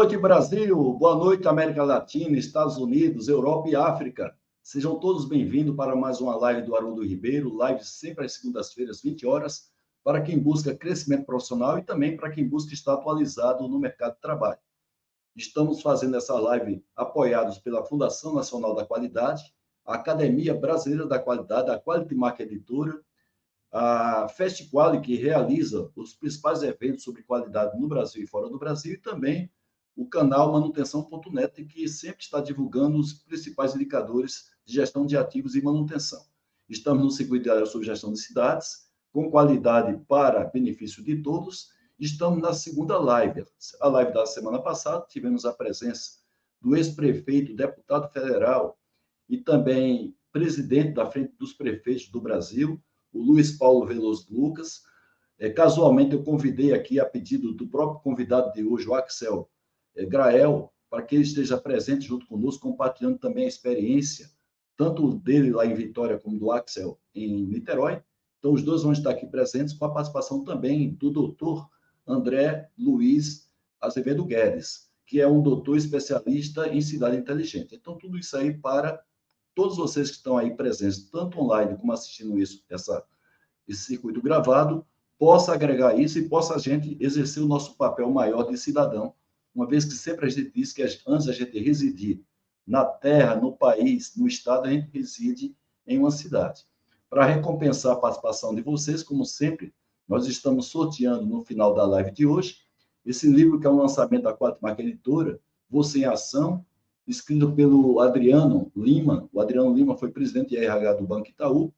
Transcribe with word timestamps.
noite, 0.00 0.16
Brasil. 0.16 0.94
Boa 0.94 1.14
noite, 1.14 1.46
América 1.46 1.84
Latina, 1.84 2.38
Estados 2.38 2.78
Unidos, 2.78 3.28
Europa 3.28 3.68
e 3.68 3.76
África. 3.76 4.34
Sejam 4.62 4.98
todos 4.98 5.26
bem-vindos 5.26 5.76
para 5.76 5.94
mais 5.94 6.22
uma 6.22 6.34
live 6.36 6.62
do 6.62 6.74
Haroldo 6.74 7.04
Ribeiro, 7.04 7.54
live 7.54 7.84
sempre 7.84 8.24
às 8.24 8.32
segundas-feiras, 8.32 9.02
20 9.02 9.26
horas, 9.26 9.70
para 10.02 10.22
quem 10.22 10.38
busca 10.38 10.74
crescimento 10.74 11.26
profissional 11.26 11.78
e 11.78 11.82
também 11.82 12.16
para 12.16 12.30
quem 12.30 12.48
busca 12.48 12.72
estar 12.72 12.94
atualizado 12.94 13.68
no 13.68 13.78
mercado 13.78 14.14
de 14.14 14.22
trabalho. 14.22 14.58
Estamos 15.36 15.82
fazendo 15.82 16.16
essa 16.16 16.32
live 16.32 16.82
apoiados 16.96 17.58
pela 17.58 17.84
Fundação 17.84 18.32
Nacional 18.32 18.74
da 18.74 18.86
Qualidade, 18.86 19.54
a 19.84 19.96
Academia 19.96 20.54
Brasileira 20.54 21.06
da 21.06 21.18
Qualidade, 21.18 21.70
a 21.70 21.78
Quality 21.78 22.14
Mark 22.14 22.40
Editora, 22.40 22.98
a 23.70 24.30
FestQuali, 24.30 25.02
que 25.02 25.14
realiza 25.16 25.90
os 25.94 26.14
principais 26.14 26.62
eventos 26.62 27.04
sobre 27.04 27.22
qualidade 27.22 27.78
no 27.78 27.86
Brasil 27.86 28.24
e 28.24 28.26
fora 28.26 28.48
do 28.48 28.58
Brasil, 28.58 28.94
e 28.94 28.98
também 28.98 29.50
o 30.00 30.06
canal 30.06 30.50
manutenção.net, 30.50 31.62
que 31.66 31.86
sempre 31.86 32.22
está 32.22 32.40
divulgando 32.40 32.98
os 32.98 33.12
principais 33.12 33.74
indicadores 33.74 34.50
de 34.64 34.72
gestão 34.72 35.04
de 35.04 35.14
ativos 35.14 35.54
e 35.54 35.60
manutenção. 35.60 36.24
Estamos 36.66 37.04
no 37.04 37.10
circuito 37.10 37.42
diário 37.42 37.66
sobre 37.66 37.86
gestão 37.86 38.10
de 38.10 38.18
cidades, 38.18 38.88
com 39.12 39.30
qualidade 39.30 40.02
para 40.08 40.44
benefício 40.44 41.04
de 41.04 41.20
todos. 41.20 41.68
Estamos 41.98 42.40
na 42.40 42.54
segunda 42.54 42.96
live. 42.96 43.44
A 43.78 43.88
live 43.88 44.14
da 44.14 44.24
semana 44.24 44.58
passada, 44.58 45.04
tivemos 45.06 45.44
a 45.44 45.52
presença 45.52 46.12
do 46.62 46.74
ex-prefeito, 46.74 47.54
deputado 47.54 48.10
federal 48.10 48.78
e 49.28 49.36
também 49.36 50.16
presidente 50.32 50.94
da 50.94 51.04
Frente 51.04 51.34
dos 51.38 51.52
Prefeitos 51.52 52.08
do 52.08 52.22
Brasil, 52.22 52.82
o 53.12 53.22
Luiz 53.22 53.52
Paulo 53.52 53.84
Veloso 53.84 54.26
Lucas. 54.30 54.80
É, 55.38 55.50
casualmente, 55.50 56.14
eu 56.14 56.24
convidei 56.24 56.72
aqui, 56.72 56.98
a 56.98 57.04
pedido 57.04 57.52
do 57.52 57.68
próprio 57.68 58.00
convidado 58.00 58.50
de 58.54 58.64
hoje, 58.64 58.88
o 58.88 58.94
Axel 58.94 59.46
Grael, 60.06 60.72
para 60.88 61.02
que 61.02 61.14
ele 61.14 61.24
esteja 61.24 61.56
presente 61.56 62.06
junto 62.06 62.26
conosco, 62.26 62.68
compartilhando 62.68 63.18
também 63.18 63.44
a 63.44 63.48
experiência, 63.48 64.30
tanto 64.76 65.14
dele 65.14 65.50
lá 65.50 65.64
em 65.64 65.74
Vitória, 65.74 66.18
como 66.18 66.38
do 66.38 66.50
Axel 66.50 66.98
em 67.14 67.44
Niterói. 67.46 68.02
Então, 68.38 68.52
os 68.52 68.62
dois 68.62 68.82
vão 68.82 68.92
estar 68.92 69.10
aqui 69.10 69.26
presentes, 69.26 69.74
com 69.74 69.84
a 69.84 69.92
participação 69.92 70.42
também 70.42 70.94
do 70.94 71.10
doutor 71.10 71.68
André 72.06 72.68
Luiz 72.78 73.50
Azevedo 73.80 74.24
Guedes, 74.24 74.90
que 75.06 75.20
é 75.20 75.28
um 75.28 75.42
doutor 75.42 75.76
especialista 75.76 76.68
em 76.68 76.80
cidade 76.80 77.16
inteligente. 77.16 77.74
Então, 77.74 77.96
tudo 77.96 78.18
isso 78.18 78.36
aí 78.36 78.56
para 78.56 79.02
todos 79.54 79.76
vocês 79.76 80.10
que 80.10 80.16
estão 80.16 80.38
aí 80.38 80.56
presentes, 80.56 81.10
tanto 81.10 81.38
online 81.38 81.76
como 81.76 81.92
assistindo 81.92 82.38
isso, 82.38 82.64
essa, 82.70 83.04
esse 83.68 83.84
circuito 83.84 84.22
gravado, 84.22 84.86
possa 85.18 85.52
agregar 85.52 85.98
isso 85.98 86.18
e 86.18 86.28
possa 86.28 86.54
a 86.54 86.58
gente 86.58 86.96
exercer 86.98 87.42
o 87.42 87.46
nosso 87.46 87.76
papel 87.76 88.10
maior 88.10 88.44
de 88.44 88.56
cidadão, 88.56 89.14
uma 89.54 89.66
vez 89.66 89.84
que 89.84 89.92
sempre 89.92 90.26
a 90.26 90.28
gente 90.28 90.50
diz 90.50 90.72
que 90.72 90.82
antes 91.06 91.28
a 91.28 91.32
gente 91.32 91.58
residir 91.58 92.20
na 92.66 92.84
terra, 92.84 93.34
no 93.34 93.52
país, 93.52 94.14
no 94.16 94.26
estado, 94.26 94.66
a 94.66 94.70
gente 94.70 94.90
reside 94.92 95.56
em 95.86 95.98
uma 95.98 96.10
cidade. 96.10 96.64
Para 97.08 97.26
recompensar 97.26 97.92
a 97.92 97.96
participação 97.96 98.54
de 98.54 98.62
vocês, 98.62 99.02
como 99.02 99.24
sempre, 99.24 99.74
nós 100.06 100.26
estamos 100.26 100.66
sorteando 100.66 101.26
no 101.26 101.44
final 101.44 101.74
da 101.74 101.84
live 101.84 102.10
de 102.12 102.26
hoje 102.26 102.58
esse 103.04 103.28
livro 103.28 103.58
que 103.58 103.66
é 103.66 103.70
um 103.70 103.76
lançamento 103.76 104.24
da 104.24 104.32
Quatro 104.32 104.60
Marca 104.62 104.82
Editora, 104.82 105.40
Você 105.68 106.00
em 106.00 106.04
Ação, 106.04 106.64
escrito 107.06 107.50
pelo 107.52 107.98
Adriano 108.00 108.70
Lima. 108.76 109.28
O 109.32 109.40
Adriano 109.40 109.74
Lima 109.74 109.96
foi 109.96 110.10
presidente 110.10 110.50
de 110.50 110.58
RH 110.58 110.94
do 110.94 111.06
Banco 111.06 111.28
Itaú. 111.28 111.72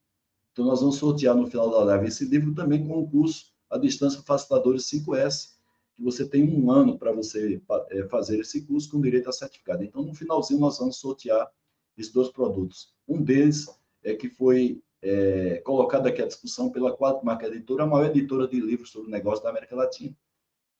Então, 0.52 0.66
nós 0.66 0.80
vamos 0.80 0.96
sortear 0.96 1.34
no 1.34 1.46
final 1.46 1.70
da 1.70 1.84
live 1.84 2.08
esse 2.08 2.24
livro 2.26 2.54
também 2.54 2.86
com 2.86 2.98
o 2.98 3.08
curso 3.08 3.52
à 3.70 3.78
distância 3.78 4.20
Facilitadores 4.22 4.84
5S, 4.84 5.54
que 5.96 6.02
você 6.02 6.28
tem 6.28 6.42
um 6.42 6.70
ano 6.70 6.98
para 6.98 7.12
você 7.12 7.60
é, 7.90 8.08
fazer 8.08 8.40
esse 8.40 8.66
curso 8.66 8.90
com 8.90 9.00
direito 9.00 9.28
a 9.28 9.32
certificado. 9.32 9.84
Então, 9.84 10.02
no 10.02 10.14
finalzinho, 10.14 10.60
nós 10.60 10.78
vamos 10.78 10.96
sortear 10.96 11.50
esses 11.96 12.12
dois 12.12 12.28
produtos. 12.28 12.94
Um 13.06 13.22
deles 13.22 13.66
é 14.02 14.14
que 14.14 14.28
foi 14.28 14.82
é, 15.02 15.60
colocado 15.64 16.06
aqui 16.06 16.22
à 16.22 16.26
discussão 16.26 16.70
pela 16.70 16.96
Quatro 16.96 17.24
Marca 17.24 17.46
Editora, 17.46 17.84
a 17.84 17.86
maior 17.86 18.06
editora 18.06 18.46
de 18.46 18.60
livros 18.60 18.90
sobre 18.90 19.10
negócio 19.10 19.42
da 19.42 19.50
América 19.50 19.76
Latina. 19.76 20.16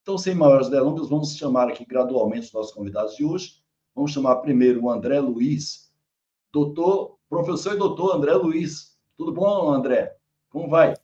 Então, 0.03 0.17
sem 0.17 0.34
maiores 0.34 0.69
delongas, 0.69 1.09
vamos 1.09 1.37
chamar 1.37 1.69
aqui 1.69 1.84
gradualmente 1.84 2.47
os 2.47 2.53
nossos 2.53 2.73
convidados 2.73 3.17
de 3.17 3.25
hoje. 3.25 3.62
Vamos 3.94 4.12
chamar 4.12 4.37
primeiro 4.37 4.83
o 4.83 4.91
André 4.91 5.21
Luiz, 5.21 5.93
doutor, 6.53 7.19
professor 7.29 7.75
e 7.75 7.79
doutor 7.79 8.17
André 8.17 8.33
Luiz. 8.34 8.99
Tudo 9.17 9.33
bom, 9.33 9.73
André? 9.73 10.17
Como 10.49 10.69
vai? 10.69 10.94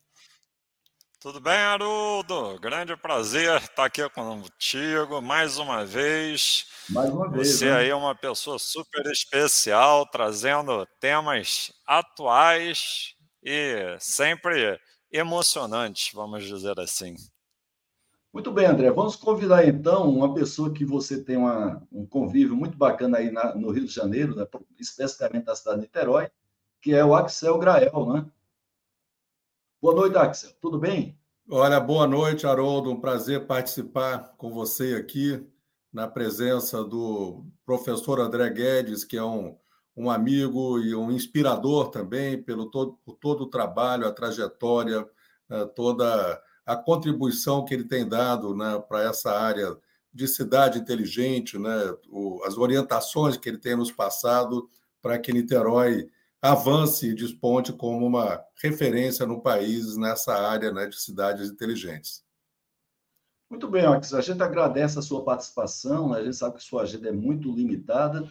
Tudo 1.28 1.40
bem, 1.40 1.52
Haroldo? 1.52 2.58
Grande 2.58 2.96
prazer 2.96 3.60
estar 3.60 3.84
aqui 3.84 4.08
contigo 4.08 5.20
mais 5.20 5.58
uma 5.58 5.84
vez. 5.84 6.64
Mais 6.88 7.10
uma 7.10 7.28
vez. 7.28 7.48
Você 7.48 7.66
né? 7.66 7.76
aí 7.76 7.90
é 7.90 7.94
uma 7.94 8.14
pessoa 8.14 8.58
super 8.58 9.04
especial, 9.04 10.06
trazendo 10.06 10.86
temas 10.98 11.70
atuais 11.86 13.14
e 13.42 13.94
sempre 14.00 14.80
emocionantes, 15.12 16.14
vamos 16.14 16.44
dizer 16.44 16.80
assim. 16.80 17.14
Muito 18.32 18.50
bem, 18.50 18.64
André. 18.64 18.90
Vamos 18.90 19.14
convidar 19.14 19.68
então 19.68 20.08
uma 20.08 20.32
pessoa 20.32 20.72
que 20.72 20.86
você 20.86 21.22
tem 21.22 21.36
uma, 21.36 21.86
um 21.92 22.06
convívio 22.06 22.56
muito 22.56 22.78
bacana 22.78 23.18
aí 23.18 23.30
na, 23.30 23.54
no 23.54 23.70
Rio 23.70 23.84
de 23.84 23.92
Janeiro, 23.92 24.34
né, 24.34 24.46
especificamente 24.80 25.44
na 25.44 25.54
cidade 25.54 25.76
de 25.76 25.82
Niterói, 25.82 26.30
que 26.80 26.94
é 26.94 27.04
o 27.04 27.14
Axel 27.14 27.58
Grael, 27.58 28.14
né? 28.14 28.26
Boa 29.78 29.94
noite, 29.94 30.16
Axel. 30.16 30.52
Tudo 30.58 30.78
bem? 30.78 31.17
Olha, 31.50 31.80
boa 31.80 32.06
noite, 32.06 32.46
Haroldo. 32.46 32.90
Um 32.90 33.00
prazer 33.00 33.46
participar 33.46 34.34
com 34.36 34.52
você 34.52 34.94
aqui, 34.94 35.42
na 35.90 36.06
presença 36.06 36.84
do 36.84 37.42
professor 37.64 38.20
André 38.20 38.50
Guedes, 38.50 39.02
que 39.02 39.16
é 39.16 39.24
um, 39.24 39.56
um 39.96 40.10
amigo 40.10 40.78
e 40.78 40.94
um 40.94 41.10
inspirador 41.10 41.88
também 41.88 42.42
pelo 42.42 42.70
todo, 42.70 42.98
por 43.02 43.14
todo 43.14 43.44
o 43.44 43.50
trabalho, 43.50 44.06
a 44.06 44.12
trajetória, 44.12 45.08
eh, 45.48 45.64
toda 45.74 46.38
a 46.66 46.76
contribuição 46.76 47.64
que 47.64 47.72
ele 47.72 47.84
tem 47.84 48.06
dado 48.06 48.54
né, 48.54 48.78
para 48.86 49.04
essa 49.04 49.32
área 49.32 49.74
de 50.12 50.28
cidade 50.28 50.78
inteligente, 50.78 51.58
né, 51.58 51.94
o, 52.10 52.42
as 52.44 52.58
orientações 52.58 53.38
que 53.38 53.48
ele 53.48 53.56
tem 53.56 53.74
nos 53.74 53.90
passado 53.90 54.68
para 55.00 55.18
que 55.18 55.32
Niterói 55.32 56.10
avance 56.40 57.08
e 57.08 57.14
desponte 57.14 57.72
como 57.72 58.06
uma 58.06 58.42
referência 58.62 59.26
no 59.26 59.40
país 59.40 59.96
nessa 59.96 60.34
área 60.34 60.72
né, 60.72 60.86
de 60.86 61.00
cidades 61.00 61.50
inteligentes. 61.50 62.24
Muito 63.50 63.68
bem, 63.68 63.86
Ox. 63.86 64.12
A 64.12 64.20
gente 64.20 64.42
agradece 64.42 64.98
a 64.98 65.02
sua 65.02 65.24
participação, 65.24 66.10
né? 66.10 66.18
a 66.18 66.24
gente 66.24 66.36
sabe 66.36 66.56
que 66.56 66.62
sua 66.62 66.82
agenda 66.82 67.08
é 67.08 67.12
muito 67.12 67.50
limitada. 67.50 68.30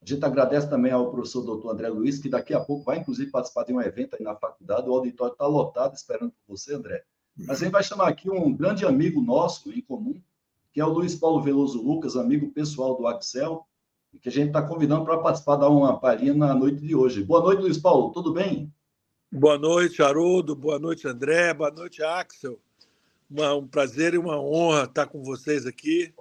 A 0.00 0.04
gente 0.04 0.24
agradece 0.24 0.68
também 0.68 0.92
ao 0.92 1.10
professor 1.10 1.42
doutor 1.42 1.72
André 1.72 1.88
Luiz, 1.88 2.18
que 2.18 2.28
daqui 2.28 2.54
a 2.54 2.60
pouco 2.60 2.84
vai, 2.84 2.98
inclusive, 2.98 3.30
participar 3.30 3.64
de 3.64 3.72
um 3.72 3.80
evento 3.80 4.14
aí 4.14 4.22
na 4.22 4.36
faculdade. 4.36 4.88
O 4.88 4.94
auditório 4.94 5.32
está 5.32 5.46
lotado 5.46 5.94
esperando 5.94 6.30
por 6.30 6.56
você, 6.56 6.74
André. 6.74 7.04
Mas 7.36 7.60
a 7.60 7.64
gente 7.64 7.72
vai 7.72 7.82
chamar 7.82 8.08
aqui 8.08 8.30
um 8.30 8.54
grande 8.54 8.84
amigo 8.84 9.20
nosso 9.20 9.72
em 9.72 9.80
comum, 9.80 10.20
que 10.72 10.80
é 10.80 10.84
o 10.84 10.88
Luiz 10.88 11.14
Paulo 11.14 11.42
Veloso 11.42 11.82
Lucas, 11.82 12.16
amigo 12.16 12.50
pessoal 12.50 12.96
do 12.96 13.06
Axel, 13.06 13.66
que 14.20 14.28
a 14.28 14.32
gente 14.32 14.48
está 14.48 14.62
convidando 14.62 15.04
para 15.04 15.18
participar, 15.18 15.56
dar 15.56 15.68
uma 15.68 15.98
palhinha 15.98 16.34
na 16.34 16.54
noite 16.54 16.80
de 16.80 16.94
hoje. 16.94 17.24
Boa 17.24 17.40
noite, 17.40 17.62
Luiz 17.62 17.78
Paulo, 17.78 18.12
tudo 18.12 18.32
bem? 18.32 18.72
Boa 19.30 19.56
noite, 19.56 20.02
Haroldo, 20.02 20.54
boa 20.54 20.78
noite, 20.78 21.08
André, 21.08 21.54
boa 21.54 21.70
noite, 21.70 22.02
Axel. 22.02 22.60
Uma, 23.30 23.54
um 23.54 23.66
prazer 23.66 24.12
e 24.12 24.18
uma 24.18 24.38
honra 24.38 24.84
estar 24.84 25.06
com 25.06 25.22
vocês 25.22 25.64
aqui. 25.66 26.12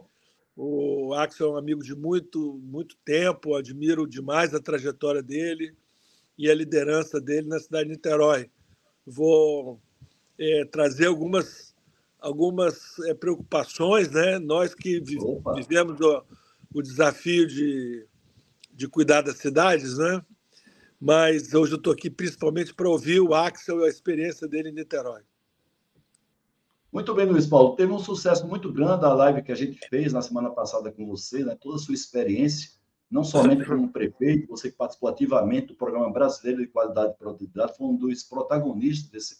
O 0.55 1.13
Axel 1.13 1.49
é 1.49 1.51
um 1.51 1.57
amigo 1.57 1.83
de 1.83 1.93
muito, 1.93 2.59
muito 2.63 2.95
tempo, 3.03 3.55
admiro 3.55 4.07
demais 4.07 4.53
a 4.53 4.61
trajetória 4.61 5.21
dele 5.21 5.75
e 6.37 6.49
a 6.49 6.55
liderança 6.55 7.19
dele 7.19 7.47
na 7.47 7.59
cidade 7.59 7.85
de 7.85 7.91
Niterói. 7.91 8.49
Vou 9.05 9.81
é, 10.39 10.65
trazer 10.65 11.07
algumas, 11.07 11.75
algumas 12.19 12.97
é, 13.07 13.13
preocupações, 13.13 14.09
né? 14.11 14.39
Nós 14.39 14.73
que 14.73 15.01
vi, 15.01 15.17
vivemos 15.55 15.99
o 16.73 16.81
desafio 16.81 17.47
de, 17.47 18.07
de 18.73 18.87
cuidar 18.87 19.21
das 19.21 19.37
cidades, 19.37 19.97
né? 19.97 20.23
Mas 20.99 21.53
hoje 21.53 21.73
eu 21.73 21.77
estou 21.77 21.93
aqui 21.93 22.09
principalmente 22.09 22.73
para 22.73 22.89
ouvir 22.89 23.19
o 23.19 23.33
Axel 23.33 23.81
e 23.81 23.85
a 23.85 23.89
experiência 23.89 24.47
dele 24.47 24.69
em 24.69 24.73
Niterói. 24.73 25.23
Muito 26.91 27.13
bem, 27.13 27.25
Luiz 27.25 27.47
Paulo. 27.47 27.75
Teve 27.75 27.91
um 27.91 27.99
sucesso 27.99 28.45
muito 28.45 28.71
grande 28.71 29.05
a 29.05 29.13
live 29.13 29.41
que 29.41 29.51
a 29.51 29.55
gente 29.55 29.79
fez 29.87 30.13
na 30.13 30.21
semana 30.21 30.49
passada 30.49 30.91
com 30.91 31.07
você, 31.07 31.43
né? 31.43 31.57
toda 31.59 31.77
a 31.77 31.79
sua 31.79 31.95
experiência, 31.95 32.71
não 33.09 33.23
somente 33.23 33.65
como 33.65 33.91
prefeito, 33.91 34.47
você 34.47 34.69
que 34.69 34.77
participou 34.77 35.09
ativamente 35.09 35.67
do 35.67 35.75
Programa 35.75 36.11
Brasileiro 36.11 36.61
de 36.61 36.67
Qualidade 36.67 37.13
e 37.13 37.17
Produtividade, 37.17 37.77
foi 37.77 37.87
um 37.87 37.95
dos 37.95 38.23
protagonistas 38.23 39.09
desse 39.09 39.37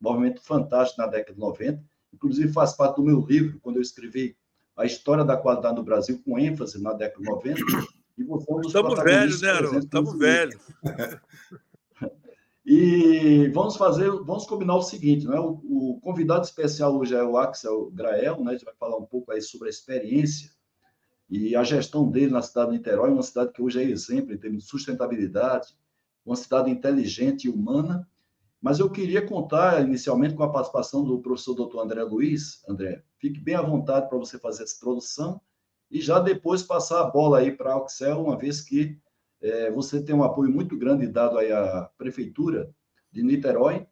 movimento 0.00 0.40
fantástico 0.42 1.00
na 1.00 1.08
década 1.08 1.34
de 1.34 1.40
90. 1.40 1.82
Inclusive, 2.14 2.52
faz 2.52 2.72
parte 2.72 2.96
do 2.96 3.04
meu 3.04 3.20
livro, 3.20 3.60
quando 3.60 3.76
eu 3.76 3.82
escrevi 3.82 4.36
a 4.76 4.84
história 4.84 5.24
da 5.24 5.36
qualidade 5.36 5.76
no 5.76 5.82
Brasil, 5.82 6.20
com 6.24 6.38
ênfase 6.38 6.80
na 6.82 6.92
década 6.92 7.22
de 7.22 7.30
90. 7.30 7.60
E 8.18 8.24
você 8.24 8.50
é 8.50 8.54
um 8.54 8.60
Estamos 8.60 9.02
velhos, 9.02 9.42
né, 9.42 9.50
Aaron? 9.50 9.78
Estamos 9.78 10.18
velhos. 10.18 10.62
E 12.64 13.48
vamos 13.48 13.76
fazer, 13.76 14.08
vamos 14.08 14.46
combinar 14.46 14.76
o 14.76 14.82
seguinte, 14.82 15.26
né? 15.26 15.38
O, 15.38 15.60
o, 15.64 16.00
convidado 16.00 16.44
especial 16.44 16.96
hoje 16.96 17.14
é 17.14 17.22
o 17.22 17.36
Axel 17.36 17.90
Grael, 17.90 18.42
né? 18.42 18.50
A 18.50 18.54
gente 18.54 18.64
vai 18.64 18.74
falar 18.74 18.96
um 18.96 19.04
pouco 19.04 19.32
aí 19.32 19.42
sobre 19.42 19.66
a 19.66 19.70
experiência 19.70 20.48
e 21.28 21.56
a 21.56 21.64
gestão 21.64 22.08
dele 22.08 22.30
na 22.30 22.40
cidade 22.40 22.70
de 22.70 22.76
Niterói, 22.76 23.10
uma 23.10 23.22
cidade 23.22 23.52
que 23.52 23.60
hoje 23.60 23.80
é 23.80 23.84
exemplo 23.84 24.32
em 24.32 24.38
termos 24.38 24.62
de 24.62 24.70
sustentabilidade, 24.70 25.74
uma 26.24 26.36
cidade 26.36 26.70
inteligente 26.70 27.44
e 27.44 27.50
humana. 27.50 28.08
Mas 28.60 28.78
eu 28.78 28.88
queria 28.88 29.26
contar 29.26 29.82
inicialmente 29.82 30.34
com 30.34 30.44
a 30.44 30.52
participação 30.52 31.02
do 31.02 31.18
professor 31.18 31.54
doutor 31.54 31.82
André 31.82 32.04
Luiz. 32.04 32.62
André, 32.68 33.02
fique 33.22 33.38
bem 33.38 33.54
à 33.54 33.62
vontade 33.62 34.08
para 34.08 34.18
você 34.18 34.36
fazer 34.36 34.64
essa 34.64 34.76
introdução 34.76 35.40
e 35.88 36.00
já 36.00 36.18
depois 36.18 36.60
passar 36.60 37.00
a 37.00 37.04
bola 37.04 37.38
aí 37.38 37.52
para 37.52 37.72
a 37.72 37.76
Oxel, 37.76 38.20
uma 38.20 38.36
vez 38.36 38.60
que 38.60 38.98
é, 39.40 39.70
você 39.70 40.02
tem 40.02 40.14
um 40.14 40.24
apoio 40.24 40.50
muito 40.50 40.76
grande 40.76 41.06
dado 41.06 41.38
aí 41.38 41.52
à 41.52 41.88
Prefeitura 41.96 42.74
de 43.12 43.22
Niterói, 43.22 43.86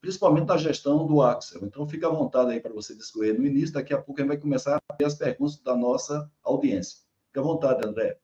principalmente 0.00 0.46
na 0.46 0.56
gestão 0.56 1.06
do 1.06 1.20
Axel. 1.20 1.64
Então, 1.64 1.86
fica 1.86 2.06
à 2.06 2.10
vontade 2.10 2.50
aí 2.50 2.60
para 2.60 2.72
você 2.72 2.94
discorrer 2.94 3.38
no 3.38 3.46
início, 3.46 3.74
daqui 3.74 3.92
a 3.92 3.98
pouco 3.98 4.20
a 4.20 4.22
gente 4.22 4.28
vai 4.28 4.38
começar 4.38 4.80
a 4.88 4.94
ver 4.94 5.04
as 5.04 5.14
perguntas 5.14 5.58
da 5.58 5.76
nossa 5.76 6.30
audiência. 6.42 7.00
Fica 7.28 7.40
à 7.40 7.44
vontade, 7.44 7.86
André. 7.86 8.18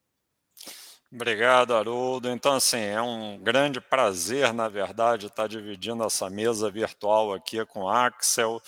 Obrigado, 1.13 1.75
Haroldo. 1.75 2.31
Então, 2.31 2.55
assim, 2.55 2.79
é 2.79 3.03
um 3.03 3.39
grande 3.39 3.81
prazer, 3.81 4.53
na 4.55 4.69
verdade, 4.69 5.27
estar 5.27 5.47
dividindo 5.47 6.03
essa 6.05 6.31
mesa 6.31 6.71
virtual 6.71 7.35
aqui 7.35 7.65
com 7.67 7.83
o 7.83 7.89
Axel, 7.89 8.63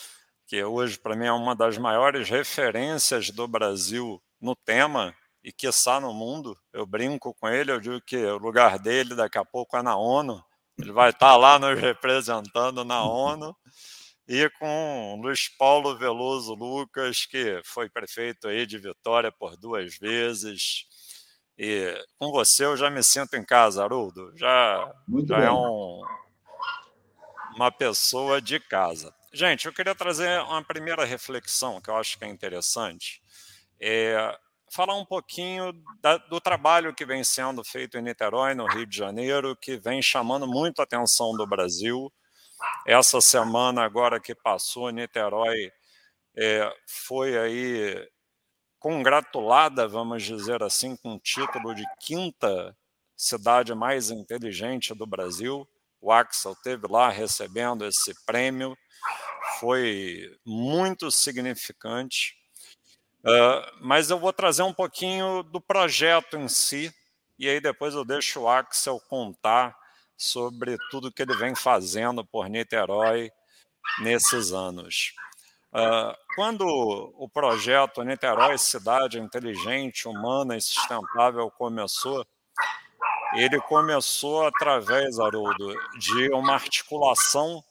que 0.47 0.63
hoje, 0.63 0.99
para 0.99 1.17
mim, 1.17 1.27
é 1.27 1.33
uma 1.33 1.55
das 1.55 1.79
maiores 1.79 2.29
referências 2.29 3.31
do 3.31 3.49
Brasil 3.49 4.23
no 4.41 4.55
tema 4.55 5.15
e, 5.43 5.53
quiçá, 5.53 6.01
no 6.01 6.13
mundo. 6.13 6.57
Eu 6.73 6.87
brinco 6.87 7.35
com 7.35 7.49
ele, 7.49 7.73
eu 7.73 7.81
digo 7.81 8.01
que 8.01 8.17
o 8.17 8.39
lugar 8.39 8.79
dele 8.79 9.15
daqui 9.15 9.39
a 9.39 9.45
pouco 9.45 9.77
é 9.77 9.83
na 9.83 9.97
ONU, 9.97 10.43
ele 10.79 10.93
vai 10.93 11.11
estar 11.11 11.37
lá 11.37 11.59
nos 11.59 11.79
representando 11.79 12.85
na 12.85 13.05
ONU 13.05 13.55
e 14.27 14.49
com 14.59 15.21
Luiz 15.23 15.49
Paulo 15.49 15.97
Veloso 15.97 16.55
Lucas, 16.55 17.27
que 17.27 17.61
foi 17.65 17.89
prefeito 17.89 18.49
aí 18.49 18.67
de 18.67 18.79
Vitória 18.79 19.31
por 19.31 19.57
duas 19.57 19.97
vezes. 19.97 20.87
E 21.57 21.95
com 22.19 22.31
você 22.33 22.65
eu 22.65 22.77
já 22.77 22.91
me 22.91 23.03
sinto 23.03 23.35
em 23.35 23.45
casa, 23.45 23.85
Haroldo. 23.85 24.33
Já, 24.37 24.93
já 25.29 25.39
é 25.39 25.51
um, 25.51 26.03
uma 27.55 27.71
pessoa 27.71 28.41
de 28.41 28.59
casa. 28.59 29.15
Gente, 29.35 29.67
eu 29.67 29.73
queria 29.73 29.97
trazer 29.97 30.41
uma 30.43 30.63
primeira 30.63 31.05
reflexão 31.05 31.81
que 31.81 31.91
eu 31.91 31.97
acho 31.97 32.17
que 32.17 32.25
é 32.25 32.29
interessante. 32.29 33.21
É, 33.81 34.39
falar 34.71 34.95
um 34.95 35.05
pouquinho 35.05 35.73
da, 36.01 36.19
do 36.19 36.41
trabalho 36.41 36.95
que 36.95 37.05
vem 37.05 37.25
sendo 37.25 37.65
feito 37.65 37.99
em 37.99 38.03
Niterói, 38.03 38.55
no 38.55 38.65
Rio 38.65 38.87
de 38.87 38.97
Janeiro, 38.97 39.57
que 39.57 39.77
vem 39.77 40.01
chamando 40.01 40.47
muito 40.47 40.79
a 40.79 40.85
atenção 40.85 41.33
do 41.37 41.45
Brasil. 41.49 42.13
Essa 42.87 43.21
semana 43.21 43.83
agora 43.83 44.21
que 44.21 44.37
passou, 44.37 44.91
Niterói 44.91 45.73
é, 46.37 46.73
foi 46.87 47.37
aí 47.37 48.09
congratulada, 48.79 49.89
vamos 49.89 50.23
dizer 50.23 50.63
assim, 50.63 50.95
com 50.95 51.17
o 51.17 51.19
título 51.19 51.75
de 51.75 51.85
quinta 51.99 52.77
cidade 53.17 53.75
mais 53.75 54.13
inteligente 54.13 54.95
do 54.95 55.05
Brasil. 55.05 55.69
O 56.05 56.13
Axel 56.13 56.55
teve 56.57 56.87
lá 56.87 57.09
recebendo 57.09 57.83
esse 57.87 58.15
prêmio, 58.27 58.77
foi 59.59 60.31
muito 60.45 61.11
significante. 61.11 62.37
Uh, 63.21 63.65
mas 63.81 64.11
eu 64.11 64.19
vou 64.19 64.31
trazer 64.31 64.65
um 64.65 64.73
pouquinho 64.75 65.43
do 65.43 65.63
projeto 65.63 66.37
em 66.37 66.47
si, 66.47 66.95
e 67.39 67.49
aí 67.49 67.59
depois 67.59 67.95
eu 67.95 68.05
deixo 68.05 68.41
o 68.41 68.49
Axel 68.51 69.01
contar 69.09 69.75
sobre 70.15 70.77
tudo 70.91 71.11
que 71.11 71.23
ele 71.23 71.35
vem 71.39 71.55
fazendo 71.55 72.23
por 72.23 72.51
Niterói 72.51 73.31
nesses 74.01 74.53
anos. 74.53 75.15
Uh, 75.73 76.15
quando 76.37 76.67
o 76.67 77.27
projeto 77.31 78.03
Niterói 78.03 78.59
Cidade 78.59 79.19
Inteligente, 79.19 80.07
Humana 80.07 80.55
e 80.55 80.61
Sustentável 80.61 81.51
começou, 81.51 82.27
ele 83.37 83.61
começou 83.61 84.47
através, 84.47 85.19
Haroldo, 85.19 85.75
de 85.99 86.29
uma 86.31 86.55
articulação 86.55 87.63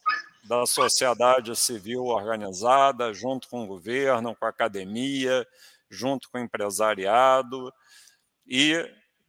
da 0.44 0.66
sociedade 0.66 1.56
civil 1.56 2.06
organizada, 2.06 3.14
junto 3.14 3.48
com 3.48 3.64
o 3.64 3.68
governo, 3.68 4.36
com 4.36 4.46
a 4.46 4.50
academia, 4.50 5.48
junto 5.90 6.30
com 6.30 6.38
o 6.38 6.42
empresariado. 6.42 7.74
E 8.46 8.76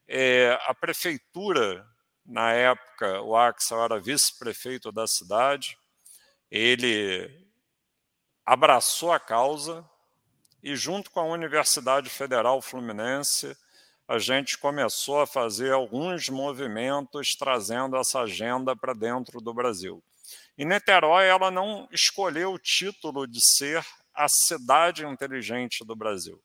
é, 0.08 0.58
a 0.66 0.74
prefeitura, 0.74 1.86
na 2.26 2.52
época, 2.52 3.20
o 3.22 3.36
Axel 3.36 3.84
era 3.84 4.00
vice-prefeito 4.00 4.90
da 4.90 5.06
cidade, 5.06 5.78
ele 6.50 7.30
abraçou 8.44 9.12
a 9.12 9.20
causa 9.20 9.88
e, 10.62 10.74
junto 10.74 11.10
com 11.10 11.20
a 11.20 11.24
Universidade 11.24 12.10
Federal 12.10 12.60
Fluminense, 12.60 13.56
a 14.06 14.18
gente 14.18 14.58
começou 14.58 15.20
a 15.20 15.26
fazer 15.26 15.72
alguns 15.72 16.28
movimentos 16.28 17.34
trazendo 17.34 17.96
essa 17.96 18.20
agenda 18.20 18.76
para 18.76 18.92
dentro 18.92 19.40
do 19.40 19.54
Brasil. 19.54 20.02
E 20.56 20.64
Niterói 20.64 21.26
ela 21.26 21.50
não 21.50 21.88
escolheu 21.90 22.52
o 22.52 22.58
título 22.58 23.26
de 23.26 23.40
ser 23.40 23.84
a 24.14 24.28
cidade 24.28 25.04
inteligente 25.04 25.84
do 25.84 25.96
Brasil. 25.96 26.40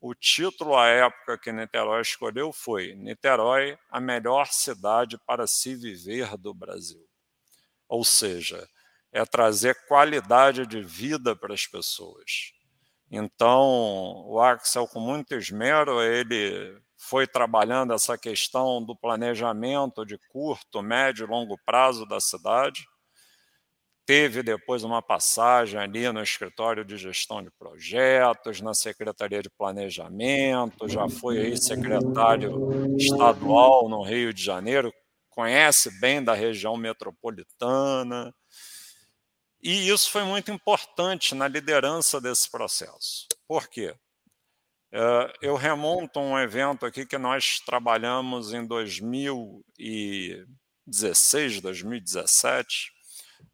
O 0.00 0.14
título 0.14 0.76
à 0.76 0.88
época 0.88 1.38
que 1.38 1.52
Niterói 1.52 2.00
escolheu 2.00 2.52
foi 2.52 2.94
Niterói, 2.94 3.78
a 3.88 4.00
melhor 4.00 4.48
cidade 4.48 5.16
para 5.26 5.46
se 5.46 5.76
viver 5.76 6.36
do 6.36 6.52
Brasil. 6.52 7.06
Ou 7.88 8.04
seja, 8.04 8.68
é 9.12 9.24
trazer 9.24 9.76
qualidade 9.86 10.66
de 10.66 10.82
vida 10.82 11.36
para 11.36 11.54
as 11.54 11.66
pessoas. 11.66 12.52
Então, 13.10 14.24
o 14.26 14.40
Axel, 14.40 14.88
com 14.88 14.98
muito 14.98 15.34
esmero, 15.34 16.02
ele 16.02 16.80
foi 17.08 17.26
trabalhando 17.26 17.92
essa 17.92 18.16
questão 18.16 18.82
do 18.84 18.96
planejamento 18.96 20.04
de 20.04 20.18
curto, 20.28 20.82
médio 20.82 21.24
e 21.26 21.30
longo 21.30 21.58
prazo 21.64 22.06
da 22.06 22.20
cidade 22.20 22.84
teve 24.04 24.42
depois 24.42 24.82
uma 24.84 25.00
passagem 25.00 25.78
ali 25.78 26.10
no 26.10 26.22
escritório 26.22 26.84
de 26.84 26.96
gestão 26.96 27.42
de 27.42 27.50
projetos, 27.50 28.60
na 28.60 28.74
Secretaria 28.74 29.42
de 29.42 29.50
Planejamento, 29.50 30.88
já 30.88 31.08
foi 31.08 31.38
aí 31.38 31.56
secretário 31.56 32.96
estadual 32.96 33.88
no 33.88 34.02
Rio 34.02 34.34
de 34.34 34.42
Janeiro, 34.42 34.92
conhece 35.30 35.90
bem 36.00 36.22
da 36.22 36.34
região 36.34 36.76
metropolitana. 36.76 38.34
E 39.62 39.88
isso 39.88 40.10
foi 40.10 40.24
muito 40.24 40.50
importante 40.50 41.34
na 41.34 41.46
liderança 41.46 42.20
desse 42.20 42.50
processo. 42.50 43.28
Por 43.46 43.68
quê? 43.68 43.94
É, 44.94 45.32
eu 45.40 45.56
remonto 45.56 46.20
um 46.20 46.38
evento 46.38 46.84
aqui 46.84 47.06
que 47.06 47.16
nós 47.16 47.58
trabalhamos 47.60 48.52
em 48.52 48.66
2016, 48.66 51.62
2017, 51.62 52.92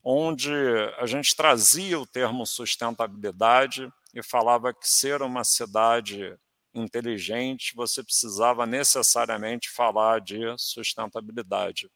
onde 0.03 0.51
a 0.99 1.07
gente 1.07 1.37
trazia 1.37 2.01
o 2.01 2.07
termo 2.07 2.45
sustentabilidade 2.45 3.89
e 4.13 4.21
falava 4.21 4.75
que 4.75 4.89
ser 4.89 5.23
uma 5.23 5.45
cidade 5.45 6.37
inteligente, 6.75 7.73
você 7.77 8.03
precisava 8.03 8.67
necessariamente 8.67 9.71
falar 9.71 10.21
de 10.21 10.41
sustentabilidade. 10.59 11.89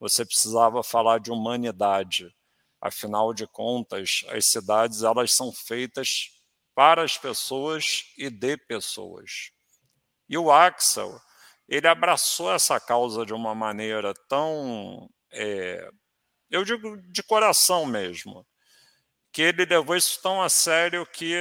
Você 0.00 0.26
precisava 0.26 0.82
falar 0.82 1.20
de 1.20 1.30
humanidade. 1.30 2.34
Afinal 2.80 3.32
de 3.32 3.46
contas, 3.46 4.24
as 4.30 4.46
cidades 4.46 5.04
elas 5.04 5.32
são 5.32 5.52
feitas 5.52 6.34
para 6.74 7.02
as 7.02 7.16
pessoas 7.16 8.12
e 8.18 8.28
de 8.30 8.56
pessoas. 8.56 9.50
E 10.28 10.36
o 10.36 10.50
Axel, 10.50 11.20
ele 11.68 11.86
abraçou 11.86 12.52
essa 12.52 12.80
causa 12.80 13.24
de 13.24 13.32
uma 13.32 13.54
maneira 13.54 14.12
tão 14.28 15.08
é, 15.30 15.88
eu 16.50 16.64
digo 16.64 16.96
de 17.10 17.22
coração 17.22 17.84
mesmo, 17.84 18.46
que 19.32 19.42
ele 19.42 19.64
levou 19.64 19.96
isso 19.96 20.20
tão 20.22 20.40
a 20.40 20.48
sério 20.48 21.04
que 21.04 21.34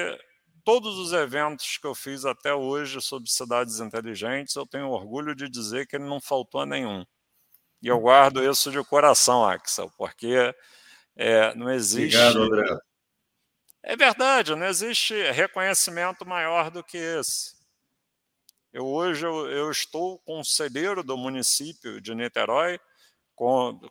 todos 0.63 0.97
os 0.97 1.13
eventos 1.13 1.77
que 1.77 1.85
eu 1.85 1.93
fiz 1.93 2.25
até 2.25 2.53
hoje 2.53 2.99
sobre 2.99 3.29
cidades 3.29 3.79
inteligentes, 3.79 4.55
eu 4.55 4.65
tenho 4.65 4.89
orgulho 4.89 5.35
de 5.35 5.47
dizer 5.47 5.85
que 5.85 5.97
ele 5.97 6.05
não 6.05 6.19
faltou 6.19 6.61
a 6.61 6.65
nenhum. 6.65 7.05
E 7.81 7.87
eu 7.87 7.99
guardo 7.99 8.43
isso 8.43 8.71
de 8.71 8.83
coração, 8.85 9.45
Axel, 9.45 9.91
porque 9.97 10.55
é, 11.15 11.53
não 11.53 11.69
existe. 11.69 12.17
Obrigado, 12.17 12.43
André. 12.43 12.77
É 13.85 13.97
verdade, 13.97 14.55
não 14.55 14.65
existe 14.65 15.13
reconhecimento 15.31 16.25
maior 16.25 16.71
do 16.71 16.81
que 16.81 16.97
esse. 16.97 17.53
Eu 18.71 18.85
hoje 18.85 19.25
eu, 19.25 19.51
eu 19.51 19.69
estou 19.69 20.19
conselheiro 20.19 21.03
do 21.03 21.17
município 21.17 21.99
de 21.99 22.15
Niterói, 22.15 22.79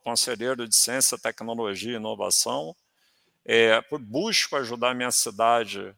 conselheiro 0.03 0.67
de 0.67 0.75
Ciência, 0.75 1.19
Tecnologia 1.19 1.93
e 1.93 1.97
Inovação. 1.97 2.75
É, 3.45 3.83
busco 4.01 4.57
ajudar 4.57 4.95
minha 4.95 5.11
cidade 5.11 5.95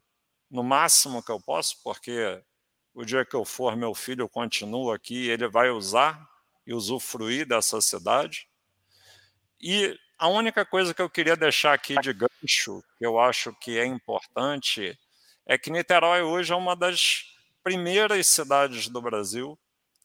no 0.51 0.65
máximo 0.65 1.23
que 1.23 1.31
eu 1.31 1.41
posso, 1.41 1.81
porque 1.85 2.43
o 2.93 3.05
dia 3.05 3.25
que 3.25 3.37
eu 3.37 3.45
for, 3.45 3.77
meu 3.77 3.95
filho 3.95 4.29
continua 4.29 4.97
aqui, 4.97 5.29
ele 5.29 5.47
vai 5.47 5.71
usar 5.71 6.29
e 6.67 6.75
usufruir 6.75 7.47
dessa 7.47 7.81
cidade. 7.81 8.49
E 9.61 9.97
a 10.19 10.27
única 10.27 10.65
coisa 10.65 10.93
que 10.93 11.01
eu 11.01 11.09
queria 11.09 11.37
deixar 11.37 11.75
aqui 11.75 11.95
de 12.01 12.13
que 12.47 13.05
eu 13.05 13.19
acho 13.19 13.55
que 13.61 13.79
é 13.79 13.87
importante, 13.87 14.99
é 15.47 15.59
que 15.59 15.71
Niterói 15.71 16.23
hoje 16.23 16.53
é 16.53 16.57
uma 16.57 16.77
das 16.77 17.25
primeiras 17.63 18.27
cidades 18.27 18.89
do 18.89 19.01
Brasil 19.01 19.59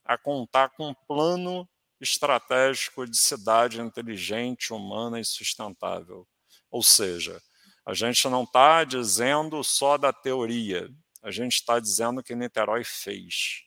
a 0.05 0.17
contar 0.17 0.69
com 0.69 0.89
um 0.89 0.93
plano 1.07 1.67
estratégico 1.99 3.05
de 3.05 3.17
cidade 3.17 3.81
inteligente, 3.81 4.73
humana 4.73 5.19
e 5.19 5.25
sustentável. 5.25 6.27
Ou 6.71 6.81
seja, 6.81 7.41
a 7.85 7.93
gente 7.93 8.27
não 8.29 8.43
está 8.43 8.83
dizendo 8.83 9.63
só 9.63 9.97
da 9.97 10.13
teoria, 10.13 10.89
a 11.21 11.31
gente 11.31 11.53
está 11.53 11.79
dizendo 11.79 12.23
que 12.23 12.35
Niterói 12.35 12.83
fez. 12.83 13.63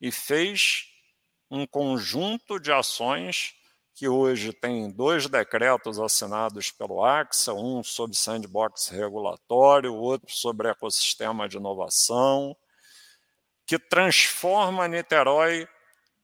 E 0.00 0.10
fez 0.10 0.86
um 1.50 1.66
conjunto 1.66 2.58
de 2.58 2.72
ações 2.72 3.54
que 3.94 4.08
hoje 4.08 4.52
tem 4.52 4.90
dois 4.90 5.28
decretos 5.28 6.00
assinados 6.00 6.72
pelo 6.72 7.04
AXA, 7.04 7.54
um 7.54 7.82
sobre 7.84 8.16
sandbox 8.16 8.88
regulatório, 8.88 9.94
outro 9.94 10.34
sobre 10.34 10.68
ecossistema 10.68 11.48
de 11.48 11.58
inovação, 11.58 12.56
que 13.64 13.78
transforma 13.78 14.88
Niterói 14.88 15.68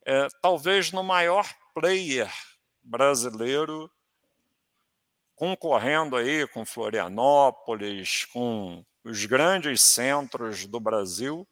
é, 0.04 0.26
talvez 0.42 0.90
no 0.90 1.04
maior 1.04 1.48
player 1.72 2.30
brasileiro, 2.82 3.88
concorrendo 5.36 6.16
aí 6.16 6.48
com 6.48 6.66
Florianópolis, 6.66 8.24
com 8.26 8.84
os 9.04 9.24
grandes 9.26 9.80
centros 9.80 10.66
do 10.66 10.80
Brasil, 10.80 11.46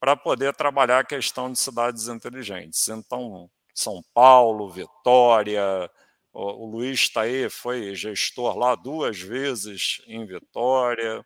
para 0.00 0.16
poder 0.16 0.54
trabalhar 0.54 1.00
a 1.00 1.04
questão 1.04 1.52
de 1.52 1.58
cidades 1.58 2.08
inteligentes. 2.08 2.88
Então, 2.88 3.50
São 3.74 4.02
Paulo, 4.14 4.70
Vitória, 4.70 5.90
o, 6.32 6.66
Luiz 6.66 7.00
está 7.00 7.22
aí, 7.22 7.48
foi 7.50 7.94
gestor 7.94 8.56
lá 8.56 8.74
duas 8.74 9.20
vezes 9.20 10.02
em 10.06 10.24
Vitória. 10.26 11.24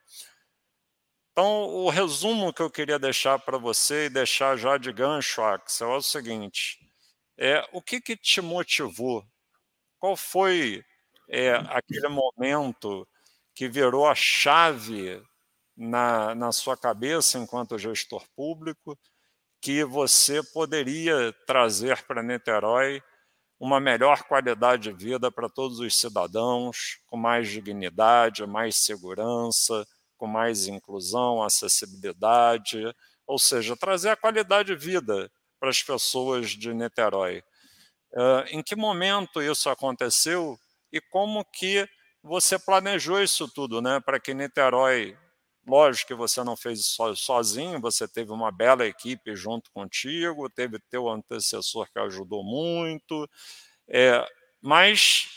Então, 1.32 1.64
o 1.64 1.90
resumo 1.90 2.52
que 2.52 2.62
eu 2.62 2.70
queria 2.70 2.98
deixar 2.98 3.38
para 3.38 3.58
você 3.58 4.06
e 4.06 4.10
deixar 4.10 4.56
já 4.56 4.76
de 4.78 4.92
gancho, 4.92 5.42
Axel, 5.42 5.92
é 5.92 5.96
o 5.96 6.02
seguinte: 6.02 6.78
é, 7.38 7.64
o 7.72 7.82
que, 7.82 8.00
que 8.00 8.16
te 8.16 8.40
motivou? 8.40 9.24
Qual 9.98 10.16
foi 10.16 10.84
é, 11.28 11.52
aquele 11.68 12.08
momento 12.08 13.06
que 13.54 13.68
virou 13.68 14.06
a 14.08 14.14
chave 14.14 15.22
na, 15.76 16.34
na 16.34 16.52
sua 16.52 16.76
cabeça 16.76 17.38
enquanto 17.38 17.78
gestor 17.78 18.24
público 18.34 18.98
que 19.66 19.82
você 19.82 20.44
poderia 20.44 21.34
trazer 21.44 22.00
para 22.04 22.22
Niterói 22.22 23.02
uma 23.58 23.80
melhor 23.80 24.22
qualidade 24.22 24.92
de 24.92 24.92
vida 24.92 25.28
para 25.28 25.48
todos 25.48 25.80
os 25.80 25.98
cidadãos, 25.98 27.00
com 27.08 27.16
mais 27.16 27.48
dignidade, 27.48 28.46
mais 28.46 28.76
segurança, 28.76 29.84
com 30.16 30.28
mais 30.28 30.68
inclusão, 30.68 31.42
acessibilidade, 31.42 32.80
ou 33.26 33.40
seja, 33.40 33.76
trazer 33.76 34.10
a 34.10 34.16
qualidade 34.16 34.68
de 34.68 34.76
vida 34.76 35.28
para 35.58 35.70
as 35.70 35.82
pessoas 35.82 36.50
de 36.50 36.72
Niterói. 36.72 37.42
em 38.50 38.62
que 38.62 38.76
momento 38.76 39.42
isso 39.42 39.68
aconteceu 39.68 40.56
e 40.92 41.00
como 41.00 41.44
que 41.44 41.88
você 42.22 42.56
planejou 42.56 43.20
isso 43.20 43.48
tudo, 43.48 43.82
né, 43.82 43.98
para 43.98 44.20
que 44.20 44.32
Niterói 44.32 45.18
Lógico 45.66 46.08
que 46.08 46.14
você 46.14 46.44
não 46.44 46.56
fez 46.56 46.78
isso 46.78 47.16
sozinho, 47.16 47.80
você 47.80 48.06
teve 48.06 48.30
uma 48.30 48.52
bela 48.52 48.86
equipe 48.86 49.34
junto 49.34 49.70
contigo, 49.72 50.48
teve 50.48 50.78
teu 50.88 51.08
antecessor 51.08 51.90
que 51.92 51.98
ajudou 51.98 52.44
muito, 52.44 53.28
é, 53.88 54.24
mas 54.60 55.28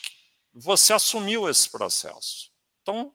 você 0.54 0.94
assumiu 0.94 1.50
esse 1.50 1.70
processo. 1.72 2.52
Então, 2.82 3.08
o 3.08 3.14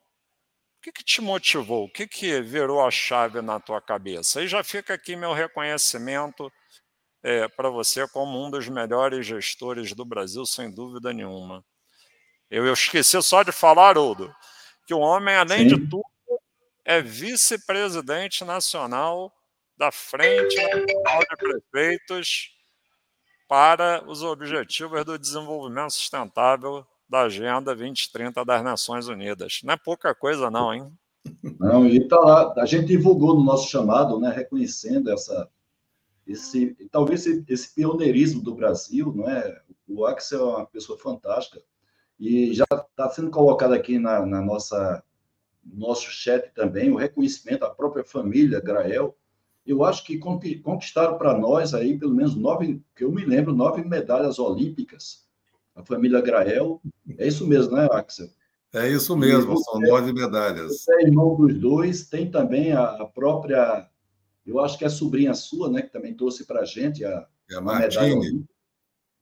que, 0.82 0.90
que 0.90 1.04
te 1.04 1.20
motivou? 1.20 1.84
O 1.84 1.90
que, 1.90 2.06
que 2.06 2.40
virou 2.40 2.84
a 2.84 2.90
chave 2.90 3.40
na 3.40 3.60
tua 3.60 3.80
cabeça? 3.80 4.42
E 4.42 4.48
já 4.48 4.64
fica 4.64 4.94
aqui 4.94 5.14
meu 5.14 5.32
reconhecimento 5.32 6.52
é, 7.22 7.46
para 7.48 7.70
você 7.70 8.06
como 8.08 8.44
um 8.44 8.50
dos 8.50 8.68
melhores 8.68 9.24
gestores 9.24 9.92
do 9.92 10.04
Brasil, 10.04 10.44
sem 10.44 10.70
dúvida 10.70 11.12
nenhuma. 11.12 11.64
Eu, 12.50 12.66
eu 12.66 12.74
esqueci 12.74 13.20
só 13.22 13.42
de 13.42 13.52
falar, 13.52 13.90
Haroldo, 13.90 14.34
que 14.86 14.92
o 14.92 14.98
homem, 14.98 15.34
além 15.34 15.68
Sim. 15.68 15.76
de 15.76 15.88
tudo, 15.88 16.13
é 16.84 17.00
vice-presidente 17.00 18.44
nacional 18.44 19.32
da 19.76 19.90
Frente 19.90 20.56
Nacional 20.56 21.20
de 21.20 21.36
Prefeitos 21.36 22.50
para 23.48 24.04
os 24.06 24.22
Objetivos 24.22 25.04
do 25.04 25.18
Desenvolvimento 25.18 25.92
Sustentável 25.92 26.86
da 27.08 27.22
Agenda 27.22 27.74
2030 27.74 28.44
das 28.44 28.62
Nações 28.62 29.08
Unidas. 29.08 29.60
Não 29.64 29.74
é 29.74 29.76
pouca 29.76 30.14
coisa, 30.14 30.50
não, 30.50 30.72
hein? 30.72 30.92
Não, 31.58 31.86
e 31.86 32.06
tá 32.06 32.18
lá, 32.18 32.54
a 32.58 32.66
gente 32.66 32.86
divulgou 32.86 33.34
no 33.34 33.44
nosso 33.44 33.70
chamado, 33.70 34.20
né, 34.20 34.30
reconhecendo 34.30 35.10
essa, 35.10 35.48
esse, 36.26 36.76
talvez 36.90 37.26
esse, 37.26 37.44
esse 37.48 37.74
pioneirismo 37.74 38.42
do 38.42 38.54
Brasil, 38.54 39.12
não 39.14 39.28
é? 39.28 39.60
O 39.88 40.04
Axel 40.06 40.40
é 40.40 40.56
uma 40.56 40.66
pessoa 40.66 40.98
fantástica 40.98 41.62
e 42.18 42.52
já 42.54 42.64
está 42.64 43.08
sendo 43.10 43.30
colocado 43.30 43.72
aqui 43.72 43.98
na, 43.98 44.24
na 44.24 44.40
nossa 44.40 45.02
nosso 45.64 46.10
chat 46.10 46.52
também, 46.54 46.90
o 46.90 46.96
reconhecimento 46.96 47.64
à 47.64 47.70
própria 47.70 48.04
família 48.04 48.60
Grael. 48.60 49.16
Eu 49.66 49.82
acho 49.82 50.04
que 50.04 50.18
conquistaram 50.18 51.16
para 51.16 51.38
nós 51.38 51.72
aí 51.72 51.98
pelo 51.98 52.14
menos 52.14 52.34
nove, 52.34 52.82
que 52.94 53.04
eu 53.04 53.10
me 53.10 53.24
lembro, 53.24 53.54
nove 53.54 53.82
medalhas 53.82 54.38
olímpicas. 54.38 55.24
A 55.74 55.82
família 55.82 56.20
Grael. 56.20 56.80
É 57.18 57.26
isso 57.26 57.46
mesmo, 57.46 57.74
né, 57.74 57.88
Axel? 57.90 58.28
É 58.72 58.88
isso 58.88 59.16
mesmo, 59.16 59.56
são 59.58 59.80
nove 59.80 60.12
medalhas. 60.12 60.80
Você 60.80 60.92
é 60.94 61.02
irmão 61.04 61.36
dos 61.36 61.54
dois, 61.58 62.08
tem 62.08 62.30
também 62.30 62.72
a, 62.72 62.84
a, 62.84 63.06
própria, 63.06 63.88
eu 64.44 64.58
acho 64.58 64.76
que 64.76 64.84
é 64.84 64.88
a 64.88 64.90
sobrinha 64.90 65.32
sua, 65.32 65.70
né, 65.70 65.82
que 65.82 65.92
também 65.92 66.12
trouxe 66.12 66.44
para 66.44 66.60
a 66.60 66.64
gente 66.64 67.04
a, 67.04 67.26
é 67.50 67.54
a, 67.54 67.58
a 67.58 67.60
medalha 67.60 68.16
olímpica. 68.16 68.52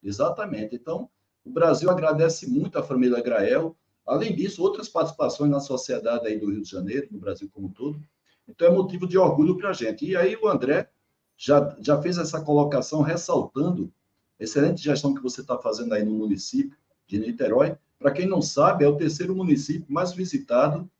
Exatamente. 0.02 0.74
Então, 0.74 1.08
o 1.44 1.50
Brasil 1.50 1.90
agradece 1.90 2.48
muito 2.48 2.78
à 2.78 2.82
família 2.82 3.22
Grael 3.22 3.76
Além 4.06 4.34
disso, 4.34 4.62
outras 4.62 4.88
participações 4.88 5.50
na 5.50 5.60
sociedade 5.60 6.26
aí 6.26 6.38
do 6.38 6.50
Rio 6.50 6.62
de 6.62 6.70
Janeiro, 6.70 7.08
no 7.10 7.18
Brasil 7.18 7.48
como 7.52 7.68
um 7.68 7.72
todo. 7.72 8.02
Então, 8.48 8.66
é 8.66 8.70
motivo 8.70 9.06
de 9.06 9.16
orgulho 9.16 9.56
para 9.56 9.70
a 9.70 9.72
gente. 9.72 10.04
E 10.04 10.16
aí, 10.16 10.36
o 10.36 10.48
André 10.48 10.90
já, 11.36 11.76
já 11.80 12.00
fez 12.02 12.18
essa 12.18 12.40
colocação 12.40 13.00
ressaltando 13.00 13.92
excelente 14.38 14.82
gestão 14.82 15.14
que 15.14 15.22
você 15.22 15.40
está 15.40 15.56
fazendo 15.56 15.92
aí 15.94 16.04
no 16.04 16.12
município 16.12 16.76
de 17.06 17.18
Niterói. 17.18 17.76
Para 17.98 18.10
quem 18.10 18.26
não 18.26 18.42
sabe, 18.42 18.84
é 18.84 18.88
o 18.88 18.96
terceiro 18.96 19.34
município 19.36 19.86
mais 19.88 20.12
visitado 20.12 20.90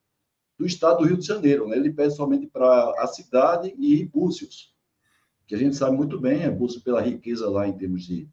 do 0.57 0.65
estado 0.65 0.99
do 0.99 1.05
Rio 1.05 1.17
de 1.17 1.27
Janeiro. 1.27 1.67
Né? 1.67 1.77
Ele 1.77 1.93
pede 1.93 2.15
somente 2.15 2.47
para 2.47 2.95
a 3.03 3.07
cidade 3.09 3.75
e 3.77 4.05
Búzios, 4.05 4.73
que 5.47 5.57
a 5.57 5.59
gente 5.59 5.75
sabe 5.75 5.97
muito 5.97 6.21
bem, 6.21 6.45
é 6.45 6.51
Búzios 6.51 6.83
pela 6.83 7.01
riqueza 7.01 7.51
lá 7.51 7.67
em 7.67 7.73
termos 7.73 8.05
de, 8.05 8.29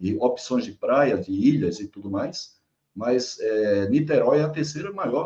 de 0.00 0.16
opções 0.16 0.64
de 0.64 0.72
praia, 0.72 1.16
de 1.16 1.30
ilhas 1.30 1.78
e 1.78 1.86
tudo 1.86 2.10
mais 2.10 2.57
mas 2.98 3.38
é, 3.38 3.88
Niterói 3.88 4.40
é 4.40 4.42
a 4.42 4.48
terceira 4.48 4.92
maior 4.92 5.24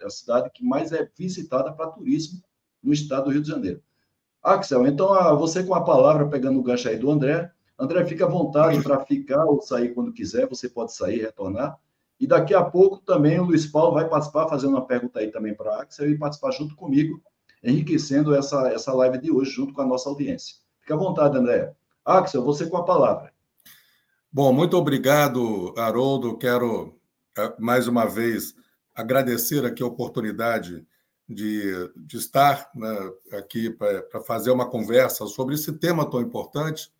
é 0.00 0.04
a 0.04 0.10
cidade 0.10 0.50
que 0.52 0.64
mais 0.64 0.90
é 0.90 1.08
visitada 1.16 1.72
para 1.72 1.92
turismo 1.92 2.42
no 2.82 2.92
estado 2.92 3.26
do 3.26 3.30
Rio 3.30 3.40
de 3.40 3.48
Janeiro. 3.48 3.80
Axel, 4.42 4.84
então 4.84 5.14
ah, 5.14 5.32
você 5.32 5.62
com 5.62 5.76
a 5.76 5.84
palavra, 5.84 6.28
pegando 6.28 6.58
o 6.58 6.62
gancho 6.62 6.88
aí 6.88 6.98
do 6.98 7.08
André. 7.08 7.52
André, 7.78 8.04
fica 8.04 8.24
à 8.24 8.28
vontade 8.28 8.82
para 8.82 8.98
ficar 9.04 9.44
ou 9.44 9.62
sair 9.62 9.94
quando 9.94 10.12
quiser, 10.12 10.48
você 10.48 10.68
pode 10.68 10.92
sair, 10.92 11.20
retornar. 11.20 11.78
E 12.18 12.26
daqui 12.26 12.52
a 12.52 12.64
pouco 12.64 12.98
também 12.98 13.38
o 13.38 13.44
Luiz 13.44 13.64
Paulo 13.64 13.94
vai 13.94 14.08
participar, 14.08 14.48
fazendo 14.48 14.70
uma 14.70 14.84
pergunta 14.84 15.20
aí 15.20 15.30
também 15.30 15.54
para 15.54 15.70
a 15.76 15.82
Axel 15.82 16.10
e 16.10 16.18
participar 16.18 16.50
junto 16.50 16.74
comigo, 16.74 17.22
enriquecendo 17.62 18.34
essa, 18.34 18.72
essa 18.72 18.92
live 18.92 19.18
de 19.18 19.30
hoje 19.30 19.52
junto 19.52 19.72
com 19.72 19.82
a 19.82 19.86
nossa 19.86 20.08
audiência. 20.08 20.56
Fica 20.80 20.94
à 20.94 20.96
vontade, 20.96 21.38
André. 21.38 21.72
Axel, 22.04 22.42
você 22.42 22.66
com 22.66 22.76
a 22.76 22.84
palavra. 22.84 23.32
Bom, 24.30 24.52
muito 24.52 24.76
obrigado, 24.76 25.72
Haroldo. 25.78 26.36
Quero, 26.36 27.00
eh, 27.36 27.54
mais 27.58 27.88
uma 27.88 28.04
vez, 28.04 28.54
agradecer 28.94 29.64
aqui 29.64 29.82
a 29.82 29.86
oportunidade 29.86 30.86
de, 31.26 31.72
de 31.96 32.18
estar 32.18 32.70
né, 32.74 33.12
aqui 33.32 33.70
para 33.70 34.20
fazer 34.26 34.50
uma 34.50 34.68
conversa 34.68 35.26
sobre 35.26 35.54
esse 35.54 35.72
tema 35.72 36.08
tão 36.08 36.20
importante. 36.20 36.92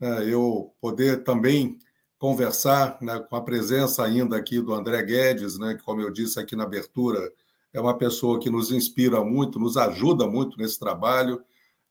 Né, 0.00 0.28
eu 0.28 0.74
poder 0.80 1.22
também 1.22 1.78
conversar 2.18 2.98
né, 3.00 3.20
com 3.20 3.36
a 3.36 3.42
presença 3.42 4.04
ainda 4.04 4.36
aqui 4.36 4.60
do 4.60 4.74
André 4.74 5.02
Guedes, 5.04 5.56
né, 5.58 5.74
que, 5.74 5.82
como 5.84 6.00
eu 6.00 6.10
disse 6.10 6.40
aqui 6.40 6.56
na 6.56 6.64
abertura, 6.64 7.32
é 7.72 7.80
uma 7.80 7.96
pessoa 7.96 8.40
que 8.40 8.50
nos 8.50 8.72
inspira 8.72 9.24
muito, 9.24 9.58
nos 9.60 9.76
ajuda 9.76 10.26
muito 10.26 10.58
nesse 10.58 10.80
trabalho. 10.80 11.44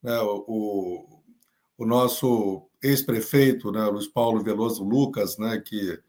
Né, 0.04 0.20
o, 0.20 1.21
o 1.82 1.86
nosso 1.86 2.70
ex-prefeito, 2.80 3.72
né, 3.72 3.84
Luiz 3.86 4.06
Paulo 4.06 4.44
Veloso 4.44 4.84
Lucas, 4.84 5.40
né, 5.40 5.60
que 5.60 6.00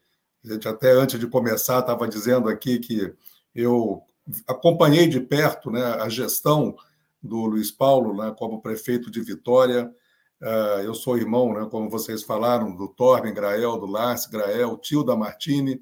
a 0.45 0.53
gente 0.53 0.67
até 0.67 0.91
antes 0.91 1.19
de 1.19 1.25
começar 1.25 1.79
estava 1.79 2.07
dizendo 2.07 2.47
aqui 2.47 2.77
que 2.77 3.11
eu 3.55 4.03
acompanhei 4.47 5.07
de 5.07 5.19
perto 5.19 5.71
né, 5.71 5.83
a 5.83 6.07
gestão 6.09 6.75
do 7.23 7.47
Luiz 7.47 7.71
Paulo 7.71 8.15
né, 8.15 8.35
como 8.37 8.61
prefeito 8.61 9.09
de 9.09 9.19
Vitória. 9.19 9.91
Uh, 10.39 10.81
eu 10.83 10.93
sou 10.93 11.17
irmão, 11.17 11.51
né, 11.55 11.67
como 11.71 11.89
vocês 11.89 12.21
falaram, 12.21 12.75
do 12.75 12.87
Torben 12.87 13.33
Grael, 13.33 13.79
do 13.79 13.87
Lars 13.87 14.27
Grael, 14.27 14.77
tio 14.77 15.03
da 15.03 15.15
Martini, 15.15 15.81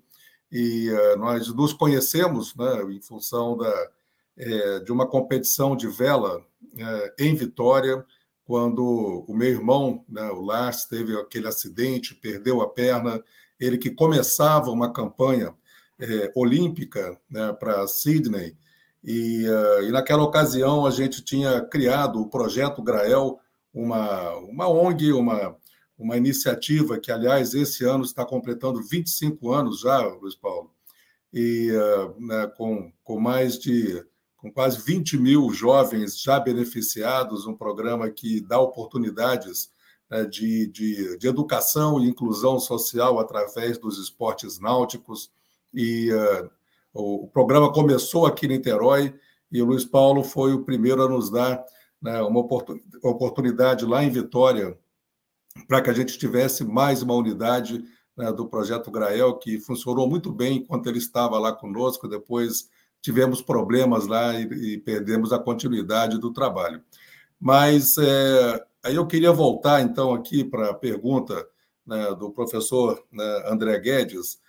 e 0.49 0.89
uh, 0.89 1.17
nós 1.17 1.53
nos 1.53 1.73
conhecemos 1.73 2.55
né, 2.55 2.81
em 2.89 3.01
função 3.01 3.57
da, 3.57 3.89
é, 4.37 4.79
de 4.79 4.91
uma 4.93 5.05
competição 5.05 5.75
de 5.75 5.89
vela 5.89 6.41
é, 6.77 7.13
em 7.19 7.35
Vitória, 7.35 8.05
quando 8.51 9.23
o 9.29 9.33
meu 9.33 9.47
irmão, 9.47 10.03
né, 10.09 10.29
o 10.29 10.41
Lars, 10.41 10.83
teve 10.83 11.17
aquele 11.17 11.47
acidente, 11.47 12.13
perdeu 12.13 12.59
a 12.59 12.67
perna, 12.67 13.23
ele 13.57 13.77
que 13.77 13.89
começava 13.89 14.69
uma 14.71 14.91
campanha 14.91 15.55
é, 15.97 16.29
olímpica 16.35 17.17
né, 17.29 17.53
para 17.53 17.87
Sydney, 17.87 18.57
e, 19.01 19.47
uh, 19.47 19.83
e, 19.83 19.91
naquela 19.93 20.23
ocasião 20.23 20.85
a 20.85 20.91
gente 20.91 21.23
tinha 21.23 21.61
criado 21.61 22.19
o 22.19 22.29
Projeto 22.29 22.83
Grael, 22.83 23.39
uma, 23.73 24.35
uma 24.39 24.67
ONG, 24.67 25.13
uma, 25.13 25.55
uma 25.97 26.17
iniciativa 26.17 26.99
que, 26.99 27.09
aliás, 27.09 27.53
esse 27.53 27.85
ano 27.85 28.03
está 28.03 28.25
completando 28.25 28.83
25 28.83 29.49
anos 29.49 29.79
já, 29.79 29.99
Luiz 30.01 30.35
Paulo, 30.35 30.73
e 31.31 31.71
uh, 31.71 32.19
né, 32.19 32.47
com, 32.57 32.91
com 33.01 33.17
mais 33.17 33.57
de 33.57 34.05
com 34.41 34.51
quase 34.51 34.81
20 34.81 35.17
mil 35.19 35.53
jovens 35.53 36.19
já 36.19 36.39
beneficiados, 36.39 37.45
um 37.45 37.55
programa 37.55 38.09
que 38.09 38.41
dá 38.41 38.59
oportunidades 38.59 39.71
né, 40.09 40.25
de, 40.25 40.65
de, 40.67 41.17
de, 41.17 41.27
educação 41.27 42.01
e 42.01 42.09
inclusão 42.09 42.59
social 42.59 43.19
através 43.19 43.77
dos 43.77 43.99
esportes 43.99 44.59
náuticos. 44.59 45.31
E 45.71 46.11
uh, 46.11 46.49
o, 46.91 47.27
programa 47.27 47.71
começou 47.71 48.25
aqui 48.25 48.47
em 48.47 48.49
Niterói 48.49 49.13
e 49.51 49.61
o 49.61 49.65
Luiz 49.65 49.85
Paulo 49.85 50.23
foi 50.23 50.53
o 50.53 50.63
primeiro 50.63 51.03
a 51.03 51.07
nos 51.07 51.29
dar 51.29 51.63
né, 52.01 52.19
uma 52.23 52.39
oportunidade 53.03 53.85
lá 53.85 54.03
em 54.03 54.09
Vitória 54.09 54.75
para 55.67 55.81
que 55.81 55.89
a 55.91 55.93
gente 55.93 56.17
tivesse 56.17 56.63
mais 56.63 57.03
uma 57.03 57.13
unidade 57.13 57.85
né, 58.17 58.31
do 58.31 58.47
projeto 58.47 58.89
Grael, 58.89 59.35
que 59.35 59.59
funcionou 59.59 60.09
muito 60.09 60.31
bem 60.31 60.57
enquanto 60.57 60.87
ele 60.87 60.97
estava 60.97 61.37
lá 61.37 61.53
conosco, 61.53 62.07
depois 62.07 62.69
tivemos 63.01 63.41
problemas 63.41 64.07
lá 64.07 64.39
e, 64.39 64.43
e 64.73 64.77
perdemos 64.77 65.33
a 65.33 65.39
continuidade 65.39 66.19
do 66.19 66.31
trabalho. 66.31 66.81
Mas 67.39 67.97
é, 67.97 68.63
aí 68.83 68.95
eu 68.95 69.07
queria 69.07 69.31
voltar, 69.31 69.81
então, 69.81 70.13
aqui 70.13 70.43
para 70.43 70.69
a 70.69 70.73
pergunta 70.73 71.45
né, 71.85 72.15
do 72.15 72.31
professor 72.31 73.03
né, 73.11 73.43
André 73.47 73.79
Guedes. 73.79 74.39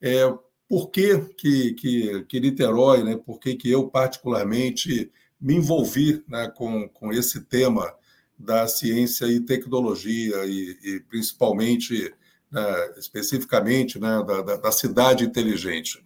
É, 0.00 0.32
por 0.68 0.90
que, 0.90 1.18
que, 1.36 1.74
que, 1.74 2.24
que 2.24 2.40
Niterói, 2.40 3.02
né, 3.02 3.16
por 3.16 3.38
que, 3.38 3.54
que 3.54 3.70
eu, 3.70 3.88
particularmente, 3.88 5.10
me 5.40 5.54
envolvi 5.54 6.22
né, 6.28 6.52
com, 6.54 6.88
com 6.88 7.12
esse 7.12 7.40
tema 7.42 7.94
da 8.38 8.66
ciência 8.66 9.26
e 9.26 9.40
tecnologia, 9.40 10.44
e, 10.46 10.78
e 10.82 11.00
principalmente, 11.00 12.12
né, 12.50 12.94
especificamente, 12.96 13.98
né, 13.98 14.24
da, 14.24 14.56
da, 14.56 14.72
cidade 14.72 15.24
inteligente? 15.24 16.02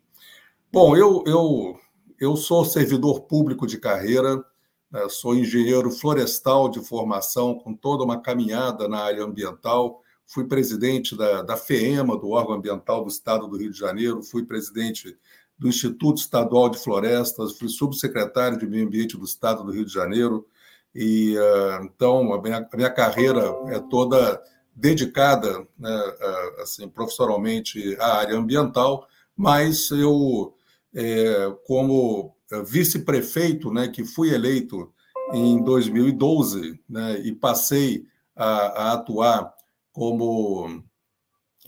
Bom, 0.72 0.96
eu, 0.96 1.22
eu 1.26 1.78
eu 2.20 2.37
sou 2.37 2.64
servidor 2.64 3.22
público 3.22 3.66
de 3.66 3.79
carreira, 3.79 4.44
né, 4.90 5.09
sou 5.09 5.35
engenheiro 5.35 5.90
florestal 5.90 6.68
de 6.68 6.81
formação, 6.81 7.55
com 7.59 7.74
toda 7.74 8.05
uma 8.05 8.20
caminhada 8.20 8.88
na 8.88 8.98
área 8.98 9.24
ambiental. 9.24 10.03
Fui 10.27 10.46
presidente 10.46 11.16
da, 11.16 11.42
da 11.42 11.57
FEEMA, 11.57 12.16
do 12.16 12.31
órgão 12.31 12.55
ambiental 12.55 13.03
do 13.03 13.09
Estado 13.09 13.46
do 13.46 13.57
Rio 13.57 13.70
de 13.70 13.79
Janeiro, 13.79 14.22
fui 14.22 14.44
presidente 14.44 15.16
do 15.59 15.68
Instituto 15.68 16.18
Estadual 16.18 16.68
de 16.68 16.79
Florestas, 16.79 17.59
fui 17.59 17.68
subsecretário 17.68 18.59
de 18.59 18.66
Meio 18.66 18.87
Ambiente 18.87 19.16
do 19.16 19.24
Estado 19.24 19.62
do 19.62 19.72
Rio 19.72 19.85
de 19.85 19.92
Janeiro. 19.92 20.46
E 20.94 21.37
uh, 21.37 21.85
então 21.85 22.33
a 22.33 22.40
minha, 22.40 22.68
a 22.72 22.77
minha, 22.77 22.90
carreira 22.90 23.55
é 23.68 23.81
toda 23.81 24.40
dedicada, 24.74 25.66
né, 25.79 26.14
assim, 26.61 26.88
profissionalmente 26.88 27.96
à 28.00 28.18
área 28.18 28.37
ambiental, 28.37 29.07
mas 29.37 29.90
eu 29.90 30.55
é, 30.94 31.52
como 31.66 32.35
vice-prefeito, 32.66 33.72
né, 33.72 33.88
que 33.88 34.04
fui 34.04 34.33
eleito 34.33 34.92
em 35.33 35.62
2012, 35.62 36.78
né, 36.88 37.20
e 37.20 37.33
passei 37.33 38.07
a, 38.37 38.46
a 38.46 38.92
atuar 38.92 39.52
como 39.92 40.83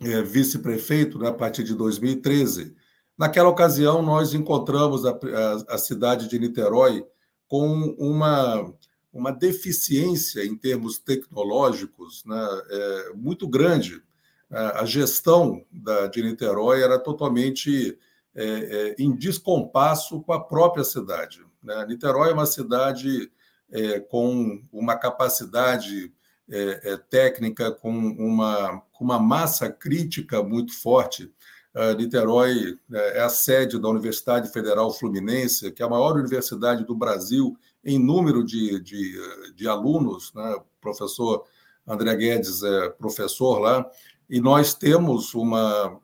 é, 0.01 0.23
vice-prefeito 0.23 1.19
né, 1.19 1.29
a 1.29 1.33
partir 1.33 1.65
de 1.65 1.75
2013. 1.75 2.75
Naquela 3.17 3.49
ocasião, 3.49 4.03
nós 4.03 4.35
encontramos 4.35 5.07
a, 5.07 5.11
a, 5.11 5.75
a 5.75 5.79
cidade 5.79 6.29
de 6.29 6.39
Niterói 6.39 7.05
com 7.49 7.95
uma, 7.99 8.73
uma 9.13 9.31
deficiência 9.31 10.45
em 10.45 10.57
termos 10.57 10.99
tecnológicos 10.99 12.25
né, 12.27 12.47
é, 12.71 13.13
muito 13.15 13.49
grande. 13.49 14.03
A 14.49 14.85
gestão 14.85 15.65
da, 15.73 16.07
de 16.07 16.23
Niterói 16.23 16.81
era 16.81 17.01
totalmente 17.01 17.99
é, 18.37 18.45
é, 18.45 18.95
em 18.99 19.17
descompasso 19.17 20.21
com 20.21 20.33
a 20.33 20.45
própria 20.45 20.85
cidade. 20.85 21.43
Né? 21.63 21.87
Niterói 21.87 22.31
é 22.31 22.35
uma 22.35 22.45
cidade 22.45 23.33
é, 23.71 23.99
com 23.99 24.63
uma 24.71 24.95
capacidade 24.95 26.13
é, 26.49 26.93
é, 26.93 26.97
técnica, 26.97 27.73
com 27.73 27.91
uma, 27.91 28.83
com 28.93 29.05
uma 29.05 29.19
massa 29.19 29.71
crítica 29.71 30.43
muito 30.43 30.79
forte. 30.79 31.33
Uh, 31.75 31.95
Niterói 31.97 32.79
é, 32.93 33.19
é 33.19 33.21
a 33.23 33.29
sede 33.29 33.79
da 33.79 33.89
Universidade 33.89 34.51
Federal 34.51 34.93
Fluminense, 34.93 35.73
que 35.73 35.83
é 35.83 35.87
a 35.87 35.91
maior 35.91 36.15
universidade 36.15 36.85
do 36.85 36.95
Brasil 36.95 37.57
em 37.85 37.99
número 37.99 38.45
de, 38.45 38.81
de, 38.81 39.53
de 39.55 39.69
alunos. 39.69 40.33
Né? 40.35 40.55
O 40.55 40.65
professor 40.81 41.45
André 41.87 42.15
Guedes 42.17 42.63
é 42.63 42.91
professor 42.91 43.59
lá, 43.59 43.91
e 44.29 44.41
nós 44.41 44.75
temos 44.75 45.35
uma, 45.35 46.01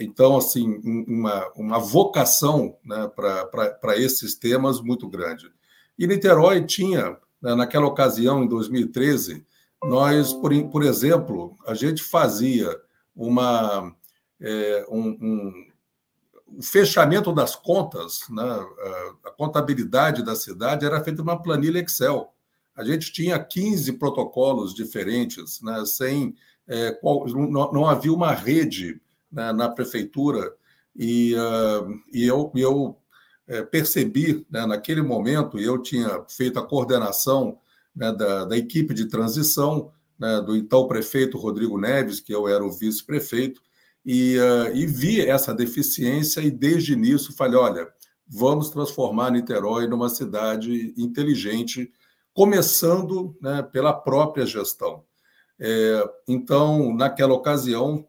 então, 0.00 0.36
assim, 0.36 0.80
uma, 1.06 1.50
uma 1.56 1.78
vocação 1.78 2.76
né, 2.84 3.10
para 3.14 3.96
esses 3.96 4.34
temas 4.34 4.80
muito 4.80 5.08
grande. 5.08 5.50
E 5.98 6.06
Niterói 6.06 6.64
tinha, 6.64 7.16
né, 7.40 7.54
naquela 7.54 7.86
ocasião, 7.86 8.44
em 8.44 8.48
2013, 8.48 9.44
nós, 9.82 10.32
por, 10.32 10.52
por 10.70 10.82
exemplo, 10.82 11.56
a 11.66 11.74
gente 11.74 12.02
fazia 12.02 12.78
uma, 13.14 13.94
é, 14.40 14.86
um, 14.90 15.08
um, 15.08 15.66
o 16.58 16.62
fechamento 16.62 17.32
das 17.32 17.56
contas, 17.56 18.20
né, 18.28 18.42
a, 18.42 19.28
a 19.28 19.30
contabilidade 19.30 20.22
da 20.22 20.36
cidade 20.36 20.84
era 20.84 21.02
feita 21.02 21.22
numa 21.22 21.42
planilha 21.42 21.80
Excel. 21.80 22.32
A 22.76 22.84
gente 22.84 23.12
tinha 23.12 23.38
15 23.38 23.94
protocolos 23.94 24.74
diferentes, 24.74 25.60
né, 25.62 25.84
sem 25.86 26.34
é, 26.66 26.92
qual, 26.92 27.26
não, 27.28 27.72
não 27.72 27.86
havia 27.86 28.12
uma 28.12 28.32
rede 28.32 29.00
né, 29.34 29.52
na 29.52 29.68
prefeitura 29.68 30.54
e, 30.96 31.34
uh, 31.34 32.00
e 32.12 32.24
eu, 32.24 32.52
eu 32.54 32.96
é, 33.46 33.62
percebi 33.62 34.46
né, 34.50 34.64
naquele 34.64 35.02
momento, 35.02 35.58
eu 35.58 35.82
tinha 35.82 36.24
feito 36.28 36.58
a 36.58 36.66
coordenação 36.66 37.58
né, 37.94 38.12
da, 38.12 38.44
da, 38.44 38.56
equipe 38.56 38.94
de 38.94 39.06
transição 39.06 39.92
né, 40.18 40.40
do 40.40 40.56
então 40.56 40.86
prefeito 40.86 41.36
Rodrigo 41.36 41.78
Neves, 41.78 42.20
que 42.20 42.32
eu 42.34 42.48
era 42.48 42.64
o 42.64 42.72
vice-prefeito, 42.72 43.60
e, 44.04 44.38
uh, 44.38 44.74
e 44.74 44.86
vi 44.86 45.20
essa 45.20 45.52
deficiência 45.52 46.40
e 46.40 46.50
desde 46.50 46.92
início 46.92 47.34
falei, 47.34 47.58
olha, 47.58 47.88
vamos 48.26 48.70
transformar 48.70 49.30
Niterói 49.30 49.86
numa 49.86 50.08
cidade 50.08 50.94
inteligente, 50.96 51.90
começando 52.32 53.36
né, 53.40 53.62
pela 53.62 53.92
própria 53.92 54.46
gestão. 54.46 55.04
É, 55.58 56.10
então, 56.26 56.94
naquela 56.94 57.32
ocasião, 57.32 58.06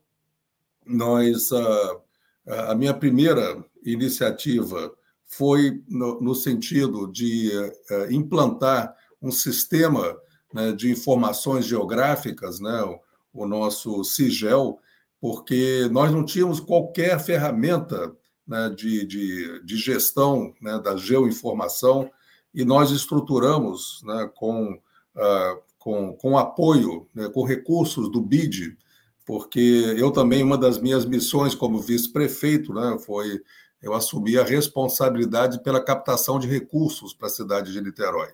nós 0.85 1.51
a, 1.51 2.71
a 2.71 2.75
minha 2.75 2.93
primeira 2.93 3.63
iniciativa 3.83 4.93
foi 5.25 5.83
no, 5.87 6.21
no 6.21 6.35
sentido 6.35 7.11
de 7.11 7.51
uh, 7.91 8.11
implantar 8.11 8.95
um 9.21 9.31
sistema 9.31 10.15
né, 10.53 10.71
de 10.71 10.89
informações 10.91 11.65
geográficas, 11.65 12.59
né, 12.59 12.81
o, 12.83 12.99
o, 13.33 13.47
nosso 13.47 14.03
CIGEL, 14.03 14.79
porque 15.19 15.89
nós 15.91 16.11
não 16.11 16.23
tínhamos 16.23 16.59
qualquer 16.59 17.19
ferramenta 17.19 18.15
né, 18.47 18.69
de, 18.69 19.05
de, 19.05 19.65
de, 19.65 19.75
gestão 19.77 20.53
né, 20.61 20.79
da 20.79 20.95
geoinformação 20.95 22.09
e 22.53 22.63
nós 22.63 22.91
estruturamos 22.91 24.01
né, 24.05 24.29
com, 24.35 24.73
uh, 24.73 25.61
com, 25.79 26.13
com 26.13 26.37
apoio, 26.37 27.09
né, 27.13 27.27
com 27.29 27.43
recursos 27.43 28.09
do 28.11 28.21
BID, 28.21 28.77
porque 29.25 29.95
eu 29.97 30.11
também, 30.11 30.43
uma 30.43 30.57
das 30.57 30.77
minhas 30.77 31.05
missões 31.05 31.55
como 31.55 31.79
vice-prefeito, 31.79 32.73
né, 32.73 32.97
foi 32.99 33.41
eu 33.81 33.93
assumi 33.93 34.37
a 34.37 34.43
responsabilidade 34.43 35.61
pela 35.61 35.83
captação 35.83 36.39
de 36.39 36.47
recursos 36.47 37.13
para 37.13 37.27
a 37.27 37.29
cidade 37.29 37.71
de 37.71 37.81
Niterói. 37.81 38.29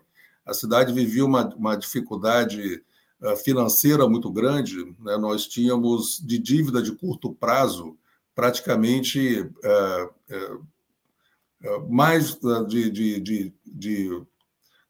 A 0.46 0.54
cidade 0.54 0.94
vivia 0.94 1.26
uma, 1.26 1.54
uma 1.56 1.76
dificuldade 1.76 2.82
uh, 3.22 3.36
financeira 3.36 4.08
muito 4.08 4.32
grande, 4.32 4.78
né, 5.00 5.18
nós 5.18 5.48
tínhamos 5.48 6.22
de 6.26 6.38
dívida 6.38 6.82
de 6.82 6.94
curto 6.94 7.34
prazo 7.34 7.98
praticamente 8.34 9.42
uh, 9.42 10.66
uh, 11.68 11.90
mais 11.90 12.38
de, 12.68 12.90
de, 12.90 13.20
de, 13.20 13.54
de 13.66 14.22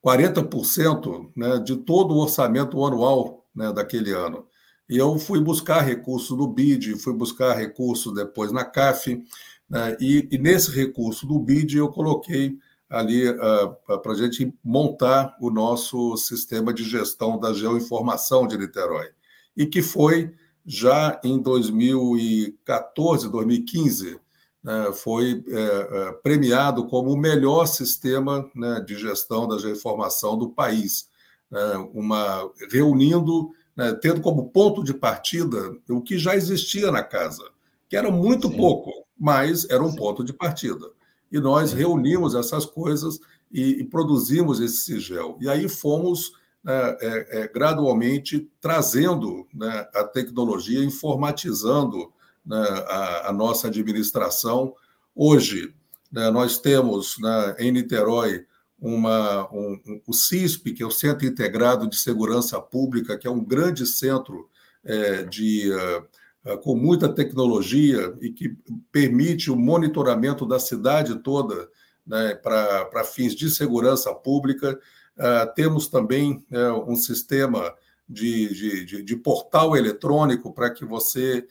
40% 0.04 1.32
né, 1.36 1.60
de 1.60 1.76
todo 1.76 2.14
o 2.14 2.20
orçamento 2.20 2.84
anual 2.86 3.46
né, 3.54 3.72
daquele 3.74 4.12
ano. 4.12 4.46
E 4.92 4.98
eu 4.98 5.18
fui 5.18 5.40
buscar 5.40 5.80
recurso 5.80 6.36
no 6.36 6.46
BID, 6.46 6.98
fui 6.98 7.14
buscar 7.14 7.54
recurso 7.54 8.12
depois 8.12 8.52
na 8.52 8.66
CAF, 8.66 9.24
né? 9.70 9.96
e, 10.02 10.28
e, 10.30 10.38
nesse 10.38 10.70
recurso 10.70 11.26
do 11.26 11.40
BID 11.40 11.78
eu 11.78 11.88
coloquei 11.88 12.58
ali 12.90 13.30
uh, 13.30 14.00
para 14.04 14.12
a 14.12 14.16
gente 14.16 14.54
montar 14.62 15.38
o 15.40 15.50
nosso 15.50 16.18
sistema 16.18 16.74
de 16.74 16.84
gestão 16.84 17.40
da 17.40 17.54
geoinformação 17.54 18.46
de 18.46 18.58
Niterói, 18.58 19.08
e 19.56 19.66
que 19.66 19.82
foi 19.82 20.34
já 20.66 21.22
em 21.24 21.42
2014, 21.42 23.30
2015, 23.30 24.20
né, 24.62 24.92
foi 24.94 25.44
é, 25.48 26.12
premiado 26.22 26.86
como 26.88 27.12
o 27.12 27.18
melhor 27.18 27.66
sistema 27.66 28.48
né, 28.54 28.84
de 28.86 28.96
gestão 28.96 29.48
da 29.48 29.58
geoinformação 29.58 30.38
do 30.38 30.50
país, 30.50 31.08
né, 31.50 31.78
uma 31.94 32.48
reunindo, 32.70 33.52
né, 33.76 33.94
tendo 33.94 34.22
como 34.22 34.50
ponto 34.50 34.84
de 34.84 34.94
partida 34.94 35.76
o 35.90 36.02
que 36.02 36.18
já 36.18 36.36
existia 36.36 36.92
na 36.92 37.04
casa, 37.04 37.44
que 37.90 37.96
era 37.96 38.12
muito 38.12 38.48
Sim. 38.50 38.58
pouco, 38.58 38.92
mas 39.18 39.70
era 39.70 39.84
um 39.84 39.92
Sim. 39.92 39.98
ponto 39.98 40.24
de 40.24 40.34
partida. 40.34 40.90
E 41.32 41.40
nós 41.40 41.72
reunimos 41.72 42.36
essas 42.36 42.66
coisas 42.66 43.20
e, 43.52 43.82
e 43.82 43.84
produzimos 43.84 44.60
esse 44.60 44.78
sigel. 44.78 45.38
E 45.40 45.50
aí 45.50 45.70
fomos 45.70 46.34
né, 46.64 46.98
é, 47.02 47.42
é, 47.42 47.48
gradualmente 47.48 48.50
trazendo 48.60 49.48
né, 49.54 49.88
a 49.96 50.04
tecnologia, 50.04 50.84
informatizando 50.84 52.12
né, 52.46 52.64
a, 52.88 53.30
a, 53.30 53.34
nossa 53.34 53.68
administração. 53.68 54.74
Hoje, 55.16 55.74
né, 56.12 56.30
nós 56.30 56.60
temos 56.60 57.18
né, 57.20 57.56
em 57.60 57.72
Niterói 57.72 58.46
uma, 58.82 59.48
um, 59.54 59.80
um, 59.86 60.02
o 60.08 60.14
CISP, 60.14 60.74
que 60.74 60.82
é 60.82 60.86
o 60.86 60.92
Centro 60.92 61.28
Integrado 61.28 61.88
de 61.88 61.96
Segurança 61.96 62.60
Pública, 62.60 63.16
que 63.16 63.28
é 63.28 63.32
um 63.32 63.44
grande 63.44 63.86
centro 63.86 64.50
é, 64.84 65.24
de, 65.24 65.72
uh, 65.72 66.58
com 66.58 66.76
muita 66.76 67.08
tecnologia 67.08 68.16
e 68.20 68.32
que 68.32 68.58
permite 68.92 69.52
o 69.52 69.56
monitoramento 69.56 70.48
da 70.48 70.60
cidade 70.60 71.20
toda 71.20 71.70
né, 72.06 72.34
para 72.34 73.04
fins 73.04 73.36
de 73.36 73.52
segurança 73.52 74.12
pública. 74.16 74.80
Uh, 75.16 75.54
temos 75.54 75.88
também 75.88 76.44
um 76.88 76.96
sistema 76.96 77.76
de, 78.10 78.52
de, 78.54 78.86
de, 78.86 79.04
de 79.04 79.16
portal 79.16 79.78
eletrônico 79.78 80.52
para 80.52 80.72
que 80.72 80.84
você 80.84 81.46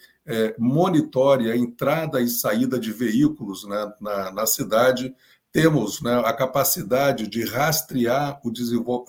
monitore 0.59 1.51
a 1.51 1.57
entrada 1.57 2.21
e 2.21 2.29
saída 2.29 2.79
de 2.79 2.93
veículos 2.93 3.65
né, 3.65 3.93
na, 4.01 4.31
na, 4.31 4.47
cidade. 4.47 5.13
Temos 5.53 6.01
né, 6.01 6.23
a 6.25 6.33
capacidade 6.33 7.27
de 7.27 7.45
rastrear 7.45 8.41
o 8.45 9.05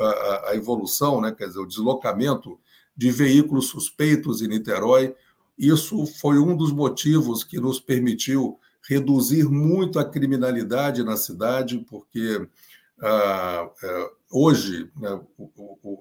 a, 0.48 0.56
evolução, 0.56 1.22
né, 1.22 1.32
quer 1.32 1.48
dizer, 1.48 1.60
o 1.60 1.68
deslocamento 1.68 2.60
de 2.98 3.12
veículos 3.12 3.68
suspeitos 3.68 4.42
em 4.42 4.48
Niterói. 4.48 5.16
Isso 5.58 6.06
foi 6.06 6.40
um 6.40 6.56
dos 6.56 6.72
motivos 6.72 7.44
que 7.44 7.60
nos 7.60 7.80
permitiu 7.80 8.60
reduzir 8.90 9.48
muito 9.48 10.00
a 10.00 10.06
criminalidade 10.06 11.04
na 11.04 11.16
cidade, 11.16 11.86
porque 11.90 12.48
ah, 13.02 13.70
é, 13.84 14.12
hoje 14.32 14.90
né, 14.96 15.22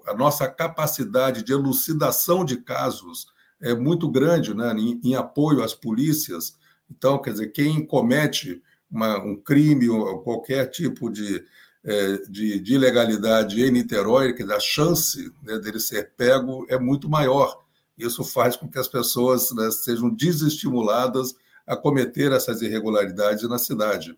a 0.06 0.14
nossa 0.14 0.48
capacidade 0.48 1.42
de 1.42 1.52
elucidação 1.52 2.44
de 2.44 2.58
casos 2.58 3.26
é 3.60 3.74
muito 3.74 4.08
grande 4.08 4.54
né, 4.54 4.72
em, 4.72 5.00
em, 5.04 5.14
apoio 5.14 5.62
às 5.62 5.74
polícias. 5.74 6.58
Então, 6.90 7.20
quer 7.20 7.32
dizer, 7.32 7.48
quem 7.48 7.84
comete 7.84 8.62
uma, 8.90 9.18
um 9.18 9.36
crime 9.36 9.88
ou 9.88 10.20
qualquer 10.20 10.66
tipo 10.66 11.10
de, 11.10 11.44
é, 11.84 12.16
de, 12.28 12.58
de, 12.60 12.74
ilegalidade 12.74 13.62
em 13.62 13.70
Niterói, 13.70 14.32
dizer, 14.32 14.52
a 14.52 14.60
chance 14.60 15.32
né, 15.42 15.58
dele 15.58 15.80
ser 15.80 16.12
pego 16.16 16.66
é 16.68 16.78
muito 16.78 17.08
maior. 17.08 17.62
Isso 17.96 18.24
faz 18.24 18.56
com 18.56 18.68
que 18.68 18.78
as 18.78 18.88
pessoas 18.88 19.50
né, 19.52 19.70
sejam 19.70 20.10
desestimuladas 20.10 21.34
a 21.66 21.76
cometer 21.76 22.32
essas 22.32 22.62
irregularidades 22.62 23.48
na 23.48 23.58
cidade. 23.58 24.16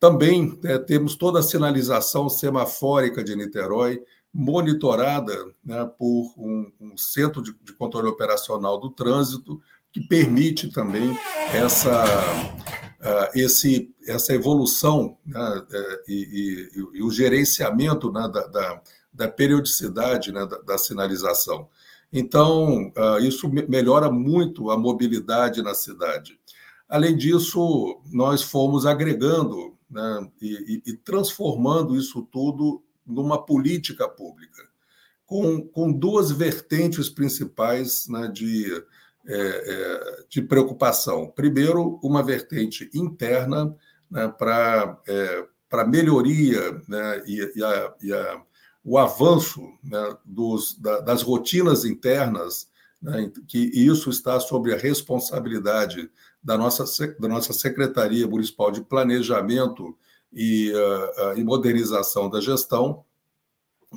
Também 0.00 0.58
é, 0.64 0.78
temos 0.78 1.16
toda 1.16 1.40
a 1.40 1.42
sinalização 1.42 2.28
semafórica 2.28 3.22
de 3.22 3.34
Niterói, 3.34 4.00
monitorada 4.32 5.34
né, 5.64 5.84
por 5.98 6.32
um, 6.36 6.70
um 6.80 6.96
centro 6.96 7.42
de, 7.42 7.52
de, 7.62 7.72
controle 7.72 8.08
operacional 8.08 8.78
do 8.78 8.90
trânsito, 8.90 9.60
que 9.90 10.00
permite 10.00 10.70
também 10.70 11.18
essa, 11.52 12.04
esse, 13.34 13.94
essa 14.06 14.34
evolução 14.34 15.16
né, 15.24 15.66
é, 15.72 16.02
e, 16.08 16.68
e, 16.74 16.98
e, 16.98 17.02
o 17.02 17.10
gerenciamento 17.10 18.10
né, 18.10 18.28
da, 18.32 18.46
da, 18.46 18.82
da, 19.12 19.28
periodicidade 19.28 20.32
né, 20.32 20.44
da, 20.46 20.58
da, 20.58 20.78
sinalização. 20.78 21.68
Então, 22.12 22.92
uh, 22.96 23.18
isso 23.20 23.48
melhora 23.68 24.10
muito 24.10 24.70
a 24.70 24.78
mobilidade 24.78 25.62
na 25.62 25.74
cidade. 25.74 26.38
Além 26.88 27.16
disso, 27.16 28.00
nós 28.10 28.42
fomos 28.42 28.86
agregando 28.86 29.76
né, 29.90 30.28
e, 30.40 30.82
e 30.86 30.92
transformando 30.94 31.96
isso 31.96 32.22
tudo 32.22 32.82
numa 33.06 33.44
política 33.44 34.08
pública, 34.08 34.62
com, 35.24 35.60
com 35.60 35.92
duas 35.92 36.30
vertentes 36.30 37.08
principais 37.08 38.08
né, 38.08 38.28
de, 38.28 38.66
é, 39.28 39.34
é, 39.36 40.24
de 40.28 40.40
preocupação. 40.40 41.30
Primeiro, 41.30 42.00
uma 42.02 42.22
vertente 42.22 42.90
interna 42.94 43.76
né, 44.10 44.26
para 44.26 44.98
é, 45.06 45.84
melhoria 45.86 46.82
né, 46.88 47.22
e, 47.26 47.52
e, 47.54 47.62
a, 47.62 47.94
e 48.02 48.12
a, 48.12 48.42
o 48.82 48.96
avanço 48.96 49.60
né, 49.84 50.16
dos, 50.24 50.78
da, 50.78 51.00
das 51.00 51.20
rotinas 51.20 51.84
internas, 51.84 52.68
né, 53.02 53.30
que 53.46 53.58
isso 53.58 54.08
está 54.08 54.40
sob 54.40 54.72
a 54.72 54.78
responsabilidade 54.78 56.10
da 56.42 56.56
nossa, 56.56 56.84
da 57.20 57.28
nossa 57.28 57.52
Secretaria 57.52 58.26
Municipal 58.26 58.70
de 58.70 58.80
Planejamento 58.80 59.94
e, 60.32 60.72
uh, 60.72 61.38
e 61.38 61.44
modernização 61.44 62.30
da 62.30 62.40
gestão, 62.40 63.04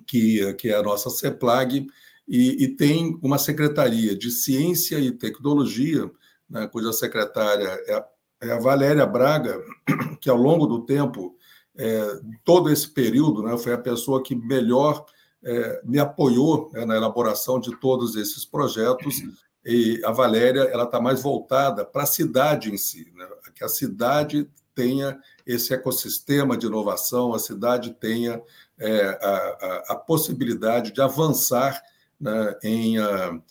que, 0.06 0.54
que 0.56 0.70
é 0.70 0.76
a 0.76 0.84
nossa 0.84 1.10
CEPLAG, 1.10 1.88
e, 2.28 2.64
e 2.64 2.68
tem 2.70 3.18
uma 3.22 3.38
secretaria 3.38 4.16
de 4.16 4.32
Ciência 4.32 5.00
e 5.00 5.12
Tecnologia, 5.12 6.10
né, 6.50 6.68
cuja 6.68 6.92
secretária 6.92 7.68
é 7.88 7.94
a, 7.94 8.06
é 8.42 8.52
a, 8.52 8.60
Valéria 8.60 9.06
Braga, 9.06 9.62
que 10.20 10.30
ao 10.30 10.38
longo 10.38 10.66
do 10.66 10.86
tempo, 10.86 11.36
é, 11.78 12.20
todo 12.44 12.70
esse 12.70 12.90
período, 12.90 13.42
né, 13.44 13.58
foi 13.58 13.74
a 13.74 13.78
pessoa 13.78 14.22
que 14.22 14.36
melhor 14.36 15.06
é, 15.44 15.82
me 15.84 16.00
apoiou 16.00 16.70
né, 16.74 16.86
na 16.86 16.96
elaboração 16.96 17.60
de 17.60 17.76
todos 17.80 18.16
esses 18.16 18.46
projetos. 18.46 19.24
E 19.64 20.02
a 20.04 20.12
Valéria 20.12 20.62
ela 20.62 20.84
está 20.84 21.00
mais 21.00 21.22
voltada 21.22 21.86
para 21.86 22.04
a 22.04 22.08
cidade 22.08 22.72
em 22.72 22.78
si, 22.78 23.12
né, 23.16 23.28
que 23.56 23.64
a 23.64 23.70
cidade 23.70 24.50
tenha 24.74 25.20
esse 25.46 25.74
ecossistema 25.74 26.58
de 26.58 26.66
inovação, 26.66 27.34
a 27.34 27.40
cidade 27.40 27.92
tenha 28.00 28.42
é, 28.80 29.20
a, 29.22 29.30
a, 29.30 29.84
a, 29.90 29.96
possibilidade 29.96 30.92
de 30.92 31.02
avançar 31.02 31.82
né, 32.22 32.56
em 32.64 32.98
a, 33.00 33.42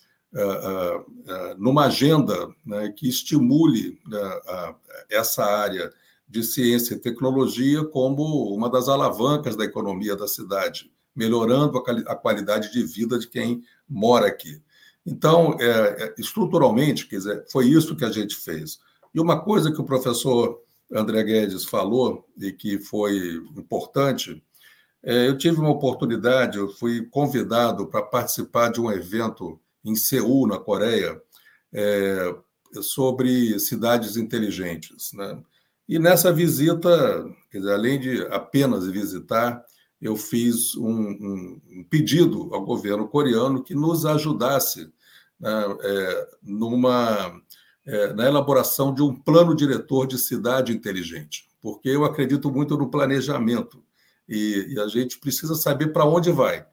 numa 1.59 1.87
agenda 1.87 2.49
né, 2.65 2.93
que 2.97 3.09
estimule 3.09 3.99
né, 4.07 4.41
essa 5.11 5.45
área 5.45 5.93
de 6.29 6.45
ciência 6.45 6.95
e 6.95 7.01
tecnologia 7.01 7.85
como 7.85 8.55
uma 8.55 8.71
das 8.71 8.89
alavancas 8.89 9.57
da 9.57 9.65
economia 9.65 10.15
da 10.15 10.29
cidade, 10.29 10.91
melhorando 11.15 11.79
a, 12.07 12.15
qualidade 12.15 12.73
de 12.73 12.85
vida 12.85 13.19
de 13.19 13.27
quem 13.27 13.65
mora 13.89 14.29
aqui. 14.29 14.63
Então, 15.05 15.57
é, 15.59 16.05
é, 16.05 16.15
estruturalmente, 16.17 17.09
quer 17.09 17.17
dizer, 17.17 17.45
foi 17.51 17.67
isso 17.67 17.97
que 17.97 18.05
a 18.05 18.11
gente 18.11 18.37
fez. 18.37 18.79
E 19.13 19.21
uma 19.21 19.41
coisa 19.41 19.73
que 19.73 19.81
o 19.81 19.85
professor 19.85 20.63
André 20.93 21.25
Guedes 21.25 21.65
falou 21.65 22.25
e 22.39 22.53
que 22.53 22.79
foi 22.79 23.43
importante, 23.57 24.41
eu 25.03 25.37
tive 25.39 25.59
uma 25.61 25.71
oportunidade, 25.71 26.59
eu 26.59 26.69
fui 26.69 27.07
convidado 27.07 27.87
para 27.87 28.03
participar 28.03 28.71
de 28.71 28.81
um 28.81 28.91
evento 28.91 29.61
em 29.85 29.95
Seul, 29.95 30.47
na 30.47 30.59
Coreia, 30.59 31.21
é, 31.73 32.35
sobre 32.83 33.59
cidades 33.59 34.17
inteligentes. 34.17 35.13
Né? 35.13 35.43
E 35.89 35.99
nessa 35.99 36.33
visita, 36.33 37.25
dizer, 37.53 37.73
além 37.73 37.99
de 37.99 38.23
apenas 38.27 38.87
visitar, 38.87 39.65
eu 40.01 40.17
fiz 40.17 40.75
um, 40.77 40.91
um, 40.91 41.61
um, 41.71 41.85
pedido 41.85 42.55
ao 42.55 42.65
governo 42.65 43.09
coreano 43.09 43.63
que 43.63 43.75
nos 43.75 44.07
ajudasse 44.07 44.91
né, 45.39 45.77
é, 45.83 46.29
numa 46.43 47.41
é, 47.87 48.13
na 48.13 48.27
elaboração 48.27 48.95
de 48.95 49.03
um 49.03 49.15
plano 49.15 49.55
diretor 49.55 50.07
de 50.07 50.19
cidade 50.19 50.73
inteligente, 50.73 51.49
porque 51.61 51.89
eu 51.89 52.05
acredito 52.05 52.51
muito 52.51 52.77
no 52.77 52.91
planejamento 52.91 53.83
e, 54.31 54.75
e 54.75 54.81
a 54.81 54.87
gente 54.87 55.19
precisa 55.19 55.57
saber 55.57 55.88
para 55.88 56.05
onde 56.05 56.31
vai. 56.31 56.64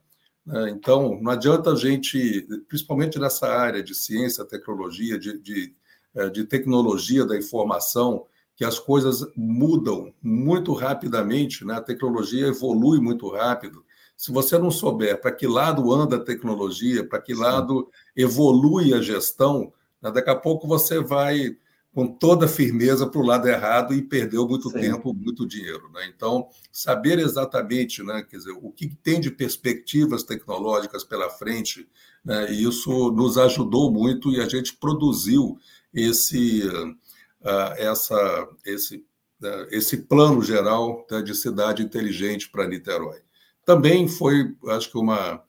Né? 0.46 0.70
Então, 0.70 1.20
não 1.20 1.32
adianta 1.32 1.72
a 1.72 1.76
gente, 1.76 2.48
principalmente 2.68 3.18
nessa 3.18 3.48
área 3.48 3.82
de 3.82 3.96
ciência, 3.96 4.46
tecnologia, 4.46 5.18
de, 5.18 5.40
de, 5.40 5.76
é, 6.16 6.30
de 6.30 6.44
tecnologia 6.44 7.26
da 7.26 7.36
informação, 7.36 8.28
que 8.56 8.64
as 8.64 8.78
coisas 8.80 9.26
mudam 9.36 10.14
muito 10.22 10.72
rapidamente, 10.74 11.66
né? 11.66 11.76
a 11.76 11.82
tecnologia 11.82 12.48
evolui 12.48 13.00
muito 13.00 13.28
rápido. 13.30 13.84
Se 14.16 14.32
você 14.32 14.58
não 14.58 14.72
souber 14.72 15.20
para 15.20 15.32
que 15.32 15.48
lado 15.48 15.92
anda 15.92 16.16
a 16.16 16.24
tecnologia, 16.24 17.08
para 17.08 17.22
que 17.22 17.34
lado 17.34 17.90
evolui 18.16 18.94
a 18.94 19.02
gestão, 19.02 19.74
né? 20.02 20.12
Daqui 20.12 20.30
a 20.30 20.36
pouco 20.36 20.68
você 20.68 21.00
vai 21.00 21.56
com 21.98 22.06
toda 22.06 22.48
firmeza 22.48 23.08
para 23.08 23.20
o 23.20 23.26
lado 23.26 23.48
errado 23.48 23.92
e 23.92 24.04
perdeu 24.04 24.48
muito 24.48 24.70
Sim. 24.70 24.82
tempo, 24.82 25.16
muito 25.16 25.48
dinheiro. 25.48 25.90
Né? 25.92 26.06
Então, 26.16 26.48
saber 26.72 27.18
exatamente 27.18 28.04
né, 28.04 28.22
quer 28.22 28.38
dizer, 28.38 28.52
o 28.52 28.72
que 28.72 28.88
tem 28.88 29.20
de 29.20 29.32
perspectivas 29.32 30.22
tecnológicas 30.22 31.04
pela 31.04 31.28
frente, 31.28 31.90
né, 32.24 32.52
e 32.52 32.66
isso 32.66 33.12
nos 33.14 33.36
ajudou 33.40 33.92
muito 33.92 34.32
e 34.32 34.40
a 34.40 34.48
gente 34.48 34.76
produziu 34.76 35.58
esse, 35.92 36.68
uh, 36.68 37.74
essa, 37.78 38.48
esse, 38.64 38.98
uh, 39.42 39.68
esse 39.72 39.98
plano 39.98 40.44
geral 40.44 41.04
né, 41.10 41.24
de 41.24 41.34
cidade 41.34 41.82
inteligente 41.82 42.48
para 42.48 42.68
Niterói. 42.68 43.22
Também 43.66 44.08
foi, 44.08 44.56
acho 44.68 44.92
que, 44.92 45.00
uma, 45.00 45.42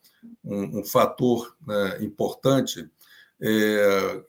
um, 0.43 0.79
um 0.79 0.83
fator 0.83 1.55
né, 1.63 1.99
importante. 2.01 2.89
É, 3.39 4.23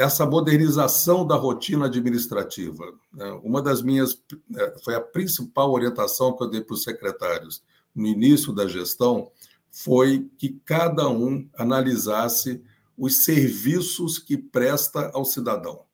essa 0.00 0.24
modernização 0.24 1.26
da 1.26 1.36
rotina 1.36 1.84
administrativa. 1.84 2.90
Né? 3.12 3.30
Uma 3.44 3.60
das 3.60 3.82
minhas 3.82 4.18
é, 4.56 4.74
foi 4.82 4.94
a 4.94 5.00
principal 5.00 5.70
orientação 5.70 6.34
que 6.34 6.42
eu 6.42 6.48
dei 6.48 6.62
para 6.62 6.72
os 6.72 6.82
secretários 6.82 7.62
no 7.94 8.06
início 8.06 8.50
da 8.50 8.66
gestão 8.66 9.30
foi 9.70 10.30
que 10.38 10.58
cada 10.64 11.06
um 11.10 11.46
analisasse 11.54 12.62
os 12.96 13.24
serviços 13.24 14.18
que 14.18 14.38
presta 14.38 15.10
ao 15.12 15.22
cidadão. 15.22 15.84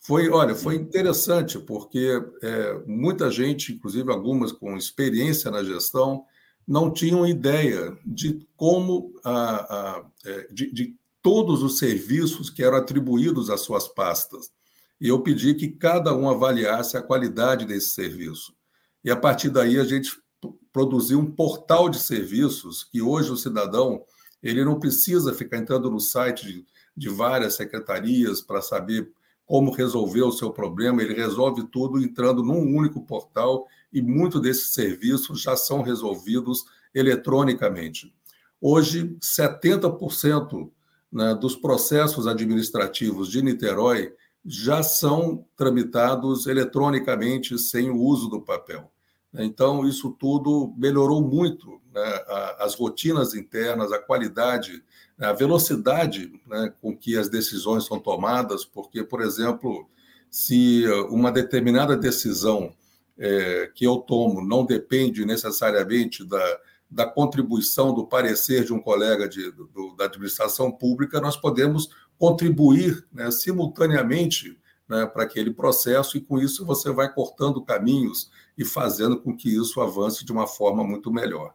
Foi, 0.00 0.28
olha, 0.28 0.54
foi 0.54 0.74
interessante 0.74 1.58
porque 1.58 2.22
é, 2.42 2.82
muita 2.86 3.30
gente, 3.30 3.72
inclusive 3.72 4.12
algumas 4.12 4.52
com 4.52 4.76
experiência 4.76 5.50
na 5.50 5.64
gestão, 5.64 6.26
não 6.68 6.92
tinham 6.92 7.26
ideia 7.26 7.96
de 8.04 8.46
como 8.54 9.14
a, 9.24 9.76
a 9.76 10.04
é, 10.26 10.46
de, 10.52 10.70
de 10.70 10.96
todos 11.24 11.62
os 11.62 11.78
serviços 11.78 12.50
que 12.50 12.62
eram 12.62 12.76
atribuídos 12.76 13.48
às 13.48 13.62
suas 13.62 13.88
pastas. 13.88 14.52
E 15.00 15.08
eu 15.08 15.22
pedi 15.22 15.54
que 15.54 15.68
cada 15.68 16.14
um 16.14 16.28
avaliasse 16.28 16.98
a 16.98 17.02
qualidade 17.02 17.64
desse 17.64 17.94
serviço. 17.94 18.54
E 19.02 19.10
a 19.10 19.16
partir 19.16 19.48
daí 19.48 19.78
a 19.80 19.84
gente 19.84 20.22
produziu 20.70 21.18
um 21.18 21.30
portal 21.30 21.88
de 21.88 21.98
serviços 21.98 22.84
que 22.84 23.00
hoje 23.00 23.30
o 23.30 23.38
cidadão 23.38 24.04
ele 24.42 24.62
não 24.66 24.78
precisa 24.78 25.32
ficar 25.32 25.56
entrando 25.56 25.90
no 25.90 25.98
site 25.98 26.44
de, 26.44 26.66
de 26.94 27.08
várias 27.08 27.54
secretarias 27.54 28.42
para 28.42 28.60
saber 28.60 29.10
como 29.46 29.72
resolver 29.72 30.22
o 30.22 30.32
seu 30.32 30.50
problema, 30.50 31.02
ele 31.02 31.14
resolve 31.14 31.66
tudo 31.68 32.02
entrando 32.02 32.42
num 32.42 32.76
único 32.76 33.00
portal 33.00 33.66
e 33.90 34.02
muitos 34.02 34.42
desses 34.42 34.74
serviços 34.74 35.40
já 35.40 35.56
são 35.56 35.80
resolvidos 35.80 36.66
eletronicamente. 36.94 38.14
Hoje, 38.60 39.16
70% 39.22 40.70
né, 41.14 41.32
dos 41.32 41.54
processos 41.54 42.26
administrativos 42.26 43.30
de 43.30 43.40
Niterói 43.40 44.12
já 44.44 44.82
são 44.82 45.46
tramitados 45.56 46.48
eletronicamente 46.48 47.56
sem 47.56 47.88
o 47.88 47.96
uso 47.96 48.28
do 48.28 48.42
papel. 48.42 48.90
Então, 49.32 49.86
isso 49.86 50.10
tudo 50.10 50.74
melhorou 50.76 51.22
muito 51.22 51.80
né, 51.94 52.24
as 52.58 52.74
rotinas 52.74 53.34
internas, 53.34 53.92
a 53.92 53.98
qualidade, 53.98 54.82
a 55.18 55.32
velocidade 55.32 56.32
né, 56.46 56.72
com 56.82 56.96
que 56.96 57.16
as 57.16 57.28
decisões 57.28 57.86
são 57.86 57.98
tomadas, 57.98 58.64
porque, 58.64 59.02
por 59.04 59.22
exemplo, 59.22 59.88
se 60.28 60.84
uma 61.08 61.30
determinada 61.30 61.96
decisão 61.96 62.74
é, 63.16 63.70
que 63.72 63.86
eu 63.86 63.98
tomo 63.98 64.44
não 64.44 64.66
depende 64.66 65.24
necessariamente 65.24 66.24
da, 66.24 66.60
da 66.94 67.04
contribuição, 67.04 67.92
do 67.92 68.06
parecer 68.06 68.64
de 68.64 68.72
um 68.72 68.80
colega 68.80 69.28
de, 69.28 69.50
do, 69.50 69.94
da 69.98 70.04
administração 70.04 70.70
pública, 70.70 71.20
nós 71.20 71.36
podemos 71.36 71.90
contribuir 72.16 73.04
né, 73.12 73.32
simultaneamente 73.32 74.56
né, 74.88 75.04
para 75.04 75.24
aquele 75.24 75.52
processo, 75.52 76.16
e 76.16 76.20
com 76.20 76.38
isso 76.38 76.64
você 76.64 76.92
vai 76.92 77.12
cortando 77.12 77.60
caminhos 77.60 78.30
e 78.56 78.64
fazendo 78.64 79.20
com 79.20 79.36
que 79.36 79.48
isso 79.48 79.80
avance 79.80 80.24
de 80.24 80.30
uma 80.30 80.46
forma 80.46 80.84
muito 80.84 81.12
melhor. 81.12 81.52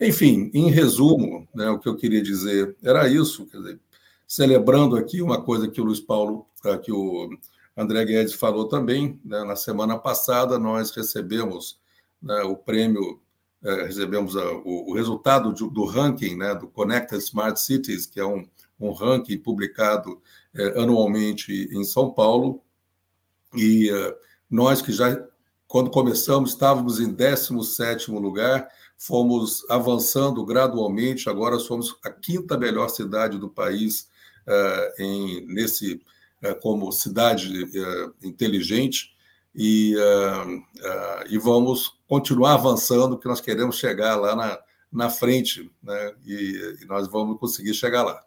Enfim, 0.00 0.50
em 0.54 0.70
resumo, 0.70 1.46
né, 1.54 1.68
o 1.68 1.78
que 1.78 1.88
eu 1.88 1.96
queria 1.96 2.22
dizer 2.22 2.74
era 2.82 3.06
isso, 3.08 3.46
dizer, 3.52 3.78
celebrando 4.26 4.96
aqui 4.96 5.20
uma 5.20 5.42
coisa 5.42 5.68
que 5.68 5.82
o 5.82 5.84
Luiz 5.84 6.00
Paulo, 6.00 6.46
ah, 6.64 6.78
que 6.78 6.90
o 6.90 7.28
André 7.76 8.06
Guedes 8.06 8.32
falou 8.32 8.66
também, 8.66 9.20
né, 9.22 9.44
na 9.44 9.54
semana 9.54 9.98
passada 9.98 10.58
nós 10.58 10.92
recebemos 10.92 11.78
né, 12.22 12.40
o 12.42 12.56
prêmio 12.56 13.20
recebemos 13.62 14.36
a, 14.36 14.52
o, 14.52 14.90
o, 14.90 14.94
resultado 14.94 15.52
de, 15.52 15.68
do 15.68 15.84
ranking 15.84 16.36
né, 16.36 16.54
do 16.54 16.68
Connected 16.68 17.22
Smart 17.22 17.60
Cities, 17.60 18.06
que 18.06 18.20
é 18.20 18.24
um, 18.24 18.46
um 18.78 18.92
ranking 18.92 19.38
publicado 19.38 20.20
é, 20.54 20.80
anualmente 20.80 21.68
em 21.72 21.84
São 21.84 22.10
Paulo. 22.10 22.62
E 23.54 23.90
é, 23.90 24.16
nós 24.50 24.80
que 24.80 24.92
já, 24.92 25.24
quando 25.66 25.90
começamos, 25.90 26.50
estávamos 26.50 27.00
em 27.00 27.12
17 27.12 28.10
lugar, 28.12 28.68
fomos 28.96 29.68
avançando 29.68 30.44
gradualmente, 30.44 31.28
agora 31.28 31.58
somos 31.58 31.96
a 32.04 32.10
quinta 32.10 32.56
melhor 32.56 32.88
cidade 32.88 33.38
do 33.38 33.48
país 33.48 34.08
é, 34.46 34.94
em, 34.98 35.46
nesse 35.46 36.00
é, 36.42 36.54
como 36.54 36.92
cidade 36.92 37.64
é, 37.64 38.26
inteligente 38.26 39.16
e, 39.60 39.96
uh, 39.96 40.56
uh, 40.56 41.26
e 41.28 41.36
vamos 41.36 41.98
continuar 42.06 42.54
avançando, 42.54 43.18
que 43.18 43.26
nós 43.26 43.40
queremos 43.40 43.76
chegar 43.76 44.14
lá 44.14 44.36
na, 44.36 44.60
na 44.90 45.10
frente, 45.10 45.68
né? 45.82 46.14
E, 46.24 46.78
e, 46.80 46.86
nós 46.86 47.08
vamos 47.08 47.40
conseguir 47.40 47.74
chegar 47.74 48.04
lá. 48.04 48.24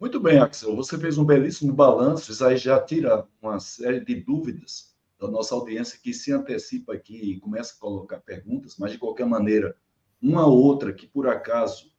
Muito 0.00 0.18
bem, 0.18 0.38
Axel. 0.38 0.74
Você 0.74 0.96
fez 0.96 1.18
um 1.18 1.24
belíssimo 1.24 1.74
balanço, 1.74 2.32
isso 2.32 2.42
aí 2.42 2.56
já 2.56 2.80
tira 2.80 3.26
uma 3.42 3.60
série 3.60 4.00
de 4.00 4.14
dúvidas 4.14 4.94
da 5.20 5.28
nossa 5.28 5.54
audiência 5.54 6.00
que 6.02 6.14
se 6.14 6.32
antecipa 6.32 6.94
aqui 6.94 7.32
e 7.32 7.38
começa 7.38 7.74
a 7.74 7.78
colocar 7.78 8.20
perguntas, 8.20 8.76
mas 8.78 8.92
de 8.92 8.98
qualquer 8.98 9.26
maneira, 9.26 9.76
uma 10.22 10.46
outra 10.46 10.94
que 10.94 11.06
por 11.06 11.28
acaso 11.28 11.92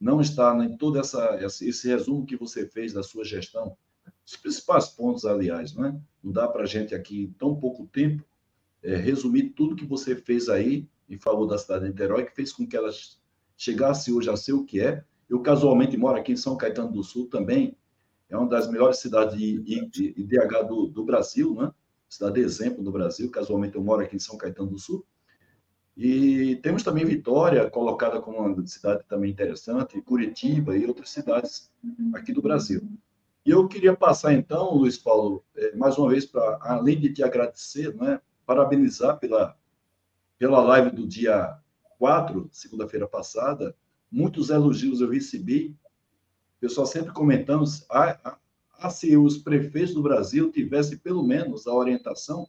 não 0.00 0.20
está 0.20 0.52
em 0.64 0.76
todo 0.76 0.98
essa, 0.98 1.38
esse 1.40 1.86
resumo 1.86 2.26
que 2.26 2.36
você 2.36 2.66
fez 2.66 2.92
da 2.92 3.04
sua 3.04 3.24
gestão, 3.24 3.76
os 4.26 4.36
principais 4.36 4.88
pontos, 4.88 5.24
aliás, 5.24 5.72
não 5.72 5.84
é? 5.84 5.96
Não 6.24 6.32
dá 6.32 6.48
para 6.48 6.62
a 6.62 6.66
gente 6.66 6.94
aqui, 6.94 7.24
em 7.24 7.32
tão 7.32 7.54
pouco 7.54 7.86
tempo, 7.86 8.24
é, 8.82 8.96
resumir 8.96 9.50
tudo 9.50 9.76
que 9.76 9.84
você 9.84 10.16
fez 10.16 10.48
aí 10.48 10.88
em 11.08 11.18
favor 11.18 11.46
da 11.46 11.58
cidade 11.58 11.84
de 11.84 11.90
Niterói, 11.90 12.24
que 12.24 12.34
fez 12.34 12.50
com 12.50 12.66
que 12.66 12.74
ela 12.74 12.90
chegasse 13.56 14.10
hoje 14.10 14.30
a 14.30 14.36
ser 14.36 14.54
o 14.54 14.64
que 14.64 14.80
é. 14.80 15.04
Eu, 15.28 15.40
casualmente, 15.40 15.96
moro 15.98 16.18
aqui 16.18 16.32
em 16.32 16.36
São 16.36 16.56
Caetano 16.56 16.90
do 16.90 17.04
Sul 17.04 17.28
também, 17.28 17.76
é 18.30 18.36
uma 18.36 18.48
das 18.48 18.70
melhores 18.70 18.98
cidades 18.98 19.36
de, 19.36 20.14
IDH 20.16 20.66
do, 20.66 20.86
do 20.86 21.04
Brasil, 21.04 21.54
né? 21.54 21.70
cidade 22.08 22.34
de 22.34 22.40
exemplo 22.40 22.82
do 22.82 22.90
Brasil. 22.90 23.30
Casualmente, 23.30 23.76
eu 23.76 23.82
moro 23.84 24.02
aqui 24.02 24.16
em 24.16 24.20
São 24.20 24.38
Caetano 24.38 24.70
do 24.70 24.78
Sul. 24.78 25.04
E 25.96 26.56
temos 26.56 26.82
também 26.82 27.04
Vitória, 27.04 27.70
colocada 27.70 28.20
como 28.20 28.38
uma 28.38 28.66
cidade 28.66 29.04
também 29.08 29.30
interessante, 29.30 30.00
Curitiba 30.00 30.76
e 30.76 30.86
outras 30.86 31.10
cidades 31.10 31.70
aqui 32.14 32.32
do 32.32 32.42
Brasil. 32.42 32.82
E 33.46 33.50
eu 33.50 33.68
queria 33.68 33.94
passar, 33.94 34.32
então, 34.32 34.74
Luiz 34.74 34.96
Paulo, 34.96 35.44
é, 35.54 35.76
mais 35.76 35.98
uma 35.98 36.08
vez, 36.08 36.24
para 36.24 36.58
além 36.62 36.98
de 36.98 37.12
te 37.12 37.22
agradecer, 37.22 37.94
né, 37.94 38.18
parabenizar 38.46 39.18
pela, 39.18 39.54
pela 40.38 40.62
live 40.62 40.90
do 40.90 41.06
dia 41.06 41.58
4, 41.98 42.48
segunda-feira 42.50 43.06
passada. 43.06 43.76
Muitos 44.10 44.48
elogios 44.48 45.02
eu 45.02 45.10
recebi. 45.10 45.76
Pessoal 46.58 46.86
sempre 46.86 47.12
comentando 47.12 47.64
ah, 47.90 48.18
ah, 48.24 48.38
ah, 48.78 48.88
se 48.88 49.14
os 49.14 49.36
prefeitos 49.36 49.92
do 49.92 50.02
Brasil 50.02 50.50
tivessem 50.50 50.96
pelo 50.96 51.22
menos 51.22 51.66
a 51.66 51.74
orientação, 51.74 52.46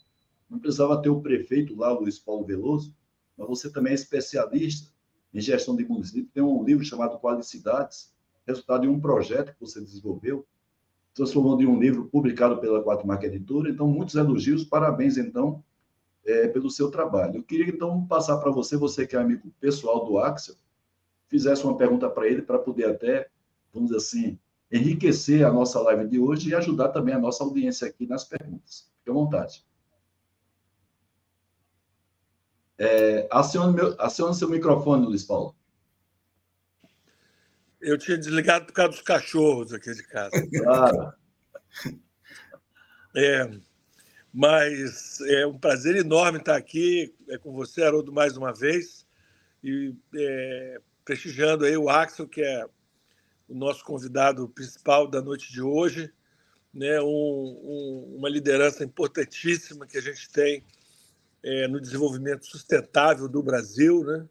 não 0.49 0.59
precisava 0.59 1.01
ter 1.01 1.09
o 1.09 1.21
prefeito 1.21 1.75
lá, 1.75 1.91
Luiz 1.91 2.17
Paulo 2.17 2.45
Veloso, 2.45 2.95
mas 3.37 3.47
você 3.49 3.69
também 3.69 3.91
é 3.91 3.95
especialista 3.95 4.89
em 5.33 5.41
gestão 5.41 5.75
de 5.75 5.83
município. 5.83 6.31
Tem 6.33 6.41
um 6.41 6.63
livro 6.63 6.85
chamado 6.85 7.19
Qualicidades, 7.19 8.15
resultado 8.47 8.83
de 8.83 8.87
um 8.87 8.97
projeto 8.97 9.53
que 9.53 9.59
você 9.59 9.81
desenvolveu 9.81 10.47
transformou 11.15 11.59
em 11.59 11.65
um 11.65 11.79
livro 11.79 12.05
publicado 12.05 12.59
pela 12.59 12.83
Quatro 12.83 13.07
Marca 13.07 13.25
Editora. 13.25 13.69
Então, 13.69 13.87
muitos 13.87 14.15
elogios, 14.15 14.65
parabéns, 14.65 15.17
então, 15.17 15.63
é, 16.25 16.47
pelo 16.49 16.69
seu 16.69 16.91
trabalho. 16.91 17.37
Eu 17.37 17.43
queria, 17.43 17.69
então, 17.69 18.05
passar 18.05 18.37
para 18.37 18.51
você, 18.51 18.75
você 18.75 19.07
que 19.07 19.15
é 19.15 19.19
amigo 19.19 19.49
pessoal 19.59 20.05
do 20.05 20.19
Axel, 20.19 20.55
fizesse 21.29 21.63
uma 21.63 21.77
pergunta 21.77 22.09
para 22.09 22.27
ele, 22.27 22.41
para 22.41 22.59
poder 22.59 22.89
até, 22.89 23.29
vamos 23.73 23.89
dizer 23.89 23.97
assim, 23.97 24.39
enriquecer 24.69 25.45
a 25.45 25.53
nossa 25.53 25.79
live 25.79 26.07
de 26.09 26.19
hoje 26.19 26.49
e 26.49 26.55
ajudar 26.55 26.89
também 26.89 27.15
a 27.15 27.19
nossa 27.19 27.43
audiência 27.45 27.87
aqui 27.87 28.05
nas 28.05 28.25
perguntas. 28.25 28.91
Fique 28.97 29.09
à 29.09 29.13
vontade. 29.13 29.65
É, 32.77 33.25
acione, 33.31 33.73
meu, 33.73 33.95
acione 33.97 34.35
seu 34.35 34.49
microfone, 34.49 35.05
Luiz 35.05 35.23
Paulo. 35.23 35.55
Eu 37.85 37.97
tinha 37.99 38.17
desligado 38.17 38.65
por 38.65 38.73
causa 38.73 38.93
dos 38.93 39.01
cachorros 39.01 39.71
aqui 39.71 39.93
de 39.93 40.03
casa. 40.03 40.31
Claro. 40.49 41.13
É, 43.15 43.49
mas 44.33 45.21
é 45.21 45.45
um 45.47 45.57
prazer 45.57 45.95
enorme 45.95 46.39
estar 46.39 46.57
aqui 46.57 47.15
é, 47.29 47.37
com 47.37 47.53
você, 47.53 47.83
Haroldo, 47.83 48.11
mais 48.11 48.35
uma 48.35 48.51
vez, 48.51 49.05
e 49.63 49.95
é, 50.13 50.81
prestigiando 51.05 51.63
aí 51.63 51.77
o 51.77 51.89
Axel, 51.89 52.27
que 52.27 52.41
é 52.41 52.65
o 53.47 53.55
nosso 53.55 53.85
convidado 53.85 54.49
principal 54.49 55.07
da 55.07 55.21
noite 55.21 55.53
de 55.53 55.61
hoje. 55.61 56.11
né, 56.75 56.99
um, 57.01 57.05
um, 57.05 58.15
uma 58.17 58.27
liderança 58.27 58.83
importantíssima 58.83 59.87
que 59.87 59.97
a 59.97 60.01
gente 60.01 60.29
tem 60.29 60.61
é, 61.41 61.67
no 61.69 61.79
desenvolvimento 61.79 62.45
sustentável 62.45 63.29
do 63.29 63.41
Brasil, 63.41 64.03
né, 64.03 64.27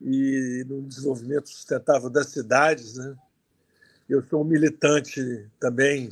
e 0.00 0.64
no 0.68 0.82
desenvolvimento 0.82 1.48
sustentável 1.48 2.08
das 2.08 2.28
cidades, 2.28 2.94
né. 2.94 3.16
Eu 4.08 4.22
sou 4.22 4.40
um 4.40 4.44
militante 4.44 5.46
também 5.60 6.10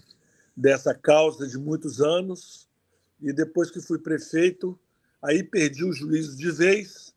dessa 0.54 0.94
causa 0.94 1.46
de 1.46 1.56
muitos 1.56 2.00
anos 2.00 2.68
e 3.20 3.32
depois 3.32 3.70
que 3.70 3.80
fui 3.80 3.98
prefeito, 3.98 4.78
aí 5.22 5.42
perdi 5.42 5.84
o 5.84 5.92
juízo 5.92 6.36
de 6.36 6.50
vez, 6.50 7.14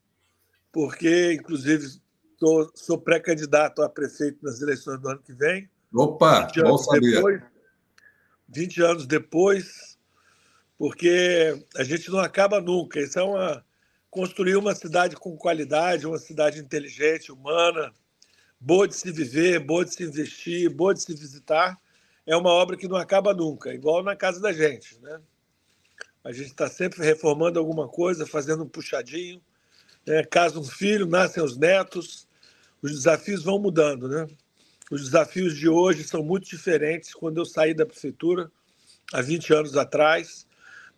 porque 0.72 1.34
inclusive 1.34 2.00
tô, 2.38 2.70
sou 2.74 2.98
pré-candidato 2.98 3.82
a 3.82 3.88
prefeito 3.88 4.42
nas 4.42 4.60
eleições 4.62 4.98
do 5.00 5.08
ano 5.08 5.20
que 5.20 5.34
vem. 5.34 5.68
Opa, 5.92 6.48
bom 6.62 6.78
saber. 6.78 7.16
Depois, 7.16 7.42
20 8.48 8.82
anos 8.82 9.06
depois, 9.06 9.98
porque 10.78 11.62
a 11.76 11.84
gente 11.84 12.10
não 12.10 12.20
acaba 12.20 12.60
nunca. 12.60 13.00
Isso 13.00 13.18
é 13.18 13.22
uma 13.22 13.64
construir 14.10 14.56
uma 14.56 14.74
cidade 14.74 15.16
com 15.16 15.36
qualidade, 15.36 16.06
uma 16.06 16.18
cidade 16.18 16.58
inteligente, 16.58 17.30
humana, 17.30 17.92
boa 18.58 18.88
de 18.88 18.96
se 18.96 19.10
viver, 19.12 19.60
boa 19.60 19.84
de 19.84 19.94
se 19.94 20.02
investir, 20.02 20.68
boa 20.68 20.92
de 20.92 21.02
se 21.02 21.14
visitar, 21.14 21.78
é 22.26 22.36
uma 22.36 22.50
obra 22.50 22.76
que 22.76 22.88
não 22.88 22.96
acaba 22.96 23.32
nunca, 23.32 23.72
igual 23.72 24.02
na 24.02 24.16
casa 24.16 24.40
da 24.40 24.52
gente, 24.52 24.98
né? 25.00 25.20
A 26.22 26.32
gente 26.32 26.48
está 26.48 26.68
sempre 26.68 27.02
reformando 27.02 27.58
alguma 27.58 27.88
coisa, 27.88 28.26
fazendo 28.26 28.64
um 28.64 28.68
puxadinho. 28.68 29.40
Né? 30.06 30.22
Casa 30.24 30.58
um 30.58 30.64
filho, 30.64 31.06
nascem 31.06 31.42
os 31.42 31.56
netos, 31.56 32.28
os 32.82 32.92
desafios 32.92 33.42
vão 33.42 33.58
mudando, 33.58 34.06
né? 34.06 34.26
Os 34.90 35.04
desafios 35.04 35.56
de 35.56 35.68
hoje 35.68 36.04
são 36.04 36.22
muito 36.22 36.48
diferentes 36.48 37.14
quando 37.14 37.38
eu 37.38 37.46
saí 37.46 37.72
da 37.72 37.86
prefeitura, 37.86 38.50
há 39.12 39.22
20 39.22 39.54
anos 39.54 39.76
atrás, 39.76 40.46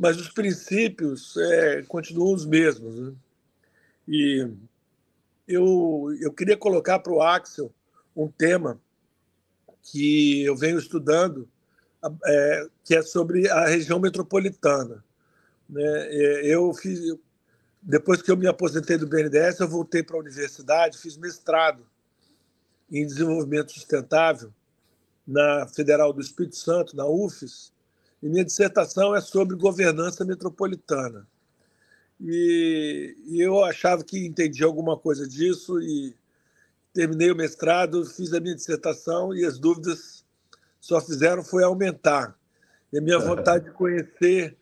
mas 0.03 0.17
os 0.17 0.29
princípios 0.31 1.37
é, 1.37 1.83
continuam 1.83 2.35
os 2.35 2.45
mesmos. 2.45 2.99
Né? 2.99 3.13
E 4.09 4.49
eu, 5.47 6.09
eu 6.21 6.33
queria 6.33 6.57
colocar 6.57 6.99
para 6.99 7.13
o 7.13 7.23
Axel 7.23 7.73
um 8.17 8.27
tema 8.27 8.81
que 9.81 10.43
eu 10.43 10.57
venho 10.57 10.77
estudando, 10.77 11.49
é, 12.27 12.67
que 12.85 12.97
é 12.97 13.03
sobre 13.03 13.49
a 13.49 13.69
região 13.69 14.01
metropolitana. 14.01 15.05
Né? 15.71 15.85
É, 15.85 16.47
eu 16.49 16.75
fiz, 16.75 16.99
depois 17.81 18.21
que 18.21 18.31
eu 18.33 18.37
me 18.37 18.49
aposentei 18.49 18.99
do 18.99 19.07
BNDES, 19.07 19.61
eu 19.61 19.69
voltei 19.69 20.03
para 20.03 20.17
a 20.17 20.21
universidade, 20.21 20.99
fiz 20.99 21.17
mestrado 21.17 21.87
em 22.91 23.07
desenvolvimento 23.07 23.71
sustentável 23.71 24.53
na 25.25 25.69
Federal 25.69 26.13
do 26.13 26.21
Espírito 26.21 26.57
Santo, 26.57 26.97
na 26.97 27.07
UFES, 27.07 27.73
e 28.23 28.29
minha 28.29 28.45
dissertação 28.45 29.15
é 29.15 29.21
sobre 29.21 29.57
governança 29.57 30.25
metropolitana. 30.25 31.27
E, 32.21 33.17
e, 33.27 33.41
eu 33.41 33.65
achava 33.65 34.05
que 34.05 34.25
entendia 34.25 34.65
alguma 34.65 34.97
coisa 34.97 35.27
disso 35.27 35.81
e 35.81 36.15
terminei 36.93 37.33
o 37.33 37.37
mestrado, 37.37 38.07
fiz 38.07 38.33
a 38.33 38.41
minha 38.41 38.55
dissertação 38.55 39.35
e 39.35 39.45
as 39.45 39.59
dúvidas 39.59 40.25
só 40.81 41.01
fizeram 41.01 41.43
foi 41.43 41.65
aumentar. 41.65 42.39
E 42.93 42.99
a 42.99 43.01
minha 43.01 43.19
vontade 43.19 43.65
de 43.65 43.71
conhecer 43.73 44.57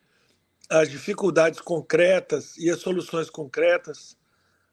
as 0.71 0.89
dificuldades 0.89 1.61
concretas 1.61 2.57
e 2.57 2.71
as 2.71 2.79
soluções 2.79 3.29
concretas 3.29 4.17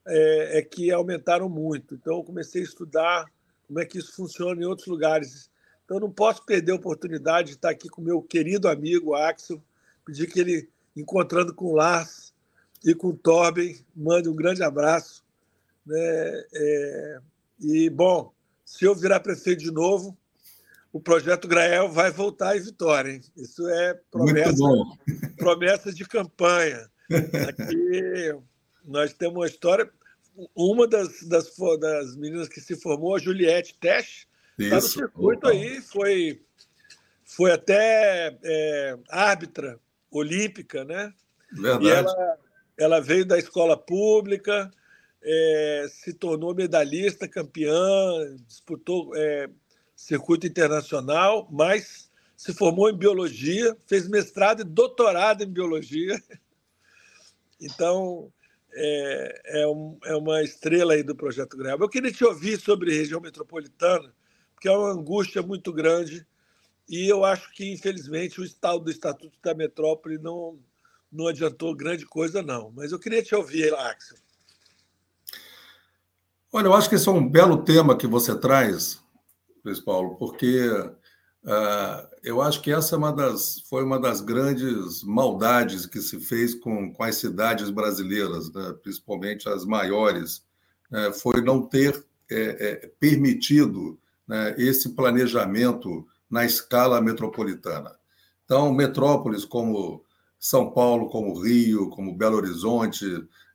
é, 0.06 0.60
é 0.60 0.62
que 0.62 0.92
aumentaram 0.92 1.50
muito. 1.50 1.96
Então, 1.96 2.18
eu 2.18 2.24
comecei 2.24 2.62
a 2.62 2.66
estudar 2.66 3.26
como 3.68 3.80
é 3.80 3.86
que 3.86 3.98
isso 3.98 4.14
funciona 4.16 4.62
em 4.62 4.66
outros 4.66 4.88
lugares. 4.88 5.50
Então, 5.88 6.02
não 6.02 6.12
posso 6.12 6.46
perder 6.46 6.74
a 6.74 6.76
oportunidade 6.76 7.48
de 7.48 7.54
estar 7.54 7.70
aqui 7.70 7.88
com 7.88 8.02
meu 8.02 8.22
querido 8.22 8.68
amigo 8.68 9.16
Axel, 9.16 9.64
pedir 10.06 10.28
que 10.28 10.38
ele, 10.38 10.70
encontrando 10.94 11.54
com 11.54 11.68
o 11.68 11.76
Lars 11.76 12.34
e 12.84 12.94
com 12.94 13.08
o 13.08 13.18
Torben, 13.18 13.80
mande 13.96 14.28
um 14.28 14.36
grande 14.36 14.62
abraço. 14.62 15.24
Né? 15.86 16.44
É, 16.54 17.20
e, 17.62 17.90
bom, 17.90 18.34
se 18.66 18.84
eu 18.84 18.94
virar 18.94 19.22
prefeito 19.22 19.64
de 19.64 19.72
novo, 19.72 20.18
o 20.92 21.00
projeto 21.00 21.48
Grael 21.48 21.90
vai 21.90 22.12
voltar 22.12 22.58
em 22.58 22.62
Vitória. 22.62 23.12
Hein? 23.12 23.22
Isso 23.38 23.66
é 23.70 23.94
promessa, 24.12 24.64
promessa 25.38 25.94
de 25.94 26.04
campanha. 26.06 26.86
Aqui 27.48 28.36
nós 28.84 29.14
temos 29.14 29.38
uma 29.38 29.48
história 29.48 29.90
uma 30.54 30.86
das, 30.86 31.24
das, 31.24 31.56
das 31.80 32.16
meninas 32.18 32.50
que 32.50 32.60
se 32.60 32.76
formou, 32.76 33.16
a 33.16 33.20
Juliette 33.20 33.78
Tesch, 33.80 34.27
está 34.66 34.76
no 34.76 34.82
circuito 34.82 35.48
Opa. 35.48 35.50
aí, 35.50 35.82
foi, 35.82 36.42
foi 37.24 37.52
até 37.52 38.38
é, 38.44 38.98
árbitra 39.10 39.80
olímpica, 40.12 40.84
né? 40.84 41.14
Verdade. 41.52 41.86
E 41.86 41.90
ela, 41.90 42.38
ela 42.78 43.00
veio 43.02 43.26
da 43.26 43.38
escola 43.38 43.78
pública, 43.78 44.72
é, 45.24 45.88
se 45.90 46.14
tornou 46.14 46.56
medalhista, 46.56 47.28
campeã, 47.28 47.76
disputou 48.48 49.12
é, 49.16 49.50
circuito 49.96 50.46
internacional, 50.46 51.48
mas 51.52 52.10
se 52.36 52.54
formou 52.54 52.90
em 52.90 52.98
biologia, 52.98 53.76
fez 53.88 54.08
mestrado 54.08 54.62
e 54.62 54.64
doutorado 54.64 55.44
em 55.44 55.50
biologia. 55.50 56.22
Então, 57.60 58.32
é, 58.72 59.62
é, 59.62 59.68
um, 59.68 59.98
é 60.06 60.16
uma 60.16 60.44
estrela 60.44 60.94
aí 60.94 61.02
do 61.02 61.16
projeto 61.16 61.58
Greba. 61.58 61.84
Eu 61.84 61.90
queria 61.90 62.12
te 62.12 62.24
ouvir 62.24 62.60
sobre 62.60 62.96
região 62.96 63.20
metropolitana, 63.20 64.14
porque 64.58 64.68
é 64.68 64.72
uma 64.72 64.90
angústia 64.90 65.44
muito 65.44 65.72
grande 65.72 66.26
e 66.90 67.08
eu 67.08 67.24
acho 67.24 67.54
que, 67.54 67.72
infelizmente, 67.72 68.42
o 68.42 68.44
estado 68.44 68.80
do 68.80 68.90
Estatuto 68.90 69.38
da 69.44 69.54
Metrópole 69.54 70.18
não, 70.18 70.58
não 71.12 71.28
adiantou 71.28 71.76
grande 71.76 72.08
coisa, 72.08 72.42
não. 72.42 72.72
Mas 72.76 72.92
eu 72.92 72.98
queria 72.98 73.22
te 73.22 73.36
ouvir, 73.36 73.72
Axel. 73.76 74.18
Olha, 76.52 76.66
eu 76.66 76.74
acho 76.74 76.90
que 76.90 76.96
esse 76.96 77.08
é 77.08 77.12
um 77.12 77.30
belo 77.30 77.64
tema 77.64 77.96
que 77.96 78.08
você 78.08 78.36
traz, 78.36 79.00
Luiz 79.64 79.80
Paulo, 79.80 80.16
porque 80.16 80.68
Uh, 81.44 82.04
eu 82.24 82.42
acho 82.42 82.62
que 82.62 82.74
essa 82.74 82.94
é 82.94 82.98
uma 82.98 83.14
das, 83.14 83.62
foi 83.70 83.82
uma 83.82 83.98
das 83.98 84.20
grandes 84.20 85.02
maldades 85.02 85.86
que 85.86 86.02
se 86.02 86.20
fez 86.20 86.54
com, 86.54 86.92
com 86.92 87.04
as 87.04 87.16
cidades 87.16 87.70
brasileiras, 87.70 88.52
né? 88.52 88.76
principalmente 88.84 89.48
as 89.48 89.64
maiores, 89.64 90.44
né? 90.92 91.14
foi 91.14 91.40
não 91.40 91.62
ter 91.62 92.06
é, 92.30 92.42
é, 92.84 92.92
permitido 93.00 93.98
né, 94.28 94.56
esse 94.58 94.90
planejamento 94.90 96.06
na 96.30 96.46
escala 96.46 97.02
metropolitana. 97.02 97.96
Então, 98.44 98.74
metrópoles 98.74 99.46
como 99.46 100.04
São 100.40 100.72
Paulo, 100.72 101.10
como 101.10 101.40
Rio, 101.40 101.90
como 101.90 102.16
Belo 102.16 102.38
Horizonte, 102.38 103.06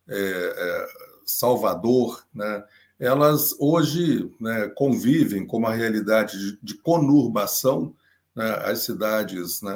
é, 0.09 0.17
é 0.17 0.89
Salvador, 1.25 2.25
né, 2.35 2.65
elas 2.99 3.57
hoje 3.59 4.31
né, 4.41 4.69
convivem 4.77 5.47
com 5.47 5.57
uma 5.57 5.75
realidade 5.75 6.39
de, 6.39 6.59
de 6.63 6.75
conurbação. 6.75 7.95
Né, 8.35 8.49
as 8.65 8.81
cidades, 8.81 9.61
né, 9.61 9.73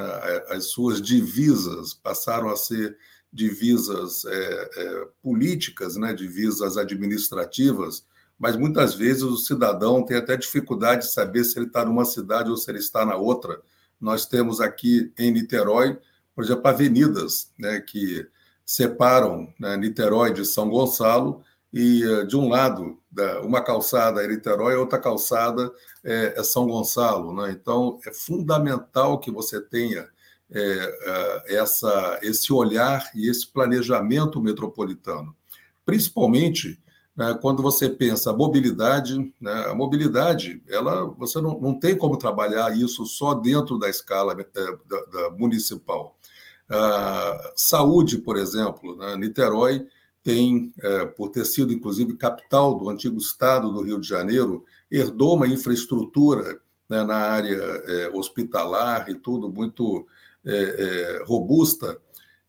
as 0.49 0.65
suas 0.71 1.01
divisas 1.01 1.93
passaram 1.93 2.49
a 2.49 2.55
ser 2.55 2.97
divisas 3.31 4.23
é, 4.25 4.69
é, 4.77 5.07
políticas, 5.21 5.97
né, 5.97 6.13
divisas 6.13 6.77
administrativas, 6.77 8.05
mas 8.37 8.55
muitas 8.55 8.93
vezes 8.93 9.23
o 9.23 9.37
cidadão 9.37 10.03
tem 10.03 10.17
até 10.17 10.37
dificuldade 10.37 11.05
de 11.05 11.11
saber 11.11 11.43
se 11.43 11.57
ele 11.57 11.67
está 11.67 11.83
numa 11.83 12.05
cidade 12.05 12.49
ou 12.49 12.57
se 12.57 12.69
ele 12.69 12.79
está 12.79 13.05
na 13.05 13.15
outra. 13.15 13.59
Nós 13.99 14.25
temos 14.25 14.61
aqui 14.61 15.11
em 15.17 15.31
Niterói, 15.31 15.97
por 16.35 16.43
exemplo, 16.43 16.67
avenidas 16.67 17.51
né, 17.57 17.79
que 17.79 18.27
separam 18.65 19.51
né, 19.59 19.75
Niterói 19.75 20.33
de 20.33 20.45
São 20.45 20.69
Gonçalo 20.69 21.41
e 21.73 22.03
eh, 22.03 22.25
de 22.25 22.37
um 22.37 22.47
lado, 22.47 22.99
uma 23.43 23.61
calçada 23.61 24.23
é 24.23 24.27
Niterói, 24.27 24.75
outra 24.75 24.99
calçada 24.99 25.71
é, 26.03 26.33
é, 26.37 26.43
São 26.43 26.67
Gonçalo. 26.67 27.33
Né? 27.33 27.51
Então, 27.51 27.99
é 28.05 28.13
fundamental 28.13 29.19
que 29.19 29.31
você 29.31 29.59
tenha 29.59 30.07
é, 30.49 31.55
essa, 31.55 32.19
esse 32.21 32.53
olhar 32.53 33.09
e 33.15 33.29
esse 33.29 33.47
planejamento 33.47 34.41
metropolitano, 34.41 35.35
principalmente 35.85 36.79
quando 37.41 37.63
você 37.63 37.89
pensa 37.89 38.31
mobilidade. 38.31 39.33
Né, 39.41 39.65
a 39.67 39.73
mobilidade, 39.73 40.61
ela, 40.67 41.05
você 41.17 41.41
não, 41.41 41.59
não 41.59 41.79
tem 41.79 41.97
como 41.97 42.17
trabalhar 42.17 42.77
isso 42.77 43.05
só 43.05 43.33
dentro 43.33 43.79
da 43.79 43.89
escala 43.89 44.35
da, 44.35 45.05
da 45.11 45.29
municipal. 45.31 46.15
Ah, 46.69 47.53
saúde, 47.55 48.17
por 48.17 48.37
exemplo, 48.37 48.95
né, 48.97 49.15
Niterói 49.15 49.87
tem, 50.21 50.73
é, 50.81 51.05
por 51.05 51.29
ter 51.29 51.45
sido 51.45 51.71
inclusive 51.71 52.17
capital 52.17 52.75
do 52.75 52.89
antigo 52.89 53.17
estado 53.17 53.71
do 53.71 53.81
Rio 53.81 53.99
de 53.99 54.07
Janeiro, 54.07 54.65
herdou 54.91 55.35
uma 55.35 55.47
infraestrutura 55.47 56.59
né, 56.89 57.03
na 57.03 57.15
área 57.15 57.55
é, 57.55 58.11
hospitalar 58.13 59.09
e 59.09 59.15
tudo 59.15 59.49
muito 59.49 60.05
é, 60.45 60.53
é 60.53 61.23
robusta. 61.25 61.97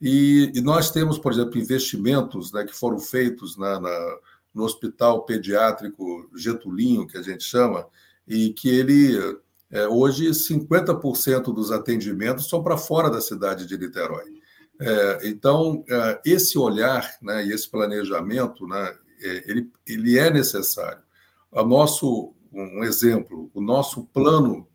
E, 0.01 0.53
e, 0.55 0.61
nós 0.61 0.91
temos, 0.91 1.19
por 1.19 1.33
exemplo, 1.33 1.59
investimentos 1.59 2.53
né, 2.53 2.65
que 2.65 2.75
foram 2.75 2.99
feitos 2.99 3.57
na, 3.57 3.81
na, 3.81 4.17
no 4.59 4.65
Hospital 4.65 5.25
Pediátrico 5.25 6.29
Getulinho, 6.35 7.07
que 7.07 7.17
a 7.17 7.23
gente 7.23 7.45
chama, 7.45 7.87
e 8.27 8.51
que 8.51 8.69
ele 8.69 9.17
É, 9.71 9.87
hoje, 9.87 10.31
50% 10.31 11.53
dos 11.53 11.71
atendimentos 11.71 12.49
são 12.49 12.63
para 12.63 12.79
fora 12.79 13.11
da 13.11 13.21
cidade 13.21 13.67
de 13.67 13.77
Niterói. 13.77 14.25
É, 14.81 15.29
então, 15.29 15.85
é, 15.87 16.23
esse 16.25 16.57
olhar 16.57 17.07
né, 17.21 17.45
e 17.45 17.53
esse 17.53 17.69
planejamento, 17.71 18.67
né, 18.67 18.95
é, 19.21 19.51
ele, 19.51 19.71
ele 19.87 20.19
é 20.19 20.31
necessário. 20.31 21.03
O 21.53 21.63
nosso, 21.65 22.33
um 22.51 22.83
exemplo, 22.83 23.51
o 23.53 23.61
nosso 23.61 24.07
plano 24.07 24.67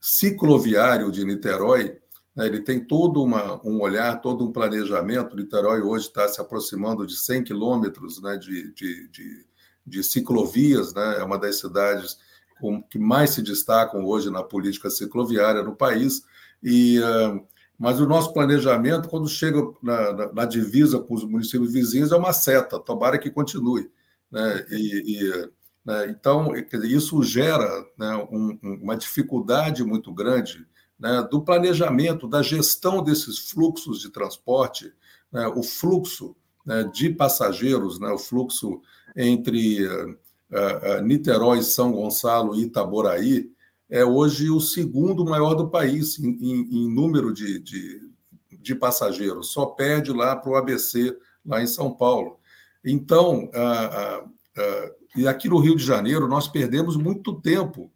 cicloviário 0.00 1.10
de 1.10 1.24
Niterói, 1.24 1.98
ele 2.44 2.60
tem 2.60 2.78
todo 2.84 3.22
uma, 3.22 3.60
um 3.66 3.80
olhar, 3.80 4.20
todo 4.20 4.44
um 4.44 4.52
planejamento. 4.52 5.34
Niterói 5.34 5.80
hoje 5.80 6.08
está 6.08 6.28
se 6.28 6.40
aproximando 6.40 7.06
de 7.06 7.16
100 7.16 7.44
quilômetros 7.44 8.20
né, 8.20 8.36
de, 8.36 8.74
de, 8.74 9.08
de, 9.08 9.46
de, 9.86 10.02
ciclovias, 10.04 10.92
né, 10.92 11.16
é 11.18 11.24
uma 11.24 11.38
das 11.38 11.58
cidades 11.58 12.18
com, 12.60 12.82
que 12.82 12.98
mais 12.98 13.30
se 13.30 13.42
destacam 13.42 14.04
hoje 14.04 14.30
na 14.30 14.42
política 14.42 14.90
cicloviária 14.90 15.62
no 15.62 15.74
país. 15.74 16.24
E, 16.62 17.00
uh, 17.00 17.42
mas 17.78 18.00
o 18.00 18.06
nosso 18.06 18.32
planejamento, 18.34 19.08
quando 19.08 19.28
chega 19.28 19.60
na, 19.82 20.12
na, 20.12 20.32
na, 20.32 20.44
divisa 20.44 20.98
com 20.98 21.14
os 21.14 21.24
municípios 21.24 21.72
vizinhos, 21.72 22.12
é 22.12 22.16
uma 22.16 22.32
seta, 22.32 22.78
tomara 22.78 23.18
que 23.18 23.30
continue. 23.30 23.90
Né? 24.30 24.66
E, 24.70 25.20
e 25.22 25.50
né? 25.84 26.08
então, 26.08 26.52
isso 26.84 27.22
gera 27.22 27.68
né, 27.98 28.14
um, 28.30 28.58
uma 28.62 28.96
dificuldade 28.96 29.84
muito 29.84 30.12
grande 30.12 30.66
né, 30.98 31.26
do 31.30 31.42
planejamento, 31.42 32.26
da 32.26 32.42
gestão 32.42 33.02
desses 33.02 33.50
fluxos 33.50 34.00
de 34.00 34.10
transporte, 34.10 34.92
né, 35.30 35.46
o 35.48 35.62
fluxo 35.62 36.34
né, 36.64 36.84
de 36.92 37.10
passageiros, 37.10 38.00
né, 38.00 38.08
o 38.10 38.18
fluxo 38.18 38.80
entre 39.14 39.86
uh, 39.86 41.02
Niterói, 41.02 41.62
São 41.62 41.92
Gonçalo 41.92 42.54
e 42.54 42.62
Itaboraí 42.62 43.50
é 43.88 44.04
hoje 44.04 44.50
o 44.50 44.60
segundo 44.60 45.24
maior 45.24 45.54
do 45.54 45.68
país 45.68 46.18
em, 46.18 46.30
em, 46.30 46.84
em 46.84 46.90
número 46.92 47.32
de, 47.32 47.60
de, 47.60 48.10
de, 48.50 48.74
passageiros, 48.74 49.52
só 49.52 49.66
perde 49.66 50.12
lá 50.12 50.34
para 50.34 50.50
o 50.50 50.56
ABC, 50.56 51.16
lá 51.44 51.62
em 51.62 51.66
São 51.66 51.92
Paulo. 51.92 52.38
Então, 52.84 53.44
uh, 53.44 54.26
uh, 54.26 54.94
e 55.16 55.26
aqui 55.26 55.48
no 55.48 55.58
Rio 55.58 55.76
de 55.76 55.84
Janeiro, 55.84 56.26
nós 56.26 56.48
perdemos 56.48 56.96
muito 56.96 57.40
tempo, 57.40 57.90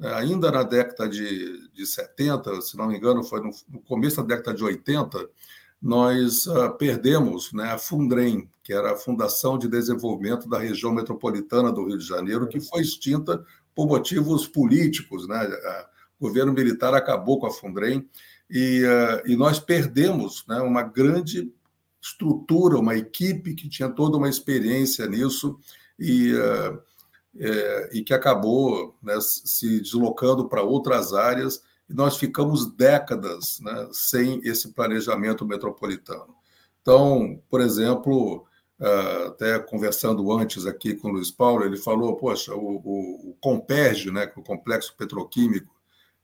ainda 0.00 0.50
na 0.50 0.62
década 0.62 1.08
de, 1.08 1.68
de 1.70 1.86
70, 1.86 2.60
se 2.60 2.76
não 2.76 2.88
me 2.88 2.96
engano, 2.96 3.24
foi 3.24 3.40
no, 3.40 3.50
no 3.68 3.80
começo 3.80 4.16
da 4.16 4.36
década 4.36 4.56
de 4.56 4.62
80, 4.62 5.28
nós 5.80 6.46
uh, 6.46 6.70
perdemos 6.76 7.52
né, 7.52 7.70
a 7.70 7.78
Fundrem, 7.78 8.48
que 8.62 8.72
era 8.72 8.92
a 8.92 8.96
Fundação 8.96 9.58
de 9.58 9.68
Desenvolvimento 9.68 10.48
da 10.48 10.58
Região 10.58 10.92
Metropolitana 10.92 11.70
do 11.70 11.84
Rio 11.86 11.98
de 11.98 12.06
Janeiro, 12.06 12.48
que 12.48 12.60
foi 12.60 12.80
extinta 12.82 13.44
por 13.74 13.86
motivos 13.86 14.46
políticos. 14.46 15.28
Né? 15.28 15.48
O 16.18 16.26
governo 16.26 16.52
militar 16.52 16.94
acabou 16.94 17.38
com 17.38 17.46
a 17.46 17.52
Fundrem 17.52 18.08
e, 18.50 18.82
uh, 18.84 19.30
e 19.30 19.36
nós 19.36 19.58
perdemos 19.58 20.44
né, 20.48 20.60
uma 20.60 20.82
grande 20.82 21.52
estrutura, 22.00 22.78
uma 22.78 22.96
equipe 22.96 23.54
que 23.54 23.68
tinha 23.68 23.88
toda 23.88 24.16
uma 24.16 24.28
experiência 24.28 25.06
nisso 25.06 25.58
e, 25.98 26.32
uh, 26.34 26.80
é, 27.38 27.90
e 27.92 28.02
que 28.02 28.14
acabou 28.14 28.96
né, 29.02 29.18
se 29.20 29.80
deslocando 29.80 30.48
para 30.48 30.62
outras 30.62 31.12
áreas 31.12 31.62
e 31.88 31.94
nós 31.94 32.16
ficamos 32.16 32.66
décadas 32.66 33.60
né, 33.60 33.88
sem 33.92 34.40
esse 34.44 34.72
planejamento 34.72 35.46
metropolitano. 35.46 36.34
Então, 36.82 37.40
por 37.48 37.60
exemplo, 37.60 38.46
uh, 38.80 39.28
até 39.28 39.58
conversando 39.58 40.30
antes 40.32 40.66
aqui 40.66 40.94
com 40.94 41.08
o 41.08 41.12
Luiz 41.12 41.30
Paulo, 41.30 41.64
ele 41.64 41.76
falou, 41.76 42.16
poxa, 42.16 42.54
o, 42.54 42.80
o, 42.84 43.30
o 43.30 43.36
Comperge, 43.40 44.10
né, 44.10 44.24
é 44.24 44.32
o 44.40 44.42
Complexo 44.42 44.94
Petroquímico, 44.96 45.74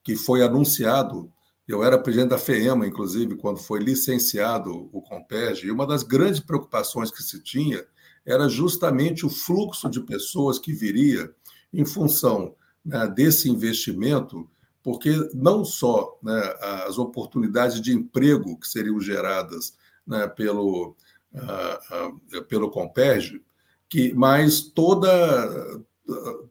que 0.02 0.16
foi 0.16 0.42
anunciado, 0.42 1.32
eu 1.66 1.84
era 1.84 1.98
presidente 1.98 2.30
da 2.30 2.38
FEEMA, 2.38 2.86
inclusive, 2.86 3.36
quando 3.36 3.58
foi 3.58 3.80
licenciado 3.80 4.88
o 4.92 5.00
Comperge, 5.00 5.66
e 5.66 5.70
uma 5.70 5.86
das 5.86 6.02
grandes 6.02 6.40
preocupações 6.40 7.10
que 7.10 7.22
se 7.22 7.40
tinha 7.40 7.84
era 8.24 8.48
justamente 8.48 9.26
o 9.26 9.30
fluxo 9.30 9.88
de 9.90 10.00
pessoas 10.00 10.58
que 10.58 10.72
viria 10.72 11.32
em 11.72 11.84
função 11.84 12.54
né, 12.84 13.06
desse 13.08 13.48
investimento 13.48 14.48
porque 14.82 15.30
não 15.32 15.64
só 15.64 16.18
né, 16.22 16.40
as 16.86 16.98
oportunidades 16.98 17.80
de 17.80 17.92
emprego 17.92 18.58
que 18.58 18.66
seriam 18.66 19.00
geradas 19.00 19.74
né, 20.06 20.26
pelo, 20.26 20.96
uh, 21.32 22.36
uh, 22.36 22.44
pelo 22.44 22.70
Comperge, 22.70 23.42
que, 23.88 24.12
mas 24.12 24.60
toda, 24.60 25.80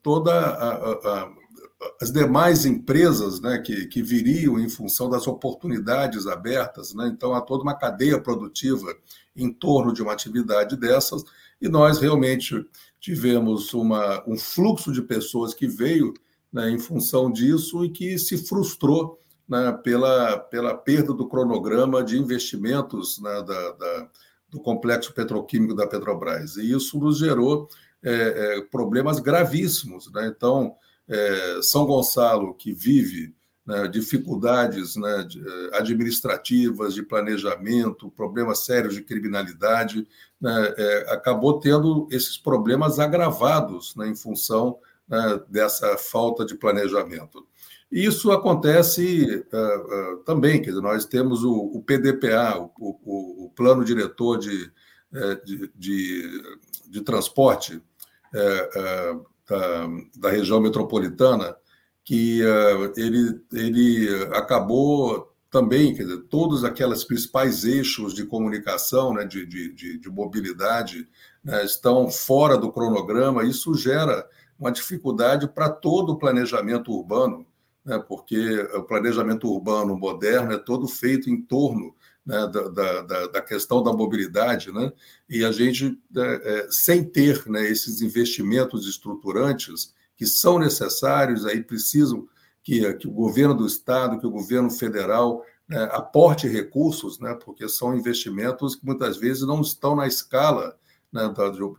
toda 0.02 0.34
a, 0.34 0.92
a, 0.92 1.32
as 2.02 2.12
demais 2.12 2.66
empresas 2.66 3.42
né, 3.42 3.58
que, 3.58 3.88
que 3.88 4.02
viriam 4.02 4.60
em 4.60 4.70
função 4.70 5.10
das 5.10 5.28
oportunidades 5.28 6.26
abertas, 6.26 6.94
né, 6.94 7.12
então 7.14 7.34
há 7.34 7.42
toda 7.42 7.64
uma 7.64 7.78
cadeia 7.78 8.20
produtiva 8.20 8.96
em 9.36 9.52
torno 9.52 9.92
de 9.92 10.02
uma 10.02 10.14
atividade 10.14 10.78
dessas, 10.78 11.24
e 11.62 11.70
nós 11.70 12.00
realmente 12.00 12.66
tivemos 13.00 13.74
uma, 13.74 14.24
um 14.28 14.38
fluxo 14.38 14.92
de 14.92 15.02
pessoas 15.02 15.54
que 15.54 15.68
veio 15.68 16.14
né, 16.52 16.70
em 16.70 16.80
função 16.80 17.32
disso 17.32 17.86
e 17.86 17.90
que 17.90 18.18
se 18.18 18.38
frustrou 18.38 19.20
né, 19.48 19.72
pela, 19.84 20.38
pela 20.38 20.76
perda 20.76 21.14
do 21.14 21.28
cronograma 21.28 22.04
de 22.04 22.18
investimentos 22.18 23.20
né, 23.22 23.44
da, 23.44 23.72
da, 23.72 24.10
do 24.50 24.60
complexo 24.60 25.14
petroquímico 25.14 25.76
da 25.76 25.88
Petrobras. 25.88 26.58
E 26.58 26.72
isso 26.72 27.00
nos 27.00 27.20
gerou 27.20 27.68
é, 28.04 28.12
é, 28.58 28.62
problemas 28.62 29.20
gravíssimos. 29.20 30.12
Né? 30.12 30.32
Então, 30.36 30.76
é, 31.08 31.60
São 31.62 31.86
Gonçalo, 31.86 32.54
que 32.54 32.74
vive 32.74 33.36
né, 33.72 33.88
dificuldades 33.88 34.98
né, 34.98 35.26
é, 35.72 35.78
administrativas, 35.78 36.94
de 36.94 37.04
planejamento, 37.04 38.12
problemas 38.12 38.66
sérios 38.66 38.96
de 38.96 39.02
criminalidade, 39.02 40.06
né, 40.42 40.74
é, 40.78 41.14
acabou 41.14 41.58
tendo 41.58 42.06
esses 42.12 42.38
problemas 42.38 43.00
agravados 43.00 43.96
né, 43.96 44.10
em 44.10 44.16
função 44.16 44.78
né, 45.08 45.40
dessa 45.48 45.98
falta 45.98 46.46
de 46.46 46.56
planejamento. 46.56 47.48
Isso 47.90 48.32
acontece 48.32 49.46
uh, 49.52 50.14
uh, 50.14 50.18
também, 50.24 50.62
quer 50.62 50.70
dizer, 50.70 50.82
nós 50.82 51.06
temos 51.06 51.44
o, 51.44 51.54
o 51.54 51.82
PDPA, 51.82 52.58
o, 52.58 52.72
o, 52.78 53.46
o, 53.46 53.50
Plano 53.50 53.84
Diretor 53.84 54.38
de, 54.38 54.72
de, 55.44 55.72
de, 55.76 56.42
de 56.88 57.02
Transporte 57.02 57.84
da, 60.16 60.30
região 60.30 60.62
metropolitana, 60.62 61.54
que 62.04 62.42
ele, 62.98 63.42
ele 63.52 64.26
acabou 64.34 65.32
também, 65.52 65.94
quer 65.94 66.04
dizer, 66.04 66.24
todos 66.30 66.64
aqueles 66.64 67.04
principais 67.04 67.66
eixos 67.66 68.14
de 68.14 68.26
comunicação, 68.26 69.14
né, 69.14 69.26
de, 69.26 69.46
de, 69.46 70.00
de 70.00 70.10
mobilidade, 70.10 71.08
né, 71.44 71.66
estão 71.66 72.10
fora 72.10 72.58
do 72.58 72.72
cronograma, 72.72 73.44
isso 73.44 73.76
gera 73.76 74.26
uma 74.58 74.72
dificuldade 74.72 75.50
para 75.50 75.70
todo 75.70 76.14
o 76.14 76.18
planejamento 76.18 76.94
urbano, 76.94 77.46
né, 77.84 78.00
porque 78.08 78.62
o 78.74 78.84
planejamento 78.84 79.52
urbano 79.52 79.98
moderno 79.98 80.54
é 80.54 80.58
todo 80.58 80.88
feito 80.88 81.30
em 81.30 81.42
torno 81.42 81.94
né, 82.26 82.48
da, 82.48 83.02
da, 83.02 83.28
da, 83.28 83.42
questão 83.42 83.84
da 83.84 83.92
mobilidade, 83.92 84.72
né, 84.72 84.94
e 85.30 85.44
a 85.44 85.52
gente, 85.52 86.00
é, 86.16 86.68
sem 86.70 87.04
ter 87.04 87.46
né, 87.48 87.70
esses 87.70 88.02
investimentos 88.02 88.88
estruturantes 88.88 89.94
que 90.22 90.28
são 90.28 90.60
necessários, 90.60 91.48
aí 91.48 91.64
precisam 91.64 92.28
que, 92.62 92.94
que 92.94 93.08
o 93.08 93.12
governo 93.12 93.56
do 93.56 93.66
Estado, 93.66 94.20
que 94.20 94.28
o 94.28 94.30
governo 94.30 94.70
federal 94.70 95.44
né, 95.68 95.90
aporte 95.92 96.48
recursos, 96.48 97.18
né, 97.18 97.36
porque 97.44 97.68
são 97.68 97.96
investimentos 97.96 98.76
que 98.76 98.86
muitas 98.86 99.18
vezes 99.18 99.42
não 99.48 99.62
estão 99.62 99.96
na 99.96 100.06
escala 100.06 100.78
né, 101.12 101.24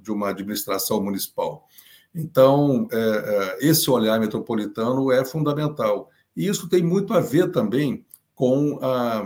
de 0.00 0.10
uma 0.10 0.30
administração 0.30 1.00
municipal. 1.00 1.68
Então, 2.12 2.88
é, 2.90 2.98
é, 2.98 3.68
esse 3.68 3.88
olhar 3.88 4.18
metropolitano 4.18 5.12
é 5.12 5.24
fundamental. 5.24 6.10
E 6.36 6.48
isso 6.48 6.68
tem 6.68 6.82
muito 6.82 7.14
a 7.14 7.20
ver 7.20 7.52
também 7.52 8.04
com, 8.34 8.76
a, 8.82 9.22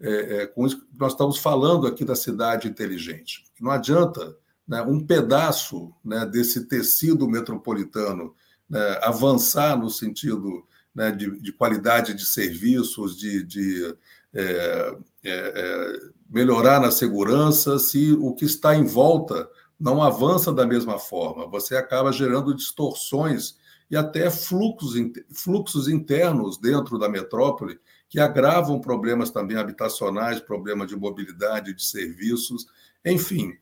é, 0.00 0.38
é, 0.38 0.46
com 0.48 0.66
isso 0.66 0.80
que 0.80 0.98
nós 0.98 1.12
estamos 1.12 1.38
falando 1.38 1.86
aqui 1.86 2.04
da 2.04 2.16
cidade 2.16 2.66
inteligente. 2.66 3.44
Não 3.60 3.70
adianta 3.70 4.36
né, 4.66 4.82
um 4.82 4.98
pedaço 4.98 5.94
né, 6.04 6.26
desse 6.26 6.66
tecido 6.66 7.28
metropolitano 7.28 8.34
né, 8.68 8.98
avançar 9.02 9.78
no 9.78 9.90
sentido 9.90 10.64
né, 10.94 11.10
de, 11.10 11.40
de, 11.40 11.52
qualidade 11.52 12.14
de 12.14 12.24
serviços, 12.24 13.16
de, 13.16 13.44
de 13.44 13.96
é, 14.34 14.96
é, 15.24 15.92
melhorar 16.28 16.80
na 16.80 16.90
segurança, 16.90 17.78
se 17.78 18.12
o 18.12 18.34
que 18.34 18.44
está 18.44 18.74
em 18.74 18.84
volta 18.84 19.48
não 19.78 20.02
avança 20.02 20.52
da 20.52 20.66
mesma 20.66 20.98
forma. 20.98 21.46
Você 21.48 21.76
acaba 21.76 22.12
gerando 22.12 22.54
distorções 22.54 23.56
e 23.90 23.96
até 23.96 24.30
fluxos, 24.30 24.94
fluxos 25.32 25.88
internos 25.88 26.58
dentro 26.58 26.98
da 26.98 27.08
metrópole 27.08 27.78
que 28.08 28.20
agravam 28.20 28.80
problemas 28.80 29.30
também 29.30 29.56
habitacionais, 29.56 30.40
problemas 30.40 30.88
de 30.88 30.96
mobilidade, 30.96 31.74
de 31.74 31.84
serviços, 31.84 32.66
enfim. 33.04 33.52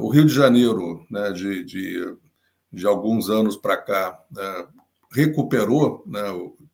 o 0.00 0.08
Rio 0.10 0.26
de 0.26 0.34
Janeiro, 0.34 1.06
né, 1.10 1.32
de, 1.32 1.64
de, 1.64 2.16
de 2.72 2.86
alguns 2.86 3.28
anos 3.28 3.56
para 3.56 3.76
cá, 3.76 4.22
né, 4.30 4.66
recuperou, 5.12 6.04
né, 6.06 6.22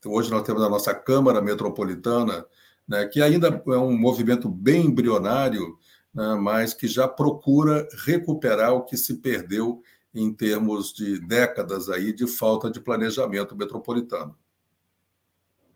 hoje 0.05 0.31
nós 0.31 0.43
temos 0.43 0.63
a 0.63 0.69
nossa 0.69 0.95
Câmara 0.95 1.41
Metropolitana, 1.41 2.45
né, 2.87 3.07
que 3.07 3.23
ainda 3.23 3.63
é 3.67 3.79
um 3.79 3.97
movimento 3.97 4.49
bem 4.49 4.87
embrionário, 4.87 5.79
né, 6.15 6.35
mas 6.35 6.75
que 6.75 6.87
já 6.87 7.09
procura 7.09 7.89
recuperar 8.05 8.75
o 8.75 8.85
que 8.85 8.97
se 8.97 9.19
perdeu 9.19 9.83
em 10.15 10.33
termos 10.33 10.93
de 10.93 11.21
décadas 11.21 11.89
aí 11.89 12.13
de 12.13 12.27
falta 12.27 12.71
de 12.71 12.81
planejamento 12.81 13.57
metropolitano. 13.57 14.37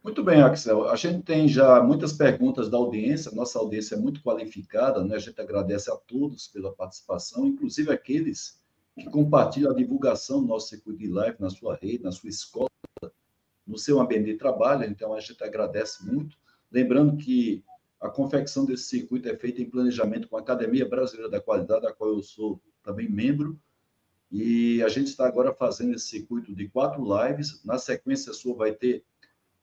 Muito 0.03 0.25
bem, 0.25 0.41
Axel. 0.41 0.89
A 0.89 0.97
gente 0.97 1.23
tem 1.23 1.47
já 1.47 1.83
muitas 1.83 2.14
perguntas 2.14 2.71
da 2.71 2.79
audiência, 2.79 3.31
nossa 3.33 3.59
audiência 3.59 3.97
é 3.97 3.99
muito 3.99 4.23
qualificada, 4.23 5.05
né? 5.05 5.16
A 5.16 5.18
gente 5.18 5.39
agradece 5.39 5.91
a 5.91 5.97
todos 5.97 6.49
pela 6.49 6.73
participação, 6.73 7.47
inclusive 7.47 7.93
aqueles 7.93 8.59
que 9.01 9.11
compartilham 9.11 9.70
a 9.70 9.74
divulgação 9.74 10.40
do 10.40 10.46
nosso 10.46 10.68
circuito 10.68 10.98
de 10.98 11.09
live 11.09 11.36
na 11.40 11.51
sua 11.51 11.74
rede, 11.74 12.05
na 12.05 12.12
sua 12.12 12.28
escola, 12.28 12.68
no 13.66 13.78
seu 13.78 14.01
ambiente 14.01 14.26
de 14.26 14.36
trabalho, 14.36 14.84
então 14.84 15.14
a 15.14 15.20
gente 15.20 15.42
agradece 15.42 16.05
muito. 16.05 16.36
Lembrando 16.70 17.16
que 17.16 17.64
a 18.01 18.09
confecção 18.09 18.64
desse 18.64 18.84
circuito 18.84 19.28
é 19.28 19.36
feita 19.36 19.61
em 19.61 19.68
planejamento 19.68 20.28
com 20.28 20.36
a 20.36 20.40
Academia 20.40 20.88
Brasileira 20.88 21.30
da 21.30 21.40
Qualidade, 21.40 21.82
da 21.82 21.92
qual 21.92 22.11
eu 22.11 22.22
sou 22.22 22.61
também 22.82 23.09
membro, 23.09 23.59
e 24.30 24.82
a 24.82 24.88
gente 24.88 25.09
está 25.09 25.26
agora 25.26 25.53
fazendo 25.53 25.94
esse 25.94 26.07
circuito 26.07 26.55
de 26.55 26.68
quatro 26.68 27.03
lives. 27.03 27.64
Na 27.64 27.78
sequência 27.78 28.32
sua 28.32 28.55
vai 28.55 28.72
ter 28.72 29.05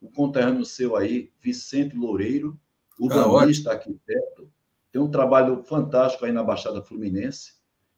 o 0.02 0.10
conterrâneo 0.10 0.66
seu 0.66 0.96
aí, 0.96 1.32
Vicente 1.40 1.96
Loureiro, 1.96 2.60
urbanista, 3.00 3.70
ah, 3.70 3.74
arquiteto. 3.74 4.52
Tem 4.92 5.02
um 5.02 5.10
trabalho 5.10 5.64
fantástico 5.64 6.26
aí 6.26 6.32
na 6.32 6.44
Baixada 6.44 6.82
Fluminense, 6.82 7.54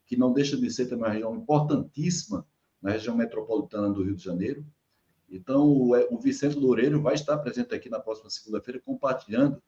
que 0.10 0.18
não 0.18 0.34
deixa 0.34 0.58
de 0.58 0.72
ser 0.72 0.88
também 0.88 1.06
uma 1.06 1.14
região 1.14 1.36
importantíssima 1.36 2.44
na 2.82 2.92
região 2.92 3.16
metropolitana 3.16 3.92
do 3.92 4.04
Rio 4.04 4.16
de 4.16 4.24
Janeiro. 4.24 4.66
Então, 5.30 5.68
o, 5.68 5.92
o 6.10 6.18
Vicente 6.18 6.58
Loureiro 6.58 7.00
vai 7.00 7.14
estar 7.14 7.38
presente 7.38 7.76
aqui 7.76 7.90
na 7.90 8.00
próxima 8.00 8.28
segunda-feira, 8.32 8.82
compartilhando. 8.84 9.62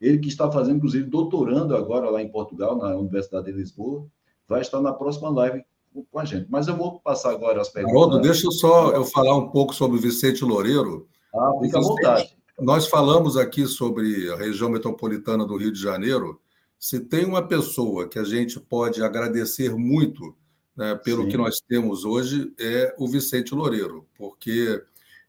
Ele 0.00 0.18
que 0.18 0.26
está 0.26 0.50
fazendo, 0.50 0.78
inclusive, 0.78 1.08
doutorando 1.08 1.76
agora 1.76 2.10
lá 2.10 2.20
em 2.20 2.28
Portugal, 2.28 2.76
na 2.76 2.96
Universidade 2.96 3.46
de 3.46 3.52
Lisboa, 3.52 4.04
vai 4.48 4.60
estar 4.62 4.80
na 4.80 4.92
próxima 4.92 5.30
live 5.30 5.64
com 6.10 6.18
a 6.18 6.24
gente. 6.24 6.50
Mas 6.50 6.66
eu 6.66 6.76
vou 6.76 6.98
passar 6.98 7.30
agora 7.30 7.60
as 7.60 7.68
perguntas. 7.68 7.96
Haroldo, 7.96 8.20
deixa 8.20 8.50
só 8.50 8.90
eu 8.90 9.04
falar 9.04 9.38
um 9.38 9.48
pouco 9.50 9.72
sobre 9.72 9.96
o 9.96 10.00
Vicente 10.00 10.44
Loureiro. 10.44 11.06
Ah, 11.32 11.52
fica 11.62 11.78
à 11.78 11.80
vontade. 11.80 12.36
Nós 12.58 12.88
falamos 12.88 13.36
aqui 13.36 13.64
sobre 13.68 14.28
a 14.32 14.36
região 14.36 14.68
metropolitana 14.68 15.46
do 15.46 15.56
Rio 15.56 15.72
de 15.72 15.80
Janeiro. 15.80 16.40
Se 16.84 17.00
tem 17.00 17.24
uma 17.24 17.48
pessoa 17.48 18.06
que 18.06 18.18
a 18.18 18.24
gente 18.24 18.60
pode 18.60 19.02
agradecer 19.02 19.74
muito 19.74 20.36
né, 20.76 20.94
pelo 21.02 21.22
Sim. 21.22 21.28
que 21.30 21.36
nós 21.38 21.58
temos 21.66 22.04
hoje, 22.04 22.52
é 22.60 22.94
o 22.98 23.08
Vicente 23.08 23.54
Loureiro, 23.54 24.06
porque 24.18 24.84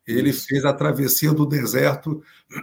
ele 0.06 0.32
Isso. 0.32 0.47
fez 0.47 0.66
a 0.66 0.74
travessia 0.74 1.32
do 1.32 1.45
deserto 1.45 2.22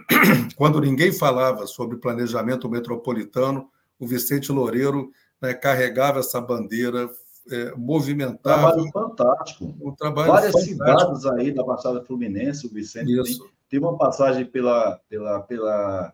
quando 0.55 0.79
ninguém 0.79 1.11
falava 1.11 1.65
sobre 1.65 1.97
planejamento 1.97 2.69
metropolitano. 2.69 3.67
O 3.97 4.05
Vicente 4.05 4.51
Loureiro 4.51 5.09
né, 5.41 5.55
carregava 5.55 6.19
essa 6.19 6.39
bandeira, 6.39 7.09
é, 7.49 7.73
movimentava. 7.75 8.79
Um 8.79 8.91
trabalho 8.91 8.91
fantástico. 8.91 9.75
Um 9.81 9.91
trabalho 9.95 10.33
Várias 10.33 10.51
fantástico. 10.51 11.15
cidades 11.15 11.25
aí 11.25 11.51
da 11.51 11.63
Baixada 11.63 12.03
Fluminense, 12.03 12.67
o 12.67 12.69
Vicente 12.69 13.11
Isso. 13.11 13.49
tem, 13.67 13.79
uma 13.79 13.97
passagem 13.97 14.45
pela, 14.45 15.01
pela, 15.09 15.39
pela, 15.41 16.13